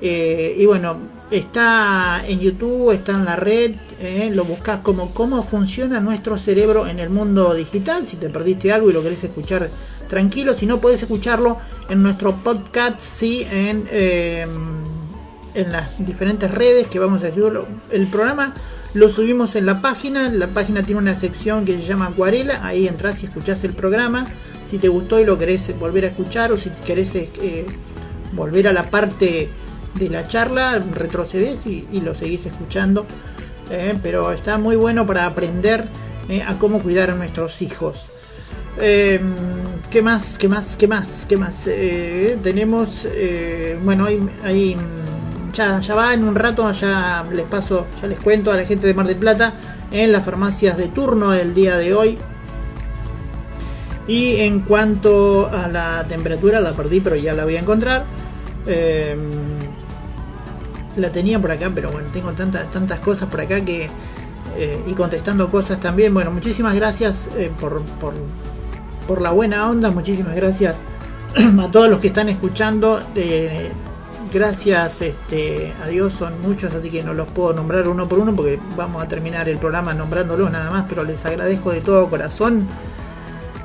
Eh, 0.00 0.56
y 0.58 0.66
bueno, 0.66 0.96
está 1.30 2.22
en 2.26 2.40
YouTube, 2.40 2.92
está 2.92 3.12
en 3.12 3.24
la 3.24 3.36
red, 3.36 3.72
eh, 4.00 4.30
lo 4.32 4.44
buscas 4.44 4.80
como 4.80 5.14
cómo 5.14 5.42
funciona 5.42 5.98
nuestro 6.00 6.38
cerebro 6.38 6.86
en 6.86 7.00
el 7.00 7.10
mundo 7.10 7.54
digital. 7.54 8.06
Si 8.06 8.16
te 8.16 8.28
perdiste 8.28 8.70
algo 8.70 8.90
y 8.90 8.92
lo 8.92 9.02
querés 9.02 9.24
escuchar 9.24 9.70
tranquilo, 10.08 10.54
si 10.54 10.66
no 10.66 10.80
podés 10.80 11.02
escucharlo 11.02 11.58
en 11.88 12.02
nuestro 12.02 12.36
podcast, 12.36 13.00
sí, 13.00 13.46
en, 13.50 13.86
eh, 13.90 14.46
en 15.54 15.72
las 15.72 16.04
diferentes 16.04 16.50
redes 16.50 16.86
que 16.88 16.98
vamos 16.98 17.22
a 17.22 17.26
decirlo. 17.26 17.66
El 17.90 18.10
programa 18.10 18.54
lo 18.94 19.08
subimos 19.08 19.56
en 19.56 19.66
la 19.66 19.80
página, 19.80 20.28
la 20.30 20.46
página 20.48 20.82
tiene 20.82 21.00
una 21.00 21.14
sección 21.14 21.64
que 21.64 21.72
se 21.72 21.84
llama 21.84 22.06
Acuarela, 22.06 22.64
ahí 22.64 22.86
entras 22.86 23.22
y 23.22 23.26
escuchás 23.26 23.64
el 23.64 23.72
programa. 23.72 24.26
Si 24.68 24.78
te 24.78 24.88
gustó 24.88 25.20
y 25.20 25.24
lo 25.24 25.38
querés 25.38 25.78
volver 25.78 26.04
a 26.04 26.08
escuchar 26.08 26.52
o 26.52 26.56
si 26.56 26.70
querés 26.86 27.14
eh, 27.14 27.66
volver 28.32 28.68
a 28.68 28.72
la 28.72 28.84
parte 28.84 29.48
de 29.94 30.08
la 30.08 30.26
charla, 30.26 30.78
retrocedes 30.78 31.66
y, 31.66 31.86
lo 32.00 32.14
seguís 32.14 32.46
escuchando. 32.46 33.06
Eh, 33.70 33.98
pero 34.02 34.32
está 34.32 34.58
muy 34.58 34.76
bueno 34.76 35.06
para 35.06 35.26
aprender 35.26 35.84
a 36.46 36.58
cómo 36.58 36.80
cuidar 36.80 37.10
a 37.10 37.14
nuestros 37.14 37.60
hijos. 37.62 38.13
Eh, 38.80 39.20
¿Qué 39.94 40.02
más? 40.02 40.38
¿Qué 40.38 40.48
más? 40.48 40.76
¿Qué 40.76 40.88
más? 40.88 41.24
¿Qué 41.28 41.36
más? 41.36 41.68
Eh, 41.68 42.36
tenemos, 42.42 43.04
eh, 43.04 43.78
bueno, 43.80 44.06
mm, 44.06 45.52
ya, 45.52 45.80
va 45.94 46.12
en 46.12 46.24
un 46.24 46.34
rato, 46.34 46.68
ya 46.72 47.24
les 47.32 47.46
paso, 47.46 47.86
ya 48.02 48.08
les 48.08 48.18
cuento 48.18 48.50
a 48.50 48.56
la 48.56 48.64
gente 48.64 48.88
de 48.88 48.94
Mar 48.94 49.06
del 49.06 49.18
Plata 49.18 49.52
en 49.92 50.10
las 50.10 50.24
farmacias 50.24 50.76
de 50.76 50.88
turno 50.88 51.32
el 51.32 51.54
día 51.54 51.76
de 51.76 51.94
hoy. 51.94 52.18
Y 54.08 54.40
en 54.40 54.62
cuanto 54.62 55.46
a 55.46 55.68
la 55.68 56.04
temperatura, 56.08 56.60
la 56.60 56.72
perdí, 56.72 57.00
pero 57.00 57.14
ya 57.14 57.32
la 57.32 57.44
voy 57.44 57.54
a 57.54 57.60
encontrar. 57.60 58.04
Eh, 58.66 59.16
la 60.96 61.08
tenía 61.10 61.38
por 61.38 61.52
acá, 61.52 61.70
pero 61.72 61.92
bueno, 61.92 62.08
tengo 62.12 62.32
tantas 62.32 62.68
tantas 62.72 62.98
cosas 62.98 63.28
por 63.28 63.40
acá 63.40 63.64
que 63.64 63.88
eh, 64.56 64.82
y 64.88 64.92
contestando 64.94 65.48
cosas 65.52 65.78
también. 65.78 66.12
Bueno, 66.12 66.32
muchísimas 66.32 66.74
gracias 66.74 67.28
por, 67.60 67.80
por, 68.00 68.14
por 69.06 69.20
la 69.20 69.30
buena 69.30 69.68
onda, 69.68 69.90
muchísimas 69.90 70.34
gracias 70.34 70.78
a 71.36 71.70
todos 71.70 71.90
los 71.90 72.00
que 72.00 72.08
están 72.08 72.28
escuchando. 72.28 73.00
eh, 73.14 73.70
gracias 74.32 75.00
este, 75.00 75.72
a 75.82 75.86
Dios, 75.86 76.12
son 76.14 76.40
muchos, 76.42 76.74
así 76.74 76.90
que 76.90 77.04
no 77.04 77.14
los 77.14 77.28
puedo 77.28 77.52
nombrar 77.52 77.86
uno 77.88 78.08
por 78.08 78.18
uno 78.18 78.34
porque 78.34 78.58
vamos 78.76 79.00
a 79.00 79.06
terminar 79.06 79.48
el 79.48 79.58
programa 79.58 79.94
nombrándolos 79.94 80.50
nada 80.50 80.70
más, 80.70 80.86
pero 80.88 81.04
les 81.04 81.24
agradezco 81.24 81.70
de 81.70 81.80
todo 81.80 82.10
corazón 82.10 82.66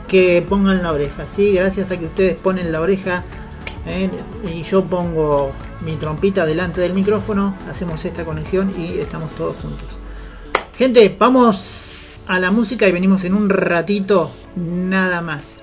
que 0.08 0.46
pongan 0.48 0.84
la 0.84 0.92
oreja, 0.92 1.26
¿sí? 1.28 1.54
Gracias 1.54 1.90
a 1.92 1.98
que 1.98 2.06
ustedes 2.06 2.36
ponen 2.36 2.72
la 2.72 2.82
oreja 2.82 3.24
¿eh? 3.88 4.10
y 4.48 4.62
yo 4.62 4.84
pongo 4.84 5.52
mi 5.82 5.96
trompita 5.96 6.46
delante 6.46 6.82
del 6.82 6.94
micrófono, 6.94 7.56
hacemos 7.70 8.06
esta 8.06 8.24
conexión 8.24 8.72
y 8.78 9.00
estamos 9.00 9.32
todos 9.32 9.56
juntos. 9.58 9.88
Gente, 10.78 11.16
vamos 11.18 11.89
a 12.30 12.40
la 12.40 12.52
música 12.52 12.88
y 12.88 12.92
venimos 12.92 13.24
en 13.24 13.34
un 13.34 13.50
ratito 13.50 14.30
nada 14.56 15.20
más. 15.24 15.59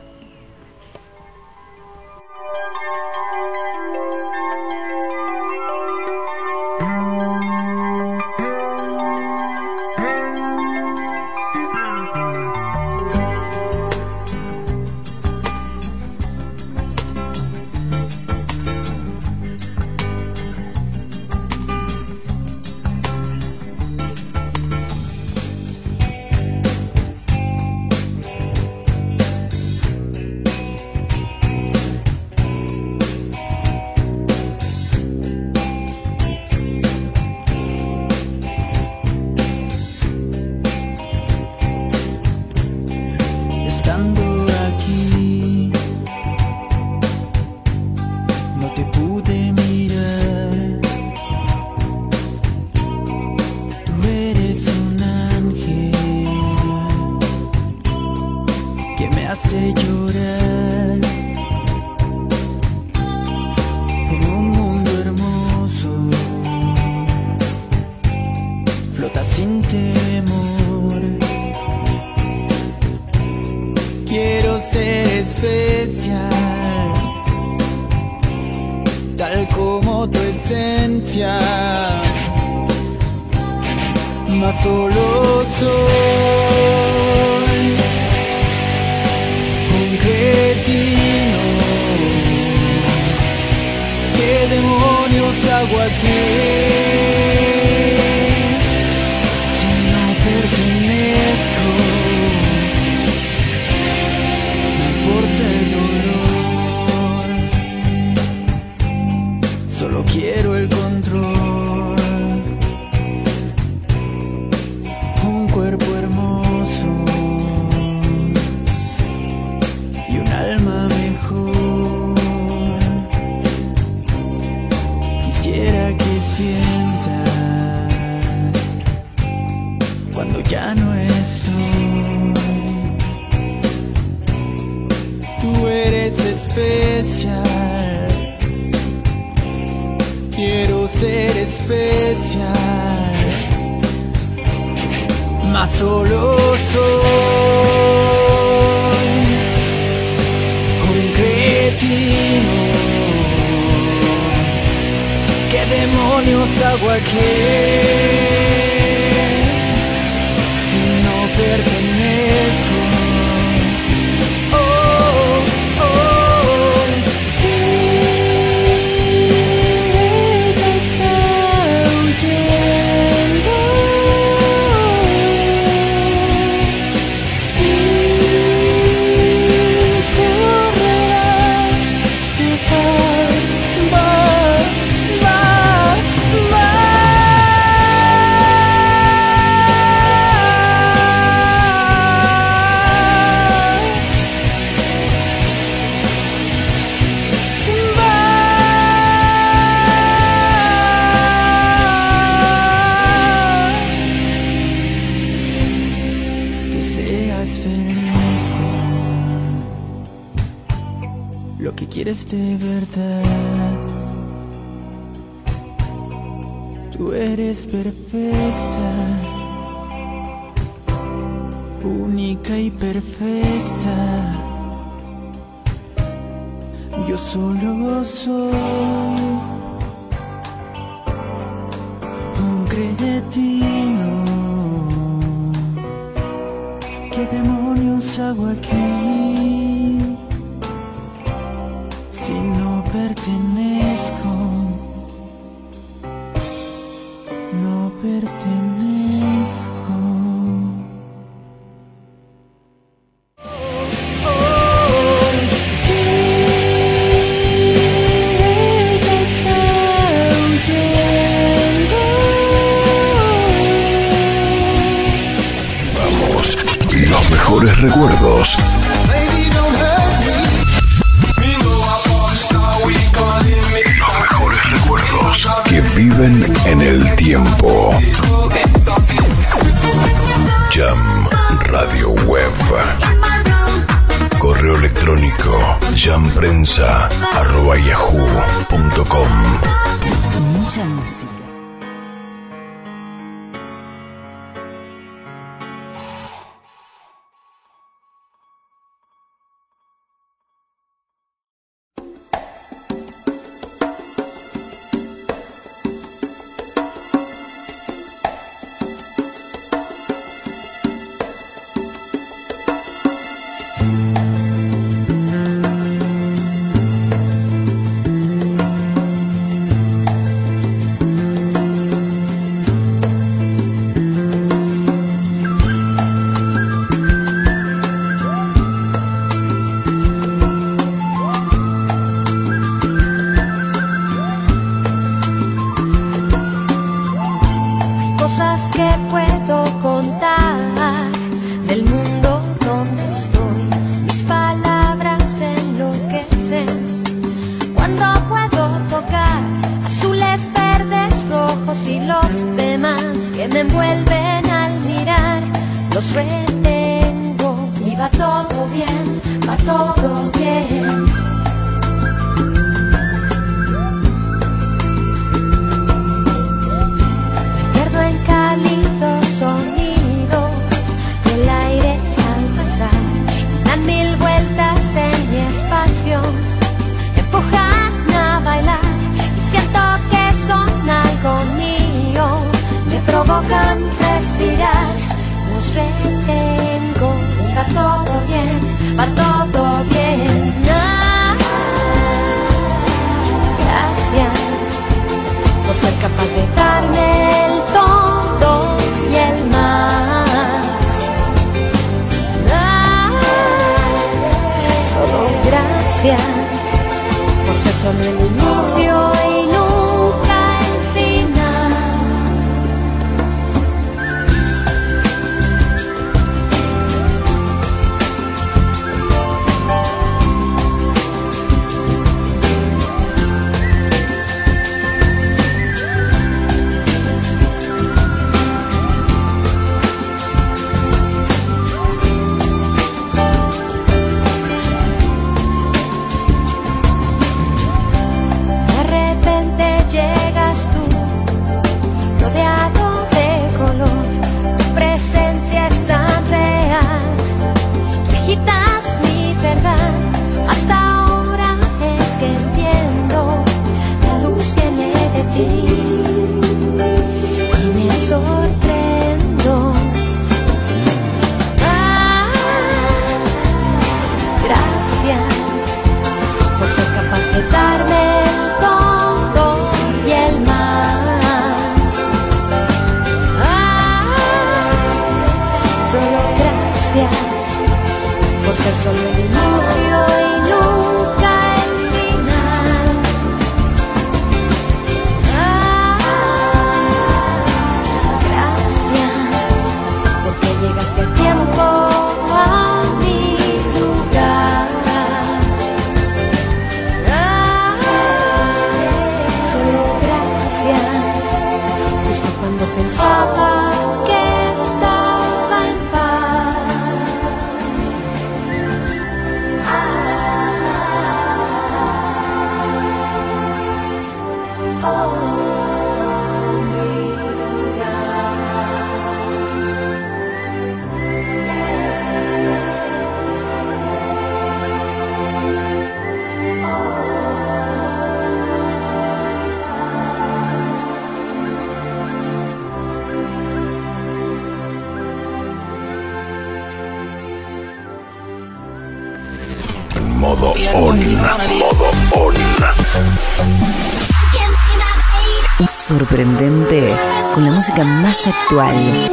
Más 548.26 548.34
actual. 548.34 549.10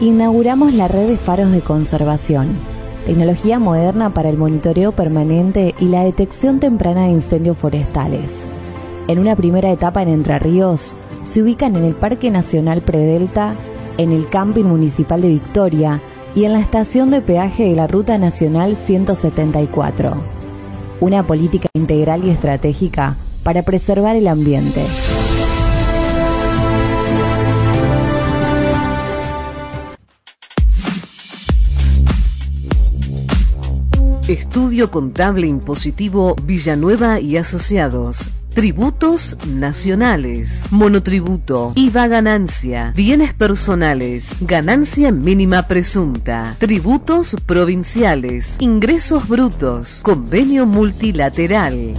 Inauguramos 0.00 0.74
la 0.74 0.86
red 0.88 1.08
de 1.08 1.16
faros 1.18 1.52
de 1.52 1.60
conservación, 1.60 2.56
tecnología 3.04 3.58
moderna 3.58 4.14
para 4.14 4.30
el 4.30 4.38
monitoreo 4.38 4.92
permanente 4.92 5.74
y 5.78 5.84
la 5.86 6.04
detección 6.04 6.58
temprana 6.58 7.04
de 7.04 7.10
incendios 7.10 7.58
forestales. 7.58 8.49
En 9.10 9.18
una 9.18 9.34
primera 9.34 9.72
etapa 9.72 10.02
en 10.02 10.08
Entre 10.08 10.38
Ríos, 10.38 10.94
se 11.24 11.42
ubican 11.42 11.74
en 11.74 11.82
el 11.82 11.96
Parque 11.96 12.30
Nacional 12.30 12.80
Predelta, 12.80 13.56
en 13.98 14.12
el 14.12 14.28
Camping 14.28 14.62
Municipal 14.62 15.20
de 15.20 15.30
Victoria 15.30 16.00
y 16.36 16.44
en 16.44 16.52
la 16.52 16.60
estación 16.60 17.10
de 17.10 17.20
peaje 17.20 17.64
de 17.64 17.74
la 17.74 17.88
Ruta 17.88 18.18
Nacional 18.18 18.76
174. 18.76 20.14
Una 21.00 21.26
política 21.26 21.66
integral 21.74 22.24
y 22.24 22.30
estratégica 22.30 23.16
para 23.42 23.62
preservar 23.62 24.14
el 24.14 24.28
ambiente. 24.28 24.84
Estudio 34.30 34.92
Contable 34.92 35.48
Impositivo 35.48 36.36
Villanueva 36.44 37.18
y 37.18 37.36
Asociados. 37.36 38.30
Tributos 38.54 39.36
nacionales, 39.44 40.66
monotributo, 40.70 41.72
IVA 41.74 42.06
ganancia, 42.06 42.92
bienes 42.94 43.34
personales, 43.34 44.36
ganancia 44.42 45.10
mínima 45.10 45.64
presunta, 45.64 46.54
tributos 46.60 47.36
provinciales, 47.44 48.56
ingresos 48.60 49.26
brutos, 49.26 50.00
convenio 50.04 50.64
multilateral. 50.64 51.94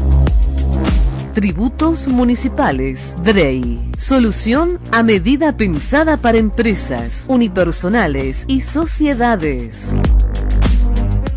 Tributos 1.33 2.07
municipales, 2.07 3.13
DREI. 3.25 3.91
Solución 3.97 4.79
a 4.93 5.03
medida 5.03 5.57
pensada 5.57 6.15
para 6.15 6.37
empresas, 6.37 7.25
unipersonales 7.27 8.45
y 8.47 8.61
sociedades. 8.61 9.93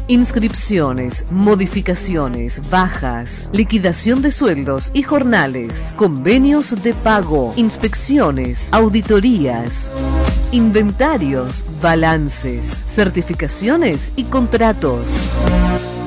Inscripciones, 0.06 1.24
modificaciones, 1.30 2.68
bajas, 2.68 3.48
liquidación 3.54 4.20
de 4.20 4.32
sueldos 4.32 4.90
y 4.92 5.02
jornales, 5.02 5.94
convenios 5.96 6.82
de 6.82 6.92
pago, 6.92 7.54
inspecciones, 7.56 8.68
auditorías, 8.70 9.90
inventarios, 10.52 11.64
balances, 11.80 12.84
certificaciones 12.86 14.12
y 14.14 14.24
contratos. 14.24 15.26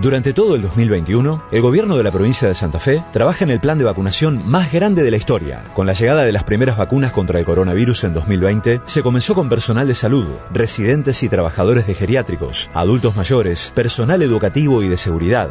Durante 0.00 0.32
todo 0.32 0.56
el 0.56 0.62
2021, 0.62 1.44
el 1.52 1.60
gobierno 1.60 1.98
de 1.98 2.02
la 2.02 2.10
provincia 2.10 2.48
de 2.48 2.54
Santa 2.54 2.80
Fe 2.80 3.04
trabaja 3.12 3.44
en 3.44 3.50
el 3.50 3.60
plan 3.60 3.76
de 3.76 3.84
vacunación 3.84 4.48
más 4.48 4.72
grande 4.72 5.02
de 5.02 5.10
la 5.10 5.18
historia. 5.18 5.64
Con 5.74 5.86
la 5.86 5.92
llegada 5.92 6.24
de 6.24 6.32
las 6.32 6.44
primeras 6.44 6.78
vacunas 6.78 7.12
contra 7.12 7.38
el 7.38 7.44
coronavirus 7.44 8.04
en 8.04 8.14
2020, 8.14 8.80
se 8.86 9.02
comenzó 9.02 9.34
con 9.34 9.50
personal 9.50 9.86
de 9.86 9.94
salud, 9.94 10.24
residentes 10.50 11.22
y 11.22 11.28
trabajadores 11.28 11.86
de 11.86 11.94
geriátricos, 11.94 12.70
adultos 12.72 13.14
mayores, 13.14 13.72
personal 13.74 14.22
educativo 14.22 14.82
y 14.82 14.88
de 14.88 14.96
seguridad. 14.96 15.50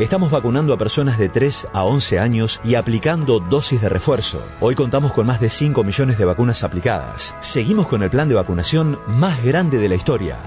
Estamos 0.00 0.30
vacunando 0.30 0.72
a 0.72 0.78
personas 0.78 1.18
de 1.18 1.28
3 1.28 1.68
a 1.74 1.84
11 1.84 2.18
años 2.18 2.58
y 2.64 2.74
aplicando 2.74 3.38
dosis 3.38 3.82
de 3.82 3.90
refuerzo. 3.90 4.42
Hoy 4.58 4.74
contamos 4.74 5.12
con 5.12 5.26
más 5.26 5.42
de 5.42 5.50
5 5.50 5.84
millones 5.84 6.16
de 6.16 6.24
vacunas 6.24 6.64
aplicadas. 6.64 7.36
Seguimos 7.40 7.86
con 7.86 8.02
el 8.02 8.08
plan 8.08 8.26
de 8.26 8.34
vacunación 8.34 8.98
más 9.06 9.44
grande 9.44 9.76
de 9.76 9.90
la 9.90 9.96
historia. 9.96 10.38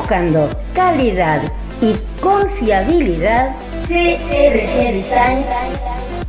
Buscando 0.07 0.49
calidad 0.73 1.41
y 1.81 1.93
confiabilidad, 2.21 3.53
CRG 3.87 4.93
Design 4.93 5.43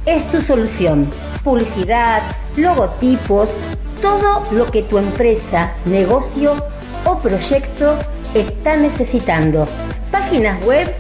es 0.05 0.29
tu 0.33 0.41
solución. 0.41 1.09
Publicidad, 1.45 2.23
logotipos, 2.57 3.55
todo 4.03 4.43
lo 4.51 4.67
que 4.67 4.83
tu 4.83 4.99
empresa, 4.99 5.75
negocio 5.85 6.57
o 7.05 7.19
proyecto 7.19 7.97
está 8.35 8.77
necesitando. 8.77 9.65
Páginas 10.11 10.61
web 10.67 10.93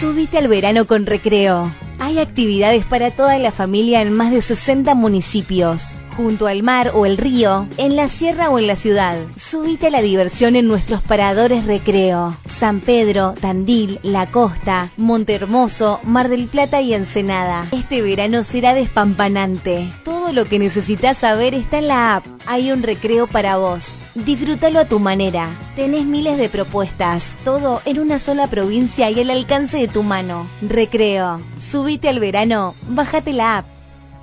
Subite 0.00 0.38
al 0.38 0.48
verano 0.48 0.86
con 0.86 1.04
recreo. 1.06 1.85
Hay 2.06 2.20
actividades 2.20 2.86
para 2.86 3.10
toda 3.10 3.36
la 3.36 3.50
familia 3.50 4.00
en 4.00 4.12
más 4.12 4.30
de 4.30 4.40
60 4.40 4.94
municipios. 4.94 5.98
Junto 6.16 6.46
al 6.46 6.62
mar 6.62 6.92
o 6.94 7.04
el 7.04 7.18
río, 7.18 7.68
en 7.76 7.94
la 7.94 8.08
sierra 8.08 8.48
o 8.48 8.58
en 8.58 8.66
la 8.66 8.76
ciudad. 8.76 9.18
Subite 9.36 9.88
a 9.88 9.90
la 9.90 10.00
diversión 10.00 10.56
en 10.56 10.66
nuestros 10.66 11.02
paradores 11.02 11.66
recreo. 11.66 12.34
San 12.48 12.80
Pedro, 12.80 13.34
Tandil, 13.38 14.00
La 14.02 14.26
Costa, 14.26 14.90
Montehermoso, 14.96 16.00
Mar 16.04 16.30
del 16.30 16.48
Plata 16.48 16.80
y 16.80 16.94
Ensenada. 16.94 17.66
Este 17.70 18.00
verano 18.00 18.44
será 18.44 18.72
despampanante. 18.72 19.92
Todo 20.04 20.32
lo 20.32 20.46
que 20.46 20.58
necesitas 20.58 21.18
saber 21.18 21.54
está 21.54 21.78
en 21.78 21.88
la 21.88 22.16
app. 22.16 22.26
Hay 22.46 22.72
un 22.72 22.82
recreo 22.82 23.26
para 23.26 23.58
vos. 23.58 23.98
Disfrútalo 24.14 24.80
a 24.80 24.86
tu 24.86 24.98
manera. 24.98 25.60
Tenés 25.74 26.06
miles 26.06 26.38
de 26.38 26.48
propuestas, 26.48 27.34
todo 27.44 27.82
en 27.84 28.00
una 28.00 28.18
sola 28.18 28.46
provincia 28.46 29.10
y 29.10 29.20
al 29.20 29.28
alcance 29.28 29.76
de 29.76 29.88
tu 29.88 30.02
mano. 30.02 30.46
Recreo. 30.62 31.42
Subite 31.58 32.08
al 32.08 32.20
verano, 32.20 32.74
bájate 32.88 33.34
la 33.34 33.58
app. 33.58 33.75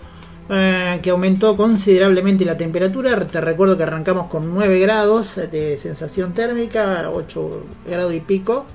eh, 0.52 1.00
que 1.02 1.10
aumentó 1.10 1.58
considerablemente 1.58 2.46
la 2.46 2.56
temperatura. 2.56 3.26
Te 3.26 3.42
recuerdo 3.42 3.76
que 3.76 3.82
arrancamos 3.82 4.28
con 4.28 4.54
9 4.54 4.80
grados 4.80 5.38
de 5.52 5.80
sensación 5.80 6.36
térmica, 6.36 7.10
8 7.12 7.66
grados 7.88 8.14
y 8.14 8.20
pico. 8.20 8.68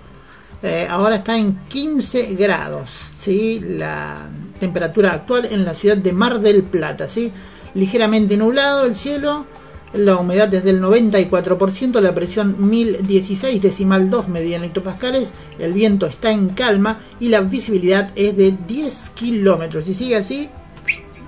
Eh, 0.60 0.88
ahora 0.90 1.14
está 1.16 1.38
en 1.38 1.58
15 1.68 2.34
grados, 2.34 2.90
¿sí? 3.20 3.60
La 3.60 4.26
temperatura 4.58 5.12
actual 5.12 5.44
en 5.44 5.64
la 5.64 5.72
ciudad 5.72 5.98
de 5.98 6.12
Mar 6.12 6.40
del 6.40 6.64
Plata, 6.64 7.08
¿sí? 7.08 7.32
Ligeramente 7.74 8.36
nublado 8.36 8.84
el 8.84 8.96
cielo, 8.96 9.46
la 9.94 10.16
humedad 10.16 10.52
es 10.52 10.64
del 10.64 10.80
94%, 10.80 12.00
la 12.00 12.14
presión 12.14 12.56
1016 12.58 13.62
decimal 13.62 14.10
2 14.10 14.28
medida 14.28 14.56
en 14.56 14.64
hectopascales, 14.64 15.32
el 15.58 15.72
viento 15.72 16.06
está 16.06 16.30
en 16.30 16.48
calma 16.50 17.00
y 17.20 17.28
la 17.28 17.40
visibilidad 17.40 18.10
es 18.16 18.36
de 18.36 18.52
10 18.66 19.10
kilómetros. 19.10 19.84
Si 19.84 19.94
sigue 19.94 20.16
así, 20.16 20.48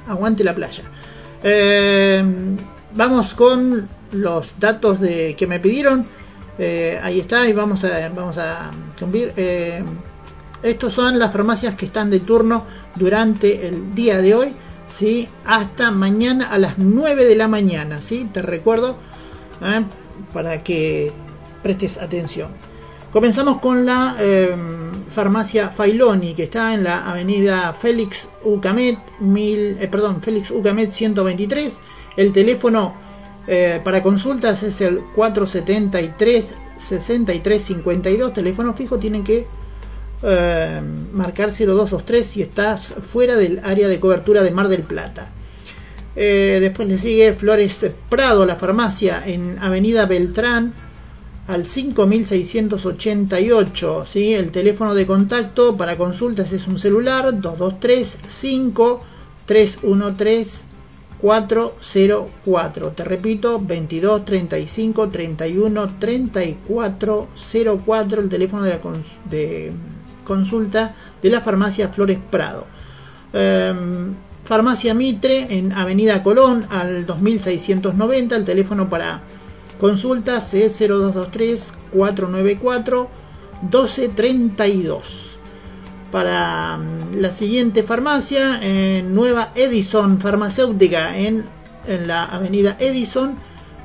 aguante 0.09 0.45
la 0.45 0.55
playa. 0.55 0.83
Eh, 1.43 2.25
vamos 2.95 3.35
con 3.35 3.89
los 4.13 4.59
datos 4.59 5.01
de 5.01 5.35
que 5.37 5.47
me 5.47 5.61
pidieron. 5.61 6.05
Eh, 6.59 6.99
ahí 7.03 7.21
está, 7.21 7.47
y 7.47 7.53
vamos 7.53 7.85
a, 7.85 8.09
vamos 8.09 8.39
a 8.39 8.71
cumplir. 8.99 9.33
Eh, 9.37 9.83
estos 10.63 10.93
son 10.93 11.19
las 11.19 11.33
farmacias 11.33 11.75
que 11.75 11.87
están 11.87 12.11
de 12.11 12.21
turno 12.21 12.65
durante 12.95 13.69
el 13.69 13.95
día 13.95 14.19
de 14.19 14.35
hoy, 14.35 14.49
¿sí? 14.89 15.29
hasta 15.45 15.91
mañana 15.91 16.51
a 16.51 16.59
las 16.59 16.79
9 16.79 17.25
de 17.25 17.37
la 17.37 17.49
mañana. 17.49 18.01
¿sí? 18.01 18.29
Te 18.33 18.43
recuerdo 18.43 18.97
¿eh? 19.63 19.83
para 20.33 20.63
que 20.63 21.13
prestes 21.63 21.99
atención. 21.99 22.51
Comenzamos 23.13 23.63
con 23.63 23.87
la 23.87 24.15
eh, 24.19 24.55
farmacia 25.15 25.71
Failoni, 25.71 26.35
que 26.35 26.45
está 26.45 26.75
en 26.75 26.85
la 26.85 27.11
avenida 27.11 27.73
Félix 27.73 28.29
Ucamet, 28.45 28.99
mil, 29.21 29.79
eh, 29.81 29.91
Félix 30.21 30.51
Ucamet 30.51 30.93
123. 30.93 31.79
El 32.17 32.33
teléfono 32.33 32.95
eh, 33.47 33.81
para 33.83 34.03
consultas 34.03 34.63
es 34.63 34.81
el 34.83 34.99
473 35.15 36.55
6352. 36.79 38.35
Teléfono 38.35 38.75
fijo 38.75 38.99
tienen 38.99 39.25
que 39.25 39.47
eh, 40.29 40.81
marcar 41.13 41.53
0223 41.53 42.27
si 42.27 42.43
estás 42.43 42.95
fuera 43.13 43.37
del 43.37 43.61
área 43.63 43.87
de 43.87 44.01
cobertura 44.01 44.43
de 44.43 44.51
Mar 44.51 44.67
del 44.67 44.83
Plata. 44.83 45.29
Eh, 46.17 46.59
después 46.61 46.89
le 46.89 46.99
sigue 46.99 47.33
Flores 47.35 47.87
Prado, 48.09 48.45
la 48.45 48.57
farmacia 48.57 49.23
en 49.25 49.57
Avenida 49.61 50.05
Beltrán 50.07 50.73
al 51.47 51.65
5688. 51.65 54.05
¿sí? 54.05 54.35
El 54.35 54.51
teléfono 54.51 54.95
de 54.95 55.07
contacto 55.07 55.77
para 55.77 55.97
consultas 55.97 56.53
es 56.53 56.67
un 56.67 56.81
celular 56.81 57.41
223 57.41 58.19
5 58.27 59.01
313 59.47 60.67
404. 61.21 62.91
Te 62.91 63.05
repito, 63.05 63.61
22 63.61 64.25
35 64.25 65.09
31 65.09 65.99
34 65.99 67.29
04, 67.87 68.21
el 68.21 68.29
teléfono 68.29 68.65
de, 68.65 68.71
la 68.71 68.81
de 69.31 69.73
consulta 70.27 70.95
de 71.23 71.31
la 71.31 71.41
farmacia 71.41 71.89
Flores 71.89 72.19
Prado. 72.31 72.67
Eh, 73.33 73.73
farmacia 74.45 74.93
Mitre 74.93 75.57
en 75.57 75.73
Avenida 75.73 76.23
Colón 76.23 76.67
al 76.69 77.07
2690, 77.07 78.37
el 78.37 78.45
teléfono 78.45 78.91
para 78.91 79.23
consultas 79.81 80.53
es 80.53 80.79
0223 80.79 81.73
494 81.93 83.09
1232 83.63 85.37
para 86.11 86.79
mm, 86.79 87.17
la 87.17 87.31
siguiente 87.31 87.83
farmacia 87.83 88.61
en 88.63 89.15
Nueva 89.15 89.51
Edison 89.55 90.21
Farmacéutica 90.21 91.17
en, 91.19 91.45
en 91.87 92.07
la 92.07 92.25
avenida 92.25 92.77
Edison 92.79 93.35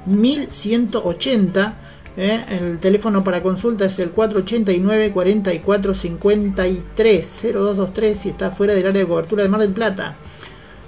1180 0.05 1.73
eh, 2.17 2.43
el 2.49 2.79
teléfono 2.79 3.23
para 3.23 3.41
consulta 3.41 3.85
es 3.85 3.99
el 3.99 4.11
489 4.11 5.11
44 5.11 5.93
53 5.93 7.29
0223 7.41 8.19
si 8.19 8.29
está 8.29 8.51
fuera 8.51 8.73
del 8.73 8.87
área 8.87 9.01
de 9.01 9.07
cobertura 9.07 9.43
de 9.43 9.49
Mar 9.49 9.61
del 9.61 9.71
Plata 9.73 10.15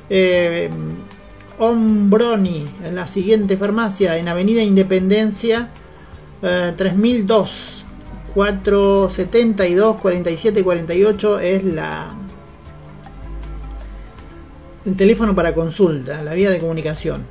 eh, 0.10 0.70
Ombroni 1.60 2.66
en 2.84 2.95
la 2.95 3.08
siguiente 3.08 3.56
farmacia 3.58 4.18
en 4.18 4.28
avenida 4.28 4.62
Independencia 4.62 5.70
eh, 6.41 6.74
3002 6.76 7.86
472 8.34 10.02
47 10.02 10.64
48 10.64 11.40
es 11.40 11.64
la 11.64 12.14
el 14.86 14.98
teléfono 14.98 15.34
para 15.36 15.54
consulta, 15.54 16.22
la 16.24 16.34
vía 16.34 16.50
de 16.50 16.60
comunicación. 16.60 17.24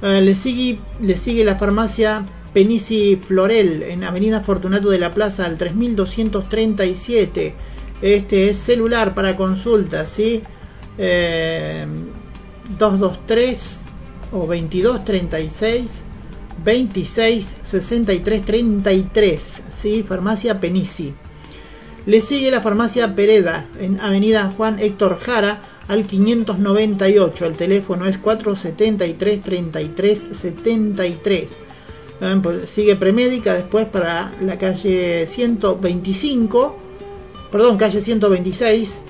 Eh, 0.00 0.20
le, 0.22 0.34
sigue, 0.34 0.78
le 1.00 1.16
sigue 1.16 1.44
la 1.44 1.56
farmacia 1.56 2.24
Penici 2.52 3.16
Florel 3.16 3.82
en 3.82 4.04
Avenida 4.04 4.40
Fortunato 4.40 4.90
de 4.90 4.98
la 4.98 5.10
Plaza 5.10 5.44
al 5.44 5.56
3237. 5.58 7.54
Este 8.00 8.50
es 8.50 8.58
celular 8.58 9.14
para 9.14 9.36
consulta, 9.36 10.06
¿sí? 10.06 10.40
Eh, 10.96 11.86
223 12.78 13.82
o 14.32 14.38
2236 14.46 15.90
26 16.64 17.56
63 17.62 18.42
33, 18.42 19.42
¿sí? 19.72 20.04
Farmacia 20.06 20.60
Penici. 20.60 21.14
Le 22.06 22.20
sigue 22.20 22.50
la 22.50 22.60
farmacia 22.60 23.14
Pereda 23.14 23.66
en 23.78 24.00
Avenida 24.00 24.50
Juan 24.56 24.78
Héctor 24.78 25.18
Jara 25.20 25.60
al 25.88 26.06
598. 26.06 27.46
El 27.46 27.56
teléfono 27.56 28.06
es 28.06 28.16
473 28.18 29.40
33 29.42 30.28
73. 30.32 31.67
Sigue 32.66 32.96
Premédica 32.96 33.54
después 33.54 33.86
para 33.86 34.32
la 34.40 34.58
calle 34.58 35.26
125, 35.26 36.76
perdón, 37.52 37.78
calle 37.78 38.00
126. 38.00 39.00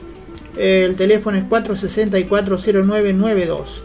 El 0.59 0.97
teléfono 0.97 1.39
es 1.39 1.45
464 1.45 2.59
0992. 2.59 3.83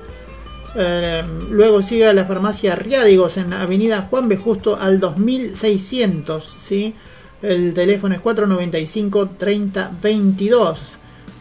Eh, 0.75 1.23
luego 1.51 1.81
sigue 1.81 2.11
la 2.13 2.25
farmacia 2.25 2.75
Riádigos 2.75 3.37
en 3.37 3.51
la 3.51 3.61
avenida 3.61 4.07
Juan 4.09 4.27
B. 4.27 4.37
Justo 4.37 4.75
al 4.75 4.99
2600. 4.99 6.57
¿sí? 6.59 6.93
El 7.41 7.73
teléfono 7.73 8.15
es 8.15 8.21
495 8.21 9.29
3022. 9.37 10.79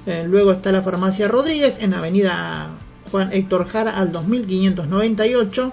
Eh, 0.07 0.25
luego 0.29 0.53
está 0.53 0.71
la 0.71 0.83
farmacia 0.83 1.29
Rodríguez 1.29 1.79
en 1.81 1.93
la 1.93 1.99
avenida 1.99 2.69
Juan 3.11 3.33
Héctor 3.33 3.67
Jara 3.67 3.97
al 3.97 4.13
2598. 4.13 5.73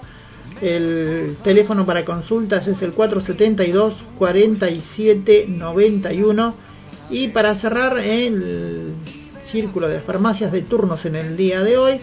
El 0.60 1.36
teléfono 1.42 1.86
para 1.86 2.04
consultas 2.04 2.66
es 2.66 2.82
el 2.82 2.92
472 2.92 4.04
4791. 4.18 6.54
Y 7.10 7.28
para 7.28 7.54
cerrar 7.54 7.98
el 7.98 8.92
círculo 9.42 9.88
de 9.88 10.00
farmacias 10.00 10.52
de 10.52 10.60
turnos 10.62 11.06
en 11.06 11.16
el 11.16 11.34
día 11.36 11.62
de 11.62 11.78
hoy, 11.78 12.00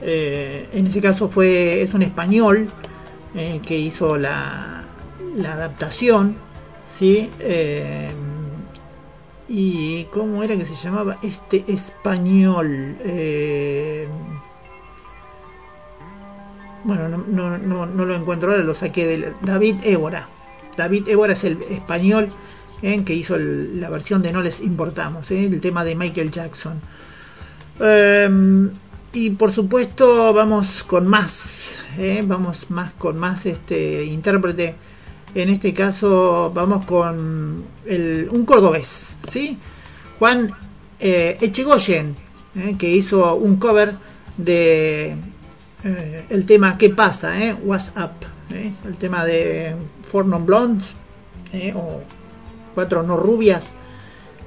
eh, 0.02 0.70
en 0.74 0.88
ese 0.88 1.02
caso 1.02 1.30
fue 1.30 1.82
es 1.82 1.94
un 1.94 2.04
español 2.04 2.68
eh, 3.36 3.62
que 3.66 3.78
hizo 3.78 4.18
la, 4.18 4.84
la 5.36 5.54
adaptación, 5.54 6.36
sí. 6.98 7.30
Eh, 7.40 8.10
y 9.50 10.06
cómo 10.06 10.44
era 10.44 10.58
que 10.58 10.66
se 10.66 10.76
llamaba 10.76 11.18
este 11.22 11.64
español. 11.68 12.98
Eh, 13.04 14.08
bueno, 16.84 17.10
no, 17.10 17.58
no, 17.58 17.86
lo 17.86 18.16
encuentro 18.16 18.52
ahora, 18.52 18.64
lo 18.64 18.76
saqué 18.76 19.06
de 19.06 19.34
David 19.42 19.76
Évora. 19.84 20.28
David 20.76 21.08
Évora 21.08 21.34
es 21.34 21.44
el 21.44 21.62
español 21.70 22.30
que 22.82 23.14
hizo 23.14 23.38
la 23.38 23.90
versión 23.90 24.22
de 24.22 24.32
No 24.32 24.42
les 24.42 24.62
importamos, 24.62 25.30
el 25.32 25.60
tema 25.62 25.84
de 25.84 25.96
Michael 25.96 26.32
Jackson. 26.32 26.80
Y 29.18 29.32
por 29.32 29.52
supuesto 29.52 30.32
vamos 30.32 30.84
con 30.84 31.08
más, 31.08 31.82
eh, 31.98 32.22
vamos 32.24 32.70
más 32.70 32.94
con 32.94 33.18
más 33.18 33.48
este 33.48 34.06
intérprete. 34.06 34.76
En 35.34 35.50
este 35.50 35.74
caso 35.74 36.52
vamos 36.54 36.86
con 36.86 37.64
el- 37.88 38.30
un 38.32 38.46
cordobés, 38.46 39.18
¿sí? 39.32 39.58
Juan 40.20 40.52
eh, 41.00 41.36
Echegoyen, 41.42 42.16
eh, 42.56 42.76
que 42.78 42.90
hizo 42.92 43.34
un 43.36 43.58
cover 43.58 43.94
de 44.38 45.16
eh, 45.84 46.26
el 46.30 46.46
tema 46.46 46.78
¿Qué 46.78 46.90
pasa? 46.90 47.40
Eh? 47.44 47.56
What's 47.64 47.94
Up? 47.98 48.12
El 48.86 48.96
tema 48.98 49.26
de 49.26 49.76
Four 50.12 50.28
Non 50.28 50.46
Blondes 50.46 50.94
o 51.74 52.02
Cuatro 52.76 53.02
No 53.02 53.18
Rubias 53.18 53.74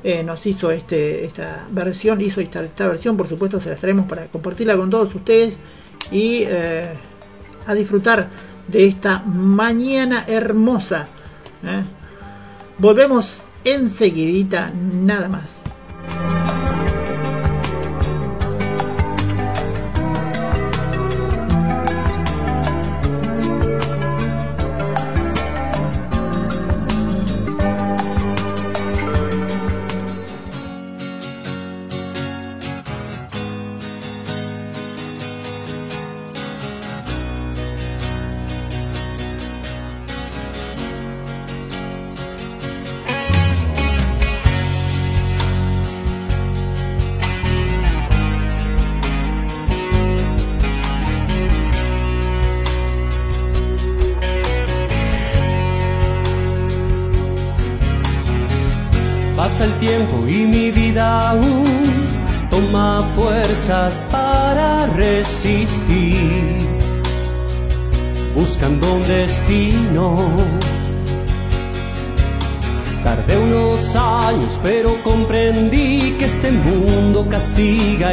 eh, 0.03 0.23
nos 0.23 0.47
hizo 0.47 0.71
este, 0.71 1.25
esta 1.25 1.67
versión, 1.71 2.21
hizo 2.21 2.41
esta, 2.41 2.61
esta 2.63 2.89
versión, 2.89 3.17
por 3.17 3.29
supuesto 3.29 3.61
se 3.61 3.71
las 3.71 3.81
traemos 3.81 4.07
para 4.07 4.27
compartirla 4.27 4.77
con 4.77 4.89
todos 4.89 5.15
ustedes 5.15 5.55
y 6.11 6.45
eh, 6.47 6.89
a 7.67 7.75
disfrutar 7.75 8.29
de 8.67 8.87
esta 8.87 9.19
mañana 9.21 10.25
hermosa. 10.27 11.07
¿eh? 11.65 11.83
Volvemos 12.79 13.43
enseguidita, 13.65 14.73
nada 14.75 15.29
más. 15.29 15.60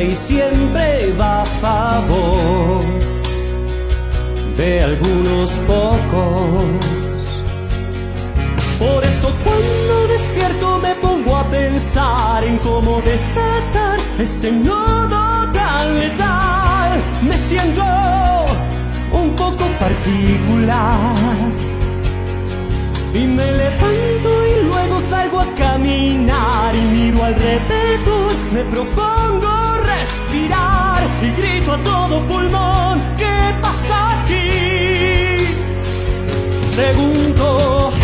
Y 0.01 0.11
siempre 0.11 1.11
va 1.19 1.41
a 1.41 1.45
favor 1.45 2.83
de 4.55 4.81
algunos 4.83 5.51
pocos. 5.65 6.65
Por 8.77 9.03
eso 9.03 9.33
cuando 9.43 10.07
despierto 10.07 10.79
me 10.79 10.93
pongo 10.95 11.35
a 11.35 11.43
pensar 11.45 12.43
en 12.43 12.57
cómo 12.57 13.01
desatar 13.01 13.97
este 14.19 14.51
nodo 14.51 15.51
tan 15.51 15.99
letal. 15.99 17.03
Me 17.23 17.37
siento 17.37 17.83
un 19.13 19.35
poco 19.35 19.65
particular. 19.79 21.15
Y 23.13 23.25
me 23.25 23.51
levanto 23.51 24.29
y 24.47 24.63
luego 24.65 25.01
salgo 25.09 25.39
a 25.39 25.47
caminar 25.55 26.75
y 26.75 26.81
miro 26.81 27.23
alrededor. 27.23 28.31
Me 28.53 28.63
propongo 28.65 29.66
respirar 30.37 31.09
y 31.21 31.41
grito 31.41 31.73
a 31.73 31.83
todo 31.83 32.27
pulmón. 32.27 33.01
¿Qué 33.17 33.55
pasa 33.61 34.23
aquí? 34.23 35.45
Pregunto. 36.75 37.96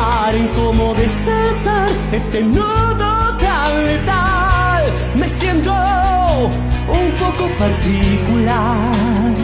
Pensar 0.00 0.34
en 0.34 0.48
cómo 0.48 0.94
desatar 0.94 1.90
este 2.12 2.42
nudo 2.42 3.36
tan 3.38 3.84
letal. 3.86 4.92
Me 5.14 5.28
siento 5.28 5.72
un 5.72 7.10
poco 7.18 7.48
particular. 7.58 9.34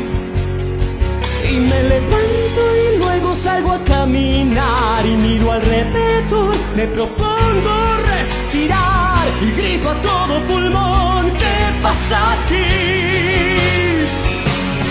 Y 1.51 1.57
me 1.59 1.83
levanto 1.83 2.63
y 2.77 2.99
luego 2.99 3.37
salgo 3.37 3.73
a 3.73 3.85
caminar 3.85 5.07
y 5.07 5.17
miro 5.17 5.53
alrededor, 5.53 6.55
me 6.77 6.87
propongo 6.87 7.75
respirar 8.13 9.27
y 9.43 9.61
grito 9.61 9.91
a 9.91 9.95
todo 10.03 10.41
pulmón, 10.49 11.31
¿qué 11.31 11.83
pasa 11.83 12.33
aquí? 12.33 12.67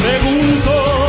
Pregunto, 0.01 1.04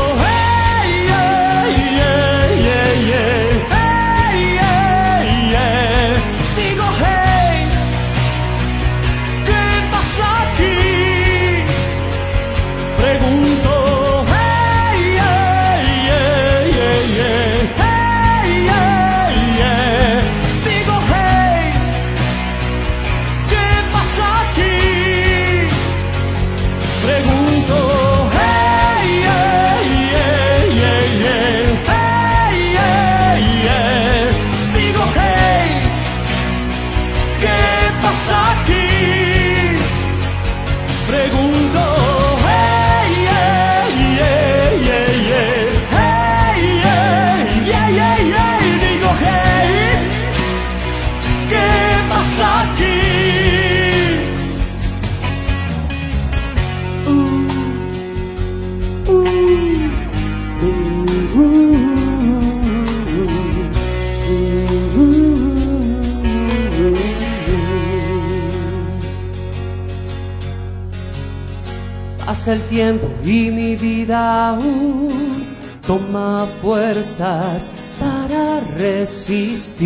tiempo 72.77 73.09
y 73.25 73.51
mi 73.51 73.75
vida 73.75 74.51
aún 74.51 75.47
toma 75.87 76.47
fuerzas 76.61 77.71
para 77.99 78.61
resistir, 78.77 79.81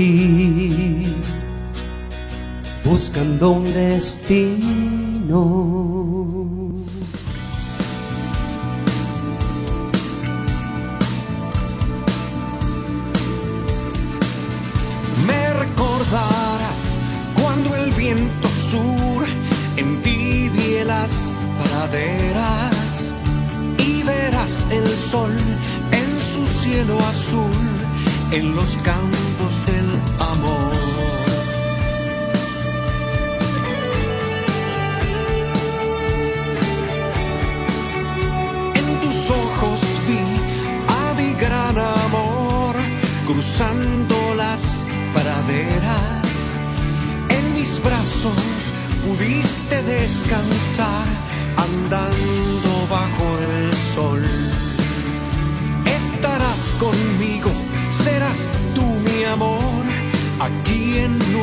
buscando 2.84 3.52
un 3.52 3.72
destino. 3.72 5.30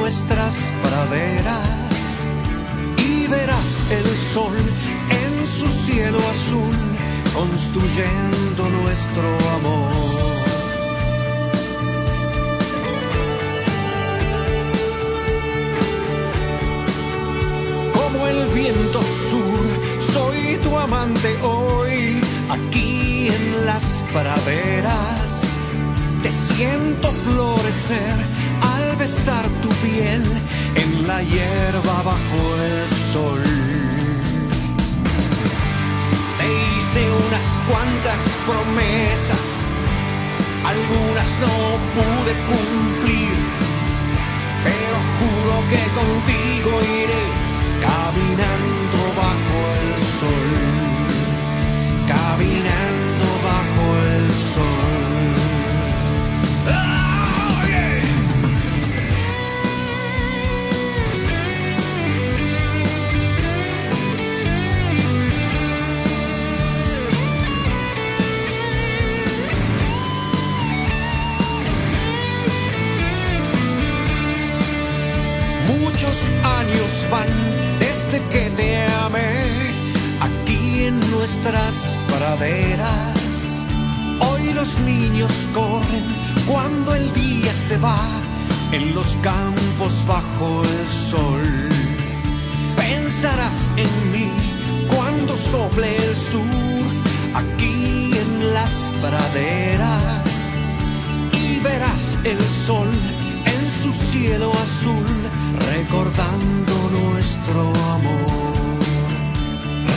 Nuestras 0.07 0.55
praderas. 0.81 1.67
Y 2.97 3.27
verás 3.27 3.71
el 3.91 4.07
sol 4.33 4.55
en 5.21 5.45
su 5.45 5.67
cielo 5.85 6.17
azul, 6.35 6.75
construyendo 7.33 8.69
nuestro 8.79 9.27
amor. 9.57 9.91
como 17.97 18.27
el 18.27 18.47
viento 18.53 19.01
sur. 19.29 19.65
Soy 20.13 20.57
tu 20.63 20.77
amante 20.77 21.35
hoy, 21.43 22.21
aquí 22.49 23.27
en 23.27 23.65
las 23.65 23.83
praderas. 24.13 25.41
Te 26.23 26.31
siento 26.53 27.11
florecer 27.11 28.36
besar 29.07 29.45
tu 29.61 29.69
piel 29.85 30.23
en 30.75 31.07
la 31.07 31.19
hierba 31.23 31.95
bajo 32.11 32.39
el 32.71 32.87
sol. 33.13 33.43
Te 36.37 36.47
hice 36.65 37.01
unas 37.25 37.47
cuantas 37.69 38.21
promesas, 38.49 39.45
algunas 40.73 41.29
no 41.43 41.55
pude 41.95 42.33
cumplir, 42.51 43.37
pero 44.67 44.97
juro 45.17 45.55
que 45.71 45.83
contigo 45.99 46.71
iré 47.01 47.25
caminando 47.87 48.99
bajo 49.21 49.57
el 49.79 49.91
sol, 50.19 50.49
caminando 52.13 53.27
bajo 53.49 53.83
el 54.11 54.25
sol. 54.53 54.66
Años 76.67 77.07
van 77.11 77.27
desde 77.79 78.19
que 78.29 78.49
te 78.55 78.85
amé 79.05 79.73
aquí 80.21 80.83
en 80.85 80.99
nuestras 81.11 81.97
praderas. 82.07 83.65
Hoy 84.19 84.53
los 84.53 84.77
niños 84.79 85.31
corren 85.53 86.03
cuando 86.45 86.95
el 86.95 87.13
día 87.13 87.53
se 87.67 87.77
va 87.77 87.99
en 88.71 88.93
los 88.95 89.07
campos 89.21 89.93
bajo 90.07 90.63
el 90.63 90.87
sol. 91.11 91.69
Pensarás 92.75 93.59
en 93.77 94.11
mí 94.11 94.29
cuando 94.93 95.35
sople 95.35 95.95
el 95.95 96.15
sur 96.15 96.83
aquí 97.35 98.11
en 98.23 98.53
las 98.53 98.73
praderas 99.01 100.25
y 101.31 101.59
verás 101.59 102.17
el 102.23 102.39
sol 102.65 102.89
en 103.45 103.61
su 103.81 103.91
cielo 104.11 104.51
azul 104.51 105.36
recordando 105.77 106.73
nuestro 106.89 107.61
amor, 107.93 108.57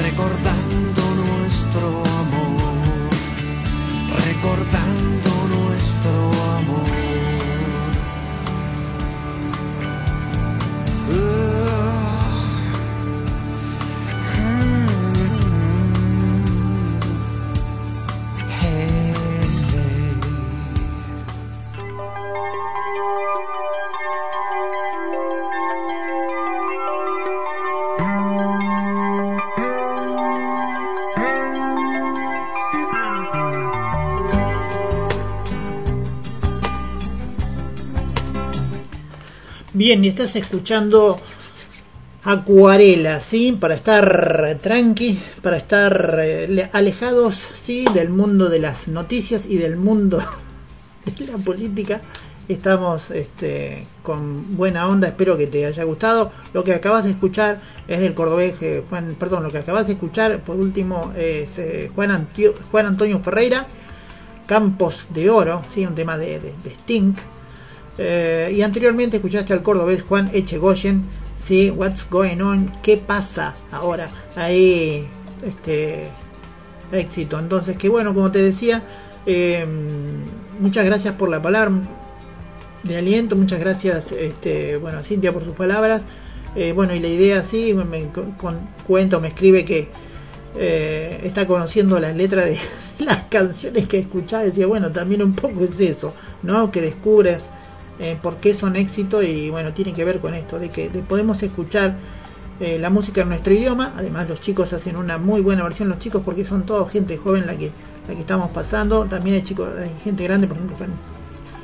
recordando 0.02 1.02
nuestro 1.22 1.88
amor, 2.20 3.08
recordando 4.26 5.19
Bien, 39.90 40.04
y 40.04 40.08
estás 40.10 40.36
escuchando 40.36 41.18
Acuarela, 42.22 43.18
¿sí? 43.20 43.58
Para 43.60 43.74
estar 43.74 44.56
tranqui, 44.62 45.18
para 45.42 45.56
estar 45.56 46.16
eh, 46.22 46.68
alejados, 46.72 47.34
¿sí? 47.60 47.84
Del 47.92 48.08
mundo 48.08 48.48
de 48.48 48.60
las 48.60 48.86
noticias 48.86 49.46
y 49.46 49.56
del 49.56 49.74
mundo 49.74 50.18
de 51.18 51.26
la 51.26 51.38
política. 51.38 52.00
Estamos 52.46 53.10
este, 53.10 53.84
con 54.04 54.56
buena 54.56 54.86
onda, 54.86 55.08
espero 55.08 55.36
que 55.36 55.48
te 55.48 55.66
haya 55.66 55.82
gustado. 55.82 56.30
Lo 56.52 56.62
que 56.62 56.72
acabas 56.72 57.02
de 57.02 57.10
escuchar 57.10 57.58
es 57.88 57.98
del 57.98 58.14
cordobés 58.14 58.62
eh, 58.62 58.84
perdón, 59.18 59.42
lo 59.42 59.50
que 59.50 59.58
acabas 59.58 59.88
de 59.88 59.94
escuchar 59.94 60.38
por 60.38 60.54
último 60.54 61.12
es 61.16 61.58
eh, 61.58 61.90
Juan, 61.92 62.12
Antio- 62.12 62.54
Juan 62.70 62.86
Antonio 62.86 63.18
Ferreira, 63.18 63.66
Campos 64.46 65.06
de 65.12 65.28
Oro, 65.30 65.62
¿sí? 65.74 65.84
un 65.84 65.96
tema 65.96 66.16
de, 66.16 66.38
de, 66.38 66.54
de 66.62 66.70
Sting. 66.78 67.12
Eh, 67.98 68.52
y 68.56 68.62
anteriormente 68.62 69.16
escuchaste 69.16 69.52
al 69.52 69.62
cordobés 69.62 70.02
Juan 70.02 70.30
Echegoyen, 70.32 71.02
¿sí? 71.36 71.70
What's 71.70 72.08
going 72.08 72.40
on? 72.40 72.72
¿Qué 72.82 72.96
pasa 72.96 73.54
ahora? 73.72 74.08
Ahí, 74.36 75.06
este, 75.46 76.06
éxito. 76.92 77.38
Entonces, 77.38 77.76
que 77.76 77.88
bueno, 77.88 78.14
como 78.14 78.30
te 78.30 78.38
decía, 78.42 78.82
eh, 79.26 79.66
muchas 80.58 80.84
gracias 80.84 81.14
por 81.14 81.28
la 81.28 81.42
palabra 81.42 81.72
de 82.82 82.96
aliento, 82.96 83.36
muchas 83.36 83.60
gracias, 83.60 84.12
este, 84.12 84.76
bueno, 84.78 84.98
a 84.98 85.02
Cintia 85.02 85.32
por 85.32 85.44
sus 85.44 85.54
palabras. 85.54 86.02
Eh, 86.56 86.72
bueno, 86.74 86.94
y 86.94 87.00
la 87.00 87.08
idea, 87.08 87.44
sí, 87.44 87.74
me 87.74 88.06
con- 88.08 88.34
cuento, 88.86 89.20
me 89.20 89.28
escribe 89.28 89.64
que 89.64 89.88
está 91.22 91.46
conociendo 91.46 92.00
las 92.00 92.16
letras 92.16 92.46
de 92.46 92.58
las 93.04 93.26
canciones 93.28 93.86
que 93.86 93.98
escuchaba. 93.98 94.42
Decía, 94.44 94.66
bueno, 94.66 94.90
también 94.90 95.22
un 95.22 95.34
poco 95.34 95.62
es 95.64 95.78
eso, 95.80 96.14
¿no? 96.42 96.70
Que 96.72 96.80
descubres 96.80 97.44
eh, 98.00 98.16
por 98.20 98.36
qué 98.38 98.54
son 98.54 98.76
éxito 98.76 99.22
y 99.22 99.50
bueno, 99.50 99.72
tiene 99.72 99.92
que 99.92 100.04
ver 100.04 100.20
con 100.20 100.34
esto, 100.34 100.58
de 100.58 100.70
que 100.70 100.88
de- 100.88 101.00
podemos 101.00 101.42
escuchar 101.42 101.94
eh, 102.60 102.78
la 102.78 102.90
música 102.90 103.22
en 103.22 103.28
nuestro 103.28 103.52
idioma. 103.52 103.92
Además, 103.96 104.28
los 104.28 104.40
chicos 104.40 104.72
hacen 104.72 104.96
una 104.96 105.18
muy 105.18 105.40
buena 105.40 105.62
versión, 105.62 105.88
los 105.88 105.98
chicos, 105.98 106.22
porque 106.24 106.44
son 106.44 106.64
toda 106.64 106.88
gente 106.88 107.16
joven 107.16 107.46
la 107.46 107.56
que, 107.56 107.70
la 108.08 108.14
que 108.14 108.20
estamos 108.20 108.50
pasando. 108.50 109.04
También 109.04 109.36
hay 109.36 109.42
chicos, 109.42 109.68
hay 109.78 109.90
gente 110.02 110.24
grande, 110.24 110.46
por 110.46 110.56
ejemplo, 110.56 110.76
Juan, 110.76 110.90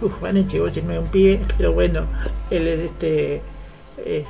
uf, 0.03 0.13
Juan 0.21 0.37
Echegoyen 0.37 0.87
no 0.87 0.93
es 0.95 0.99
un 1.01 1.07
pibe, 1.09 1.41
pero 1.59 1.73
bueno, 1.73 2.03
él 2.51 2.67
es, 2.69 2.81
este, 2.81 3.43
es 4.05 4.27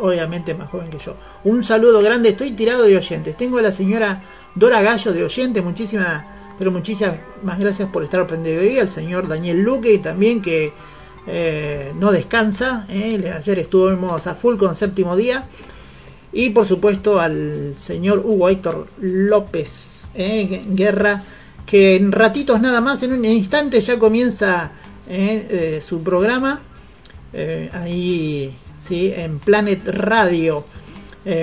obviamente 0.00 0.54
más 0.54 0.70
joven 0.70 0.90
que 0.90 0.98
yo. 0.98 1.14
Un 1.44 1.62
saludo 1.62 2.00
grande, 2.02 2.30
estoy 2.30 2.52
tirado 2.52 2.84
de 2.84 2.96
oyentes. 2.96 3.36
Tengo 3.36 3.58
a 3.58 3.62
la 3.62 3.72
señora 3.72 4.22
Dora 4.54 4.80
Gallo 4.82 5.12
de 5.12 5.22
oyente, 5.24 5.62
muchísimas, 5.62 6.24
pero 6.58 6.70
muchísimas 6.72 7.18
más 7.42 7.58
gracias 7.58 7.88
por 7.90 8.02
estar 8.02 8.26
prendido 8.26 8.60
hoy. 8.60 8.78
Al 8.78 8.90
señor 8.90 9.28
Daniel 9.28 9.62
Luque 9.62 9.98
también 9.98 10.40
que 10.42 10.72
eh, 11.26 11.92
no 11.98 12.10
descansa. 12.10 12.86
eh, 12.88 13.32
Ayer 13.36 13.60
estuvimos 13.60 14.26
a 14.26 14.34
full 14.34 14.56
con 14.56 14.74
séptimo 14.74 15.16
día. 15.16 15.44
Y 16.32 16.50
por 16.50 16.66
supuesto 16.66 17.20
al 17.20 17.74
señor 17.76 18.22
Hugo 18.24 18.48
Héctor 18.48 18.86
López 19.00 20.04
eh, 20.14 20.62
Guerra, 20.68 21.22
que 21.66 21.96
en 21.96 22.10
ratitos 22.10 22.60
nada 22.60 22.80
más, 22.80 23.02
en 23.02 23.12
un 23.12 23.24
instante 23.24 23.80
ya 23.80 23.98
comienza 23.98 24.72
eh, 25.08 25.82
su 25.86 26.02
programa. 26.02 26.60
ahí, 27.72 28.54
sí, 28.86 29.12
en 29.14 29.38
Planet 29.38 29.86
Radio. 29.86 30.64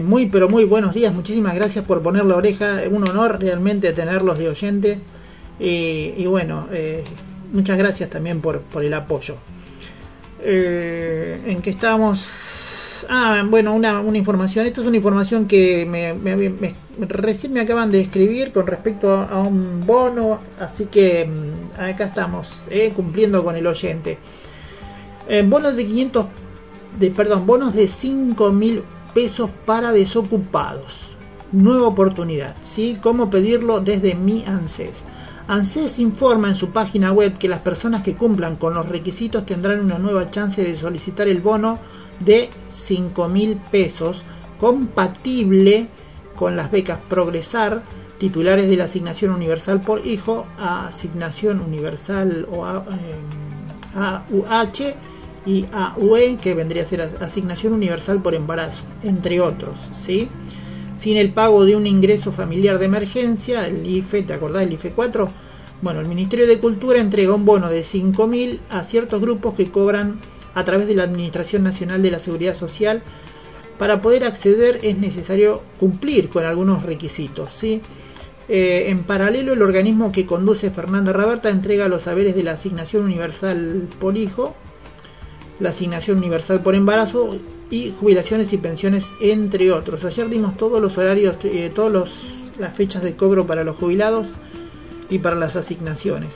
Muy 0.03 0.25
pero 0.25 0.49
muy 0.49 0.65
buenos 0.65 0.93
días, 0.93 1.13
muchísimas 1.13 1.55
gracias 1.55 1.85
por 1.85 2.01
poner 2.01 2.25
la 2.25 2.35
oreja, 2.35 2.81
un 2.91 3.07
honor 3.07 3.39
realmente 3.39 3.93
tenerlos 3.93 4.37
de 4.37 4.49
oyente 4.49 4.99
y, 5.57 6.25
bueno, 6.25 6.67
muchas 7.53 7.77
gracias 7.77 8.09
también 8.09 8.41
por 8.41 8.61
el 8.83 8.93
apoyo. 8.93 9.37
Eh, 10.41 11.41
¿En 11.45 11.61
qué 11.61 11.71
estábamos? 11.71 12.29
Ah, 13.09 13.43
bueno, 13.49 13.73
una, 13.73 14.01
información, 14.15 14.67
esto 14.67 14.81
es 14.81 14.87
una 14.87 14.97
información 14.97 15.47
que 15.47 15.85
me, 15.85 16.13
recién 17.07 17.53
me 17.53 17.59
acaban 17.59 17.89
de 17.89 18.01
escribir 18.01 18.51
con 18.51 18.67
respecto 18.67 19.11
a, 19.11 19.25
a 19.25 19.39
un 19.39 19.85
bono, 19.85 20.39
así 20.59 20.85
que 20.85 21.25
mm, 21.25 21.81
acá 21.81 22.05
estamos, 22.05 22.65
eh, 22.69 22.91
cumpliendo 22.95 23.43
con 23.43 23.55
el 23.55 23.65
oyente. 23.65 24.19
Eh, 25.27 25.43
bonos 25.43 25.75
de 25.75 25.85
500 25.85 26.25
de 26.99 27.11
perdón, 27.11 27.45
bonos 27.45 27.73
de 27.73 27.87
5 27.87 28.51
mil 28.51 28.83
pesos 29.13 29.49
para 29.65 29.91
desocupados. 29.91 31.11
Nueva 31.51 31.87
oportunidad, 31.87 32.55
¿sí? 32.61 32.97
¿Cómo 33.01 33.29
pedirlo 33.29 33.79
desde 33.79 34.13
mi 34.15 34.43
ANSES? 34.45 35.03
ANSES 35.49 35.97
informa 35.97 36.49
en 36.49 36.55
su 36.55 36.69
página 36.69 37.11
web 37.11 37.39
que 37.39 37.47
las 37.49 37.61
personas 37.61 38.03
que 38.03 38.13
cumplan 38.13 38.55
con 38.55 38.75
los 38.75 38.87
requisitos 38.87 39.47
tendrán 39.47 39.79
una 39.79 39.97
nueva 39.97 40.29
chance 40.29 40.63
de 40.63 40.77
solicitar 40.77 41.27
el 41.27 41.41
bono 41.41 41.79
de 42.19 42.51
5 42.71 43.27
mil 43.27 43.57
pesos 43.71 44.23
compatible 44.59 45.87
con 46.35 46.55
las 46.55 46.69
becas 46.69 46.99
Progresar, 47.09 47.81
titulares 48.19 48.69
de 48.69 48.77
la 48.77 48.83
asignación 48.83 49.31
universal 49.33 49.81
por 49.81 50.05
hijo, 50.05 50.45
asignación 50.59 51.61
universal 51.61 52.47
o 52.51 52.65
a- 52.65 52.85
eh, 52.91 53.97
AUH 53.97 54.93
y 55.47 55.65
AUE, 55.73 56.37
que 56.37 56.53
vendría 56.53 56.83
a 56.83 56.85
ser 56.85 57.01
as- 57.01 57.21
asignación 57.23 57.73
universal 57.73 58.21
por 58.21 58.35
embarazo, 58.35 58.83
entre 59.01 59.41
otros, 59.41 59.79
¿sí? 59.93 60.29
Sin 60.99 61.15
el 61.15 61.31
pago 61.31 61.63
de 61.63 61.77
un 61.77 61.87
ingreso 61.87 62.33
familiar 62.33 62.77
de 62.77 62.85
emergencia, 62.85 63.65
el 63.65 63.87
IFE, 63.87 64.23
¿te 64.23 64.33
acordás 64.33 64.65
del 64.65 64.73
IFE 64.73 64.91
4? 64.91 65.29
Bueno, 65.81 66.01
el 66.01 66.07
Ministerio 66.09 66.45
de 66.45 66.59
Cultura 66.59 66.99
entrega 66.99 67.33
un 67.33 67.45
bono 67.45 67.69
de 67.69 67.83
5.000 67.83 68.59
a 68.69 68.83
ciertos 68.83 69.21
grupos 69.21 69.53
que 69.53 69.71
cobran 69.71 70.19
a 70.53 70.65
través 70.65 70.87
de 70.87 70.95
la 70.95 71.03
Administración 71.03 71.63
Nacional 71.63 72.01
de 72.01 72.11
la 72.11 72.19
Seguridad 72.19 72.53
Social. 72.53 73.01
Para 73.77 74.01
poder 74.01 74.25
acceder 74.25 74.81
es 74.83 74.97
necesario 74.97 75.63
cumplir 75.79 76.27
con 76.27 76.43
algunos 76.43 76.83
requisitos, 76.83 77.53
¿sí? 77.53 77.81
Eh, 78.49 78.89
en 78.89 79.03
paralelo, 79.03 79.53
el 79.53 79.61
organismo 79.61 80.11
que 80.11 80.25
conduce 80.25 80.69
Fernanda 80.69 81.13
Raberta 81.13 81.49
entrega 81.49 81.87
los 81.87 82.03
saberes 82.03 82.35
de 82.35 82.43
la 82.43 82.53
asignación 82.53 83.05
universal 83.05 83.87
por 84.01 84.17
hijo, 84.17 84.53
la 85.61 85.69
asignación 85.69 86.17
universal 86.17 86.61
por 86.61 86.75
embarazo 86.75 87.37
y 87.69 87.93
jubilaciones 87.99 88.51
y 88.53 88.57
pensiones, 88.57 89.11
entre 89.21 89.71
otros. 89.71 90.03
Ayer 90.05 90.27
dimos 90.29 90.57
todos 90.57 90.81
los 90.81 90.97
horarios, 90.97 91.35
eh, 91.43 91.71
todas 91.73 92.55
las 92.57 92.73
fechas 92.73 93.03
de 93.03 93.15
cobro 93.15 93.45
para 93.45 93.63
los 93.63 93.77
jubilados 93.77 94.27
y 95.09 95.19
para 95.19 95.35
las 95.35 95.55
asignaciones. 95.55 96.29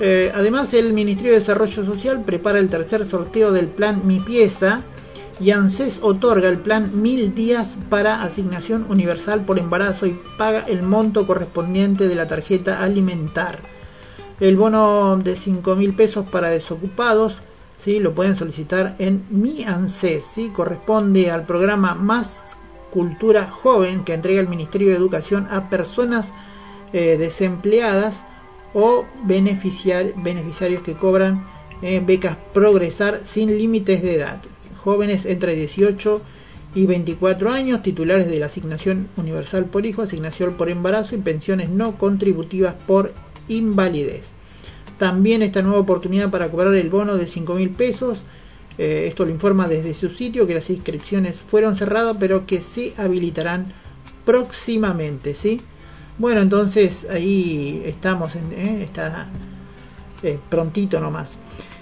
Eh, 0.00 0.30
además, 0.34 0.74
el 0.74 0.92
Ministerio 0.92 1.32
de 1.32 1.40
Desarrollo 1.40 1.84
Social 1.84 2.22
prepara 2.24 2.58
el 2.58 2.68
tercer 2.68 3.06
sorteo 3.06 3.52
del 3.52 3.66
plan 3.66 4.02
Mi 4.06 4.20
Pieza 4.20 4.82
y 5.40 5.50
ANSES 5.50 6.00
otorga 6.02 6.48
el 6.48 6.58
plan 6.58 7.02
Mil 7.02 7.34
Días 7.34 7.76
para 7.90 8.22
asignación 8.22 8.86
universal 8.88 9.44
por 9.44 9.58
embarazo 9.58 10.06
y 10.06 10.18
paga 10.38 10.60
el 10.60 10.82
monto 10.82 11.26
correspondiente 11.26 12.08
de 12.08 12.14
la 12.14 12.26
tarjeta 12.26 12.82
alimentar. 12.82 13.60
El 14.40 14.56
bono 14.56 15.16
de 15.16 15.36
5 15.36 15.76
mil 15.76 15.94
pesos 15.94 16.28
para 16.28 16.50
desocupados 16.50 17.40
¿sí? 17.86 18.00
lo 18.00 18.14
pueden 18.16 18.34
solicitar 18.34 18.96
en 18.98 19.22
Mi 19.30 19.62
ANSES, 19.62 20.26
¿sí? 20.26 20.50
corresponde 20.52 21.30
al 21.30 21.46
programa 21.46 21.94
Más 21.94 22.56
Cultura 22.90 23.48
Joven 23.48 24.04
que 24.04 24.12
entrega 24.12 24.40
el 24.40 24.48
Ministerio 24.48 24.88
de 24.88 24.96
Educación 24.96 25.46
a 25.50 25.70
personas 25.70 26.32
eh, 26.92 27.16
desempleadas 27.16 28.24
o 28.74 29.04
beneficiar- 29.24 30.12
beneficiarios 30.16 30.82
que 30.82 30.94
cobran 30.94 31.46
eh, 31.80 32.02
becas 32.04 32.36
Progresar 32.52 33.20
sin 33.24 33.56
límites 33.56 34.02
de 34.02 34.16
edad. 34.16 34.42
Jóvenes 34.82 35.24
entre 35.24 35.54
18 35.54 36.20
y 36.74 36.86
24 36.86 37.50
años, 37.50 37.82
titulares 37.84 38.28
de 38.28 38.38
la 38.40 38.46
asignación 38.46 39.08
universal 39.16 39.66
por 39.66 39.86
hijo, 39.86 40.02
asignación 40.02 40.54
por 40.54 40.68
embarazo 40.70 41.14
y 41.14 41.18
pensiones 41.18 41.70
no 41.70 41.96
contributivas 41.98 42.74
por 42.86 43.12
invalidez. 43.48 44.35
También 44.98 45.42
esta 45.42 45.62
nueva 45.62 45.80
oportunidad 45.80 46.30
para 46.30 46.50
cobrar 46.50 46.74
el 46.74 46.90
bono 46.90 47.16
de 47.16 47.26
5 47.26 47.54
mil 47.54 47.70
pesos. 47.70 48.20
eh, 48.78 49.06
esto 49.08 49.24
lo 49.24 49.30
informa 49.30 49.68
desde 49.68 49.94
su 49.94 50.10
sitio 50.10 50.46
que 50.46 50.54
las 50.54 50.68
inscripciones 50.68 51.38
fueron 51.38 51.76
cerradas 51.76 52.16
pero 52.20 52.46
que 52.46 52.60
se 52.60 52.92
habilitarán 52.98 53.66
próximamente. 54.24 55.34
¿sí? 55.34 55.60
Bueno, 56.18 56.40
entonces 56.42 57.06
ahí 57.10 57.82
estamos, 57.86 58.34
en, 58.36 58.52
eh, 58.52 58.82
está 58.84 59.28
eh, 60.22 60.38
prontito 60.48 61.00
nomás. 61.00 61.38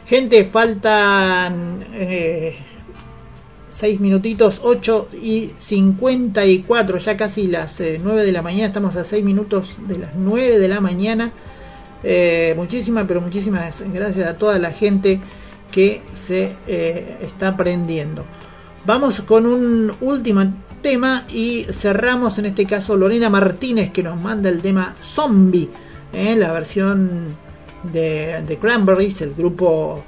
Gente, 0.06 0.44
faltan 0.44 1.80
6 3.74 4.00
minutitos, 4.00 4.60
8 4.62 5.08
y 5.20 5.50
54, 5.58 6.98
ya 6.98 7.16
casi 7.16 7.48
las 7.48 7.80
eh, 7.80 8.00
9 8.02 8.24
de 8.24 8.32
la 8.32 8.40
mañana, 8.40 8.68
estamos 8.68 8.94
a 8.96 9.04
6 9.04 9.24
minutos 9.24 9.74
de 9.88 9.98
las 9.98 10.14
9 10.14 10.58
de 10.58 10.68
la 10.68 10.80
mañana. 10.80 11.32
Eh, 12.04 12.52
muchísimas, 12.56 13.06
pero 13.08 13.22
muchísimas 13.22 13.82
gracias 13.92 14.28
a 14.28 14.34
toda 14.36 14.58
la 14.58 14.72
gente 14.72 15.20
que 15.72 16.02
se 16.14 16.52
eh, 16.66 17.16
está 17.22 17.48
aprendiendo. 17.48 18.24
Vamos 18.84 19.22
con 19.22 19.46
un 19.46 19.92
último 20.02 20.44
tema 20.82 21.24
y 21.32 21.64
cerramos 21.72 22.38
en 22.38 22.46
este 22.46 22.66
caso 22.66 22.96
Lorena 22.96 23.30
Martínez 23.30 23.90
que 23.90 24.02
nos 24.02 24.20
manda 24.20 24.50
el 24.50 24.60
tema 24.60 24.94
Zombie, 25.02 25.70
eh, 26.12 26.36
la 26.36 26.52
versión 26.52 27.24
de, 27.90 28.42
de 28.46 28.58
Cranberries, 28.58 29.22
el 29.22 29.34
grupo 29.34 30.04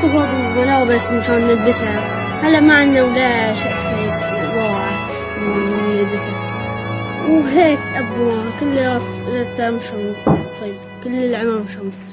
تخرج 0.02 0.30
الملابس 0.30 1.12
مشان 1.12 1.48
نلبسها. 1.48 2.00
هلا 2.44 2.60
ما 2.60 2.74
عندنا 2.74 3.04
ولا 3.04 3.54
شقفة 3.54 3.92
واحد 4.58 5.12
نلبسها. 5.90 6.52
وهيك 7.30 7.80
أبوها. 7.96 8.44
كلها 8.60 9.00
مشان 9.70 10.16
طيب 10.62 10.76
كل 11.04 11.14
العمر 11.14 11.64
مشان 11.70 11.80
طيب 11.80 12.11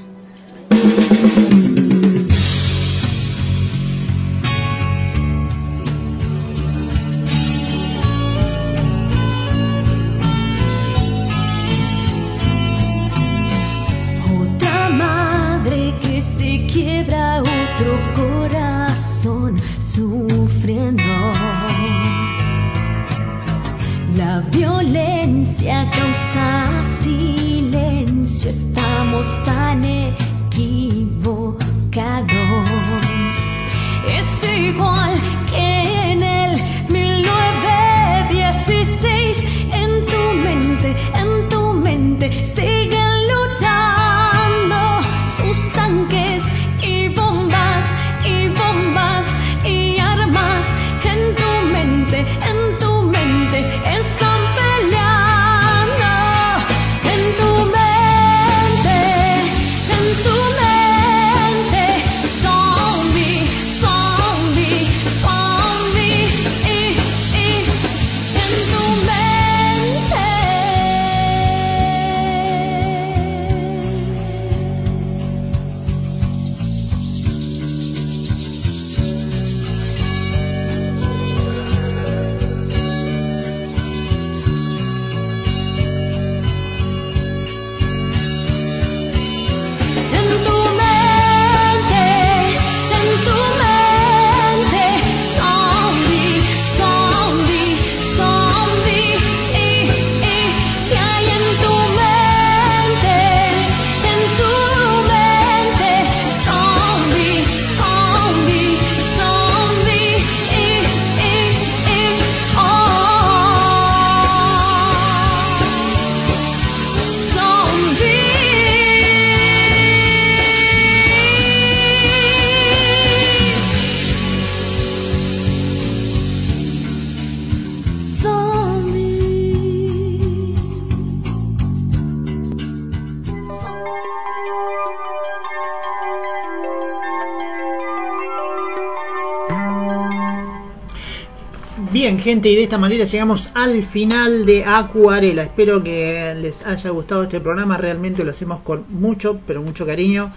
Bien, 142.01 142.21
gente, 142.21 142.49
y 142.49 142.55
de 142.55 142.63
esta 142.63 142.79
manera 142.79 143.07
llegamos 143.07 143.51
al 143.55 143.83
final 143.83 144.47
de 144.47 144.65
Acuarela. 144.65 145.43
Espero 145.43 145.83
que 145.83 146.33
les 146.41 146.65
haya 146.65 146.91
gustado 146.91 147.25
este 147.25 147.41
programa. 147.41 147.77
Realmente 147.77 148.23
lo 148.23 148.31
hacemos 148.31 148.61
con 148.61 148.85
mucho, 148.89 149.41
pero 149.45 149.63
mucho 149.63 149.85
cariño. 149.85 150.33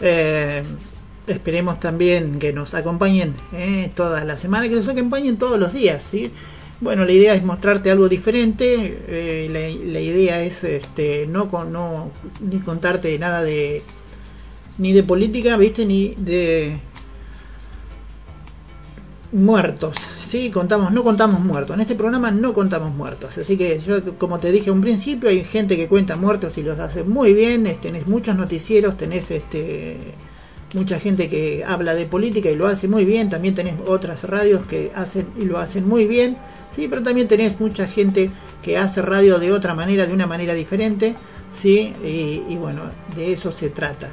Eh, 0.00 0.64
esperemos 1.28 1.78
también 1.78 2.40
que 2.40 2.52
nos 2.52 2.74
acompañen 2.74 3.36
eh, 3.52 3.92
toda 3.94 4.24
la 4.24 4.36
semana, 4.36 4.68
que 4.68 4.74
nos 4.74 4.88
acompañen 4.88 5.36
todos 5.36 5.56
los 5.56 5.72
días. 5.72 6.10
Bueno, 6.80 7.04
la 7.04 7.12
idea 7.12 7.32
es 7.32 7.44
mostrarte 7.44 7.92
algo 7.92 8.08
diferente. 8.08 8.98
eh, 9.06 9.78
la, 9.84 10.00
idea 10.00 10.42
es 10.42 10.64
este, 10.64 11.28
no, 11.28 11.48
no 11.70 12.10
ni 12.40 12.58
contarte 12.58 13.16
nada 13.20 13.44
de 13.44 13.84
ni 14.78 14.92
de 14.92 15.04
política, 15.04 15.56
viste, 15.56 15.86
ni 15.86 16.16
de 16.16 16.80
muertos. 19.30 19.94
Sí, 20.28 20.50
contamos, 20.50 20.92
no 20.92 21.02
contamos 21.02 21.40
muertos. 21.40 21.74
En 21.74 21.80
este 21.80 21.94
programa 21.94 22.30
no 22.30 22.52
contamos 22.52 22.94
muertos. 22.94 23.38
Así 23.38 23.56
que 23.56 23.80
yo, 23.80 24.18
como 24.18 24.38
te 24.38 24.52
dije 24.52 24.70
un 24.70 24.82
principio, 24.82 25.30
hay 25.30 25.42
gente 25.42 25.74
que 25.74 25.88
cuenta 25.88 26.16
muertos 26.16 26.58
y 26.58 26.62
los 26.62 26.78
hace 26.78 27.02
muy 27.02 27.32
bien. 27.32 27.64
Tenés 27.80 28.06
muchos 28.06 28.36
noticieros, 28.36 28.98
tenés 28.98 29.30
este 29.30 29.96
mucha 30.74 31.00
gente 31.00 31.30
que 31.30 31.64
habla 31.66 31.94
de 31.94 32.04
política 32.04 32.50
y 32.50 32.56
lo 32.56 32.66
hace 32.66 32.88
muy 32.88 33.06
bien. 33.06 33.30
También 33.30 33.54
tenés 33.54 33.76
otras 33.86 34.22
radios 34.24 34.66
que 34.66 34.92
hacen 34.94 35.28
y 35.40 35.46
lo 35.46 35.58
hacen 35.58 35.88
muy 35.88 36.06
bien. 36.06 36.36
Sí, 36.76 36.88
pero 36.88 37.02
también 37.02 37.26
tenés 37.26 37.58
mucha 37.58 37.88
gente 37.88 38.30
que 38.62 38.76
hace 38.76 39.00
radio 39.00 39.38
de 39.38 39.50
otra 39.50 39.72
manera, 39.74 40.06
de 40.06 40.12
una 40.12 40.26
manera 40.26 40.52
diferente. 40.52 41.14
Sí, 41.58 41.94
y 42.04 42.54
bueno, 42.56 42.82
de 43.16 43.32
eso 43.32 43.50
se 43.50 43.70
trata. 43.70 44.10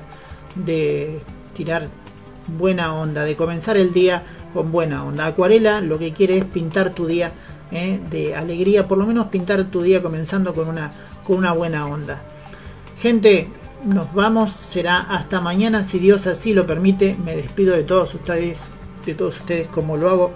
De 0.56 1.20
tirar 1.58 1.90
buena 2.58 2.96
onda, 2.96 3.26
de 3.26 3.36
comenzar 3.36 3.76
el 3.76 3.92
día 3.92 4.24
con 4.56 4.72
buena 4.72 5.04
onda. 5.04 5.28
Acuarela 5.28 5.82
lo 5.82 6.00
que 6.00 6.14
quiere 6.14 6.38
es 6.38 6.46
pintar 6.46 6.94
tu 6.96 7.06
día 7.06 7.32
eh, 7.72 8.00
de 8.10 8.36
alegría, 8.36 8.88
por 8.88 8.98
lo 8.98 9.06
menos 9.06 9.28
pintar 9.28 9.66
tu 9.66 9.84
día 9.84 10.02
comenzando 10.02 10.56
con 10.56 10.70
una, 10.70 10.92
con 11.24 11.38
una 11.38 11.52
buena 11.52 11.86
onda. 11.86 12.24
Gente, 13.00 13.50
nos 13.84 14.14
vamos, 14.14 14.52
será 14.52 15.02
hasta 15.02 15.42
mañana 15.42 15.84
si 15.84 16.00
Dios 16.00 16.26
así 16.26 16.54
lo 16.54 16.66
permite. 16.66 17.18
Me 17.24 17.36
despido 17.36 17.76
de 17.76 17.84
todos 17.84 18.16
ustedes, 18.16 18.70
de 19.06 19.14
todos 19.14 19.38
ustedes 19.38 19.68
como 19.68 19.98
lo 19.98 20.10
hago 20.10 20.32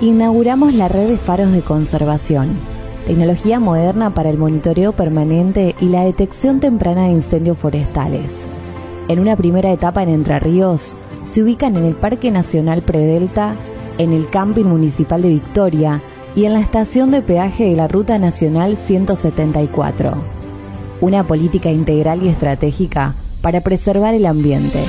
Inauguramos 0.00 0.74
la 0.74 0.88
red 0.88 1.06
de 1.08 1.16
faros 1.18 1.52
de 1.52 1.60
conservación, 1.60 2.56
tecnología 3.10 3.58
moderna 3.58 4.14
para 4.14 4.30
el 4.30 4.38
monitoreo 4.38 4.92
permanente 4.92 5.74
y 5.80 5.86
la 5.86 6.04
detección 6.04 6.60
temprana 6.60 7.06
de 7.06 7.14
incendios 7.14 7.58
forestales. 7.58 8.30
En 9.08 9.18
una 9.18 9.34
primera 9.34 9.72
etapa 9.72 10.04
en 10.04 10.10
Entre 10.10 10.38
Ríos, 10.38 10.96
se 11.24 11.42
ubican 11.42 11.76
en 11.76 11.86
el 11.86 11.96
Parque 11.96 12.30
Nacional 12.30 12.82
Predelta, 12.82 13.56
en 13.98 14.12
el 14.12 14.30
Camping 14.30 14.66
Municipal 14.66 15.22
de 15.22 15.30
Victoria 15.30 16.00
y 16.36 16.44
en 16.44 16.52
la 16.52 16.60
estación 16.60 17.10
de 17.10 17.20
peaje 17.20 17.64
de 17.64 17.74
la 17.74 17.88
Ruta 17.88 18.16
Nacional 18.16 18.76
174. 18.76 20.14
Una 21.00 21.26
política 21.26 21.72
integral 21.72 22.22
y 22.22 22.28
estratégica 22.28 23.14
para 23.42 23.60
preservar 23.60 24.14
el 24.14 24.24
ambiente. 24.24 24.84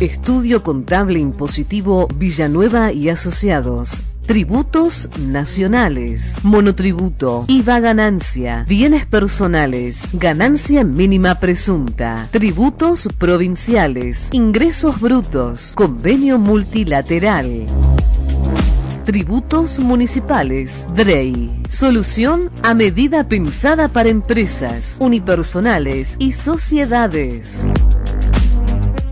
Estudio 0.00 0.64
Contable 0.64 1.20
Impositivo 1.20 2.08
Villanueva 2.16 2.92
y 2.92 3.10
Asociados. 3.10 4.02
Tributos 4.26 5.08
nacionales, 5.20 6.36
monotributo, 6.42 7.44
IVA 7.46 7.78
ganancia, 7.78 8.64
bienes 8.66 9.06
personales, 9.06 10.08
ganancia 10.14 10.82
mínima 10.82 11.36
presunta, 11.36 12.26
tributos 12.32 13.08
provinciales, 13.18 14.30
ingresos 14.32 15.00
brutos, 15.00 15.74
convenio 15.76 16.38
multilateral. 16.38 17.66
Tributos 19.04 19.78
municipales, 19.78 20.88
DREI. 20.96 21.62
Solución 21.68 22.50
a 22.64 22.74
medida 22.74 23.28
pensada 23.28 23.88
para 23.88 24.08
empresas, 24.08 24.96
unipersonales 24.98 26.16
y 26.18 26.32
sociedades. 26.32 27.66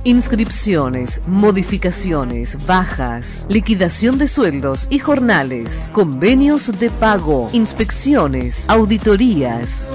Inscripciones, 0.04 1.22
modificaciones, 1.28 2.66
bajas, 2.66 3.46
liquidación 3.48 4.18
de 4.18 4.26
sueldos 4.26 4.88
y 4.90 4.98
jornales, 4.98 5.90
convenios 5.92 6.80
de 6.80 6.90
pago, 6.90 7.48
inspecciones, 7.52 8.68
auditorías, 8.68 9.86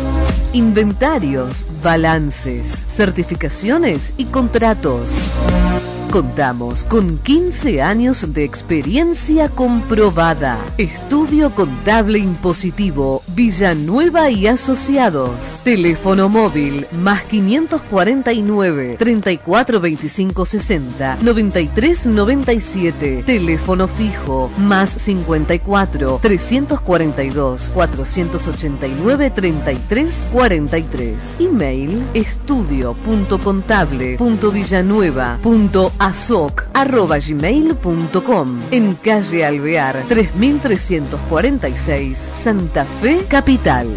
inventarios, 0.53 1.67
balances, 1.83 2.85
certificaciones 2.87 4.13
y 4.15 4.25
contratos. 4.25 5.27
Contamos 6.11 6.85
con 6.85 7.17
15 7.17 7.81
años 7.81 8.33
de 8.33 8.45
experiencia 8.45 9.49
comprobada. 9.49 10.57
Estudio 10.77 11.53
Contable 11.53 12.17
Impositivo 12.17 13.23
Villanueva 13.35 14.29
y 14.31 14.47
Asociados. 14.47 15.61
Teléfono 15.65 16.29
móvil 16.29 16.87
más 16.93 17.23
549 17.23 18.95
34 18.97 19.81
25 19.81 20.45
60 20.45 21.17
93 21.21 22.07
97. 22.07 23.23
Teléfono 23.25 23.89
fijo 23.89 24.49
más 24.57 24.89
54 24.89 26.19
342 26.21 27.69
489 27.73 29.29
33 29.31 30.29
43. 30.31 31.37
Email 31.41 32.03
estudio.contable.villanueva.asoc.gmail.com 35.97 38.61
En 38.71 38.95
calle 38.95 39.45
Alvear 39.45 40.03
3346 40.07 42.17
Santa 42.17 42.85
Fe 42.85 43.25
Capital. 43.27 43.87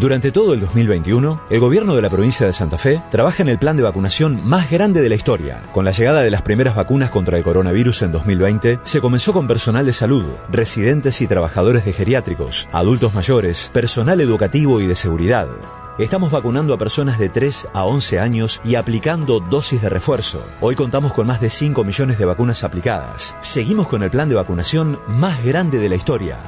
Durante 0.00 0.32
todo 0.32 0.54
el 0.54 0.60
2021, 0.60 1.42
el 1.50 1.60
gobierno 1.60 1.94
de 1.94 2.00
la 2.00 2.08
provincia 2.08 2.46
de 2.46 2.54
Santa 2.54 2.78
Fe 2.78 3.02
trabaja 3.10 3.42
en 3.42 3.50
el 3.50 3.58
plan 3.58 3.76
de 3.76 3.82
vacunación 3.82 4.40
más 4.42 4.70
grande 4.70 5.02
de 5.02 5.10
la 5.10 5.16
historia. 5.16 5.60
Con 5.72 5.84
la 5.84 5.92
llegada 5.92 6.22
de 6.22 6.30
las 6.30 6.40
primeras 6.40 6.74
vacunas 6.74 7.10
contra 7.10 7.36
el 7.36 7.44
coronavirus 7.44 8.00
en 8.02 8.12
2020, 8.12 8.78
se 8.84 9.02
comenzó 9.02 9.34
con 9.34 9.46
personal 9.46 9.84
de 9.84 9.92
salud, 9.92 10.24
residentes 10.50 11.20
y 11.20 11.26
trabajadores 11.26 11.84
de 11.84 11.92
geriátricos, 11.92 12.70
adultos 12.72 13.12
mayores, 13.12 13.70
personal 13.74 14.22
educativo 14.22 14.80
y 14.80 14.86
de 14.86 14.96
seguridad. 14.96 15.48
Estamos 15.98 16.30
vacunando 16.30 16.72
a 16.72 16.78
personas 16.78 17.18
de 17.18 17.28
3 17.28 17.68
a 17.74 17.84
11 17.84 18.18
años 18.18 18.62
y 18.64 18.76
aplicando 18.76 19.40
dosis 19.40 19.82
de 19.82 19.90
refuerzo. 19.90 20.42
Hoy 20.62 20.74
contamos 20.74 21.12
con 21.12 21.26
más 21.26 21.42
de 21.42 21.50
5 21.50 21.84
millones 21.84 22.18
de 22.18 22.24
vacunas 22.24 22.64
aplicadas. 22.64 23.36
Seguimos 23.40 23.88
con 23.88 24.02
el 24.02 24.10
plan 24.10 24.30
de 24.30 24.34
vacunación 24.34 24.98
más 25.06 25.44
grande 25.44 25.76
de 25.78 25.90
la 25.90 25.96
historia. 25.96 26.38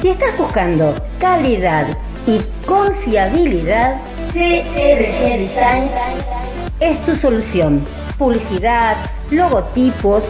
Si 0.00 0.10
estás 0.10 0.38
buscando 0.38 0.94
calidad 1.18 1.88
y 2.28 2.38
confiabilidad, 2.66 4.00
CRG 4.34 5.38
Design 5.38 5.88
es 6.80 6.98
tu 7.06 7.14
solución. 7.14 7.84
Publicidad, 8.18 8.96
logotipos, 9.30 10.24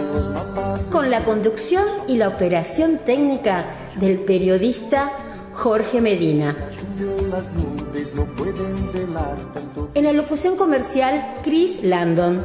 Con 0.91 1.11
la 1.11 1.25
conducción 1.25 1.85
y 2.09 2.17
la 2.17 2.29
operación 2.29 2.99
técnica 3.05 3.67
del 3.97 4.21
periodista 4.21 5.13
Jorge 5.55 6.01
Medina. 6.01 6.57
En 9.95 10.05
la 10.05 10.13
locución 10.13 10.57
comercial, 10.57 11.35
Chris 11.43 11.83
Landon. 11.83 12.45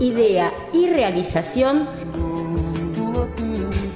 Idea 0.00 0.52
y 0.72 0.88
realización 0.88 1.88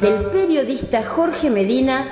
del 0.01 0.27
periodista 0.27 1.03
Jorge 1.05 1.51
Medina 1.51 2.05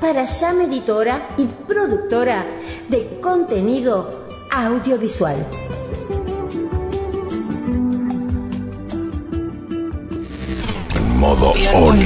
para 0.00 0.24
Llama 0.24 0.64
Editora 0.64 1.28
y 1.36 1.44
productora 1.44 2.46
de 2.88 3.20
contenido 3.20 4.19
audiovisual. 4.50 5.36
Modo 11.16 11.52
on. 11.74 11.98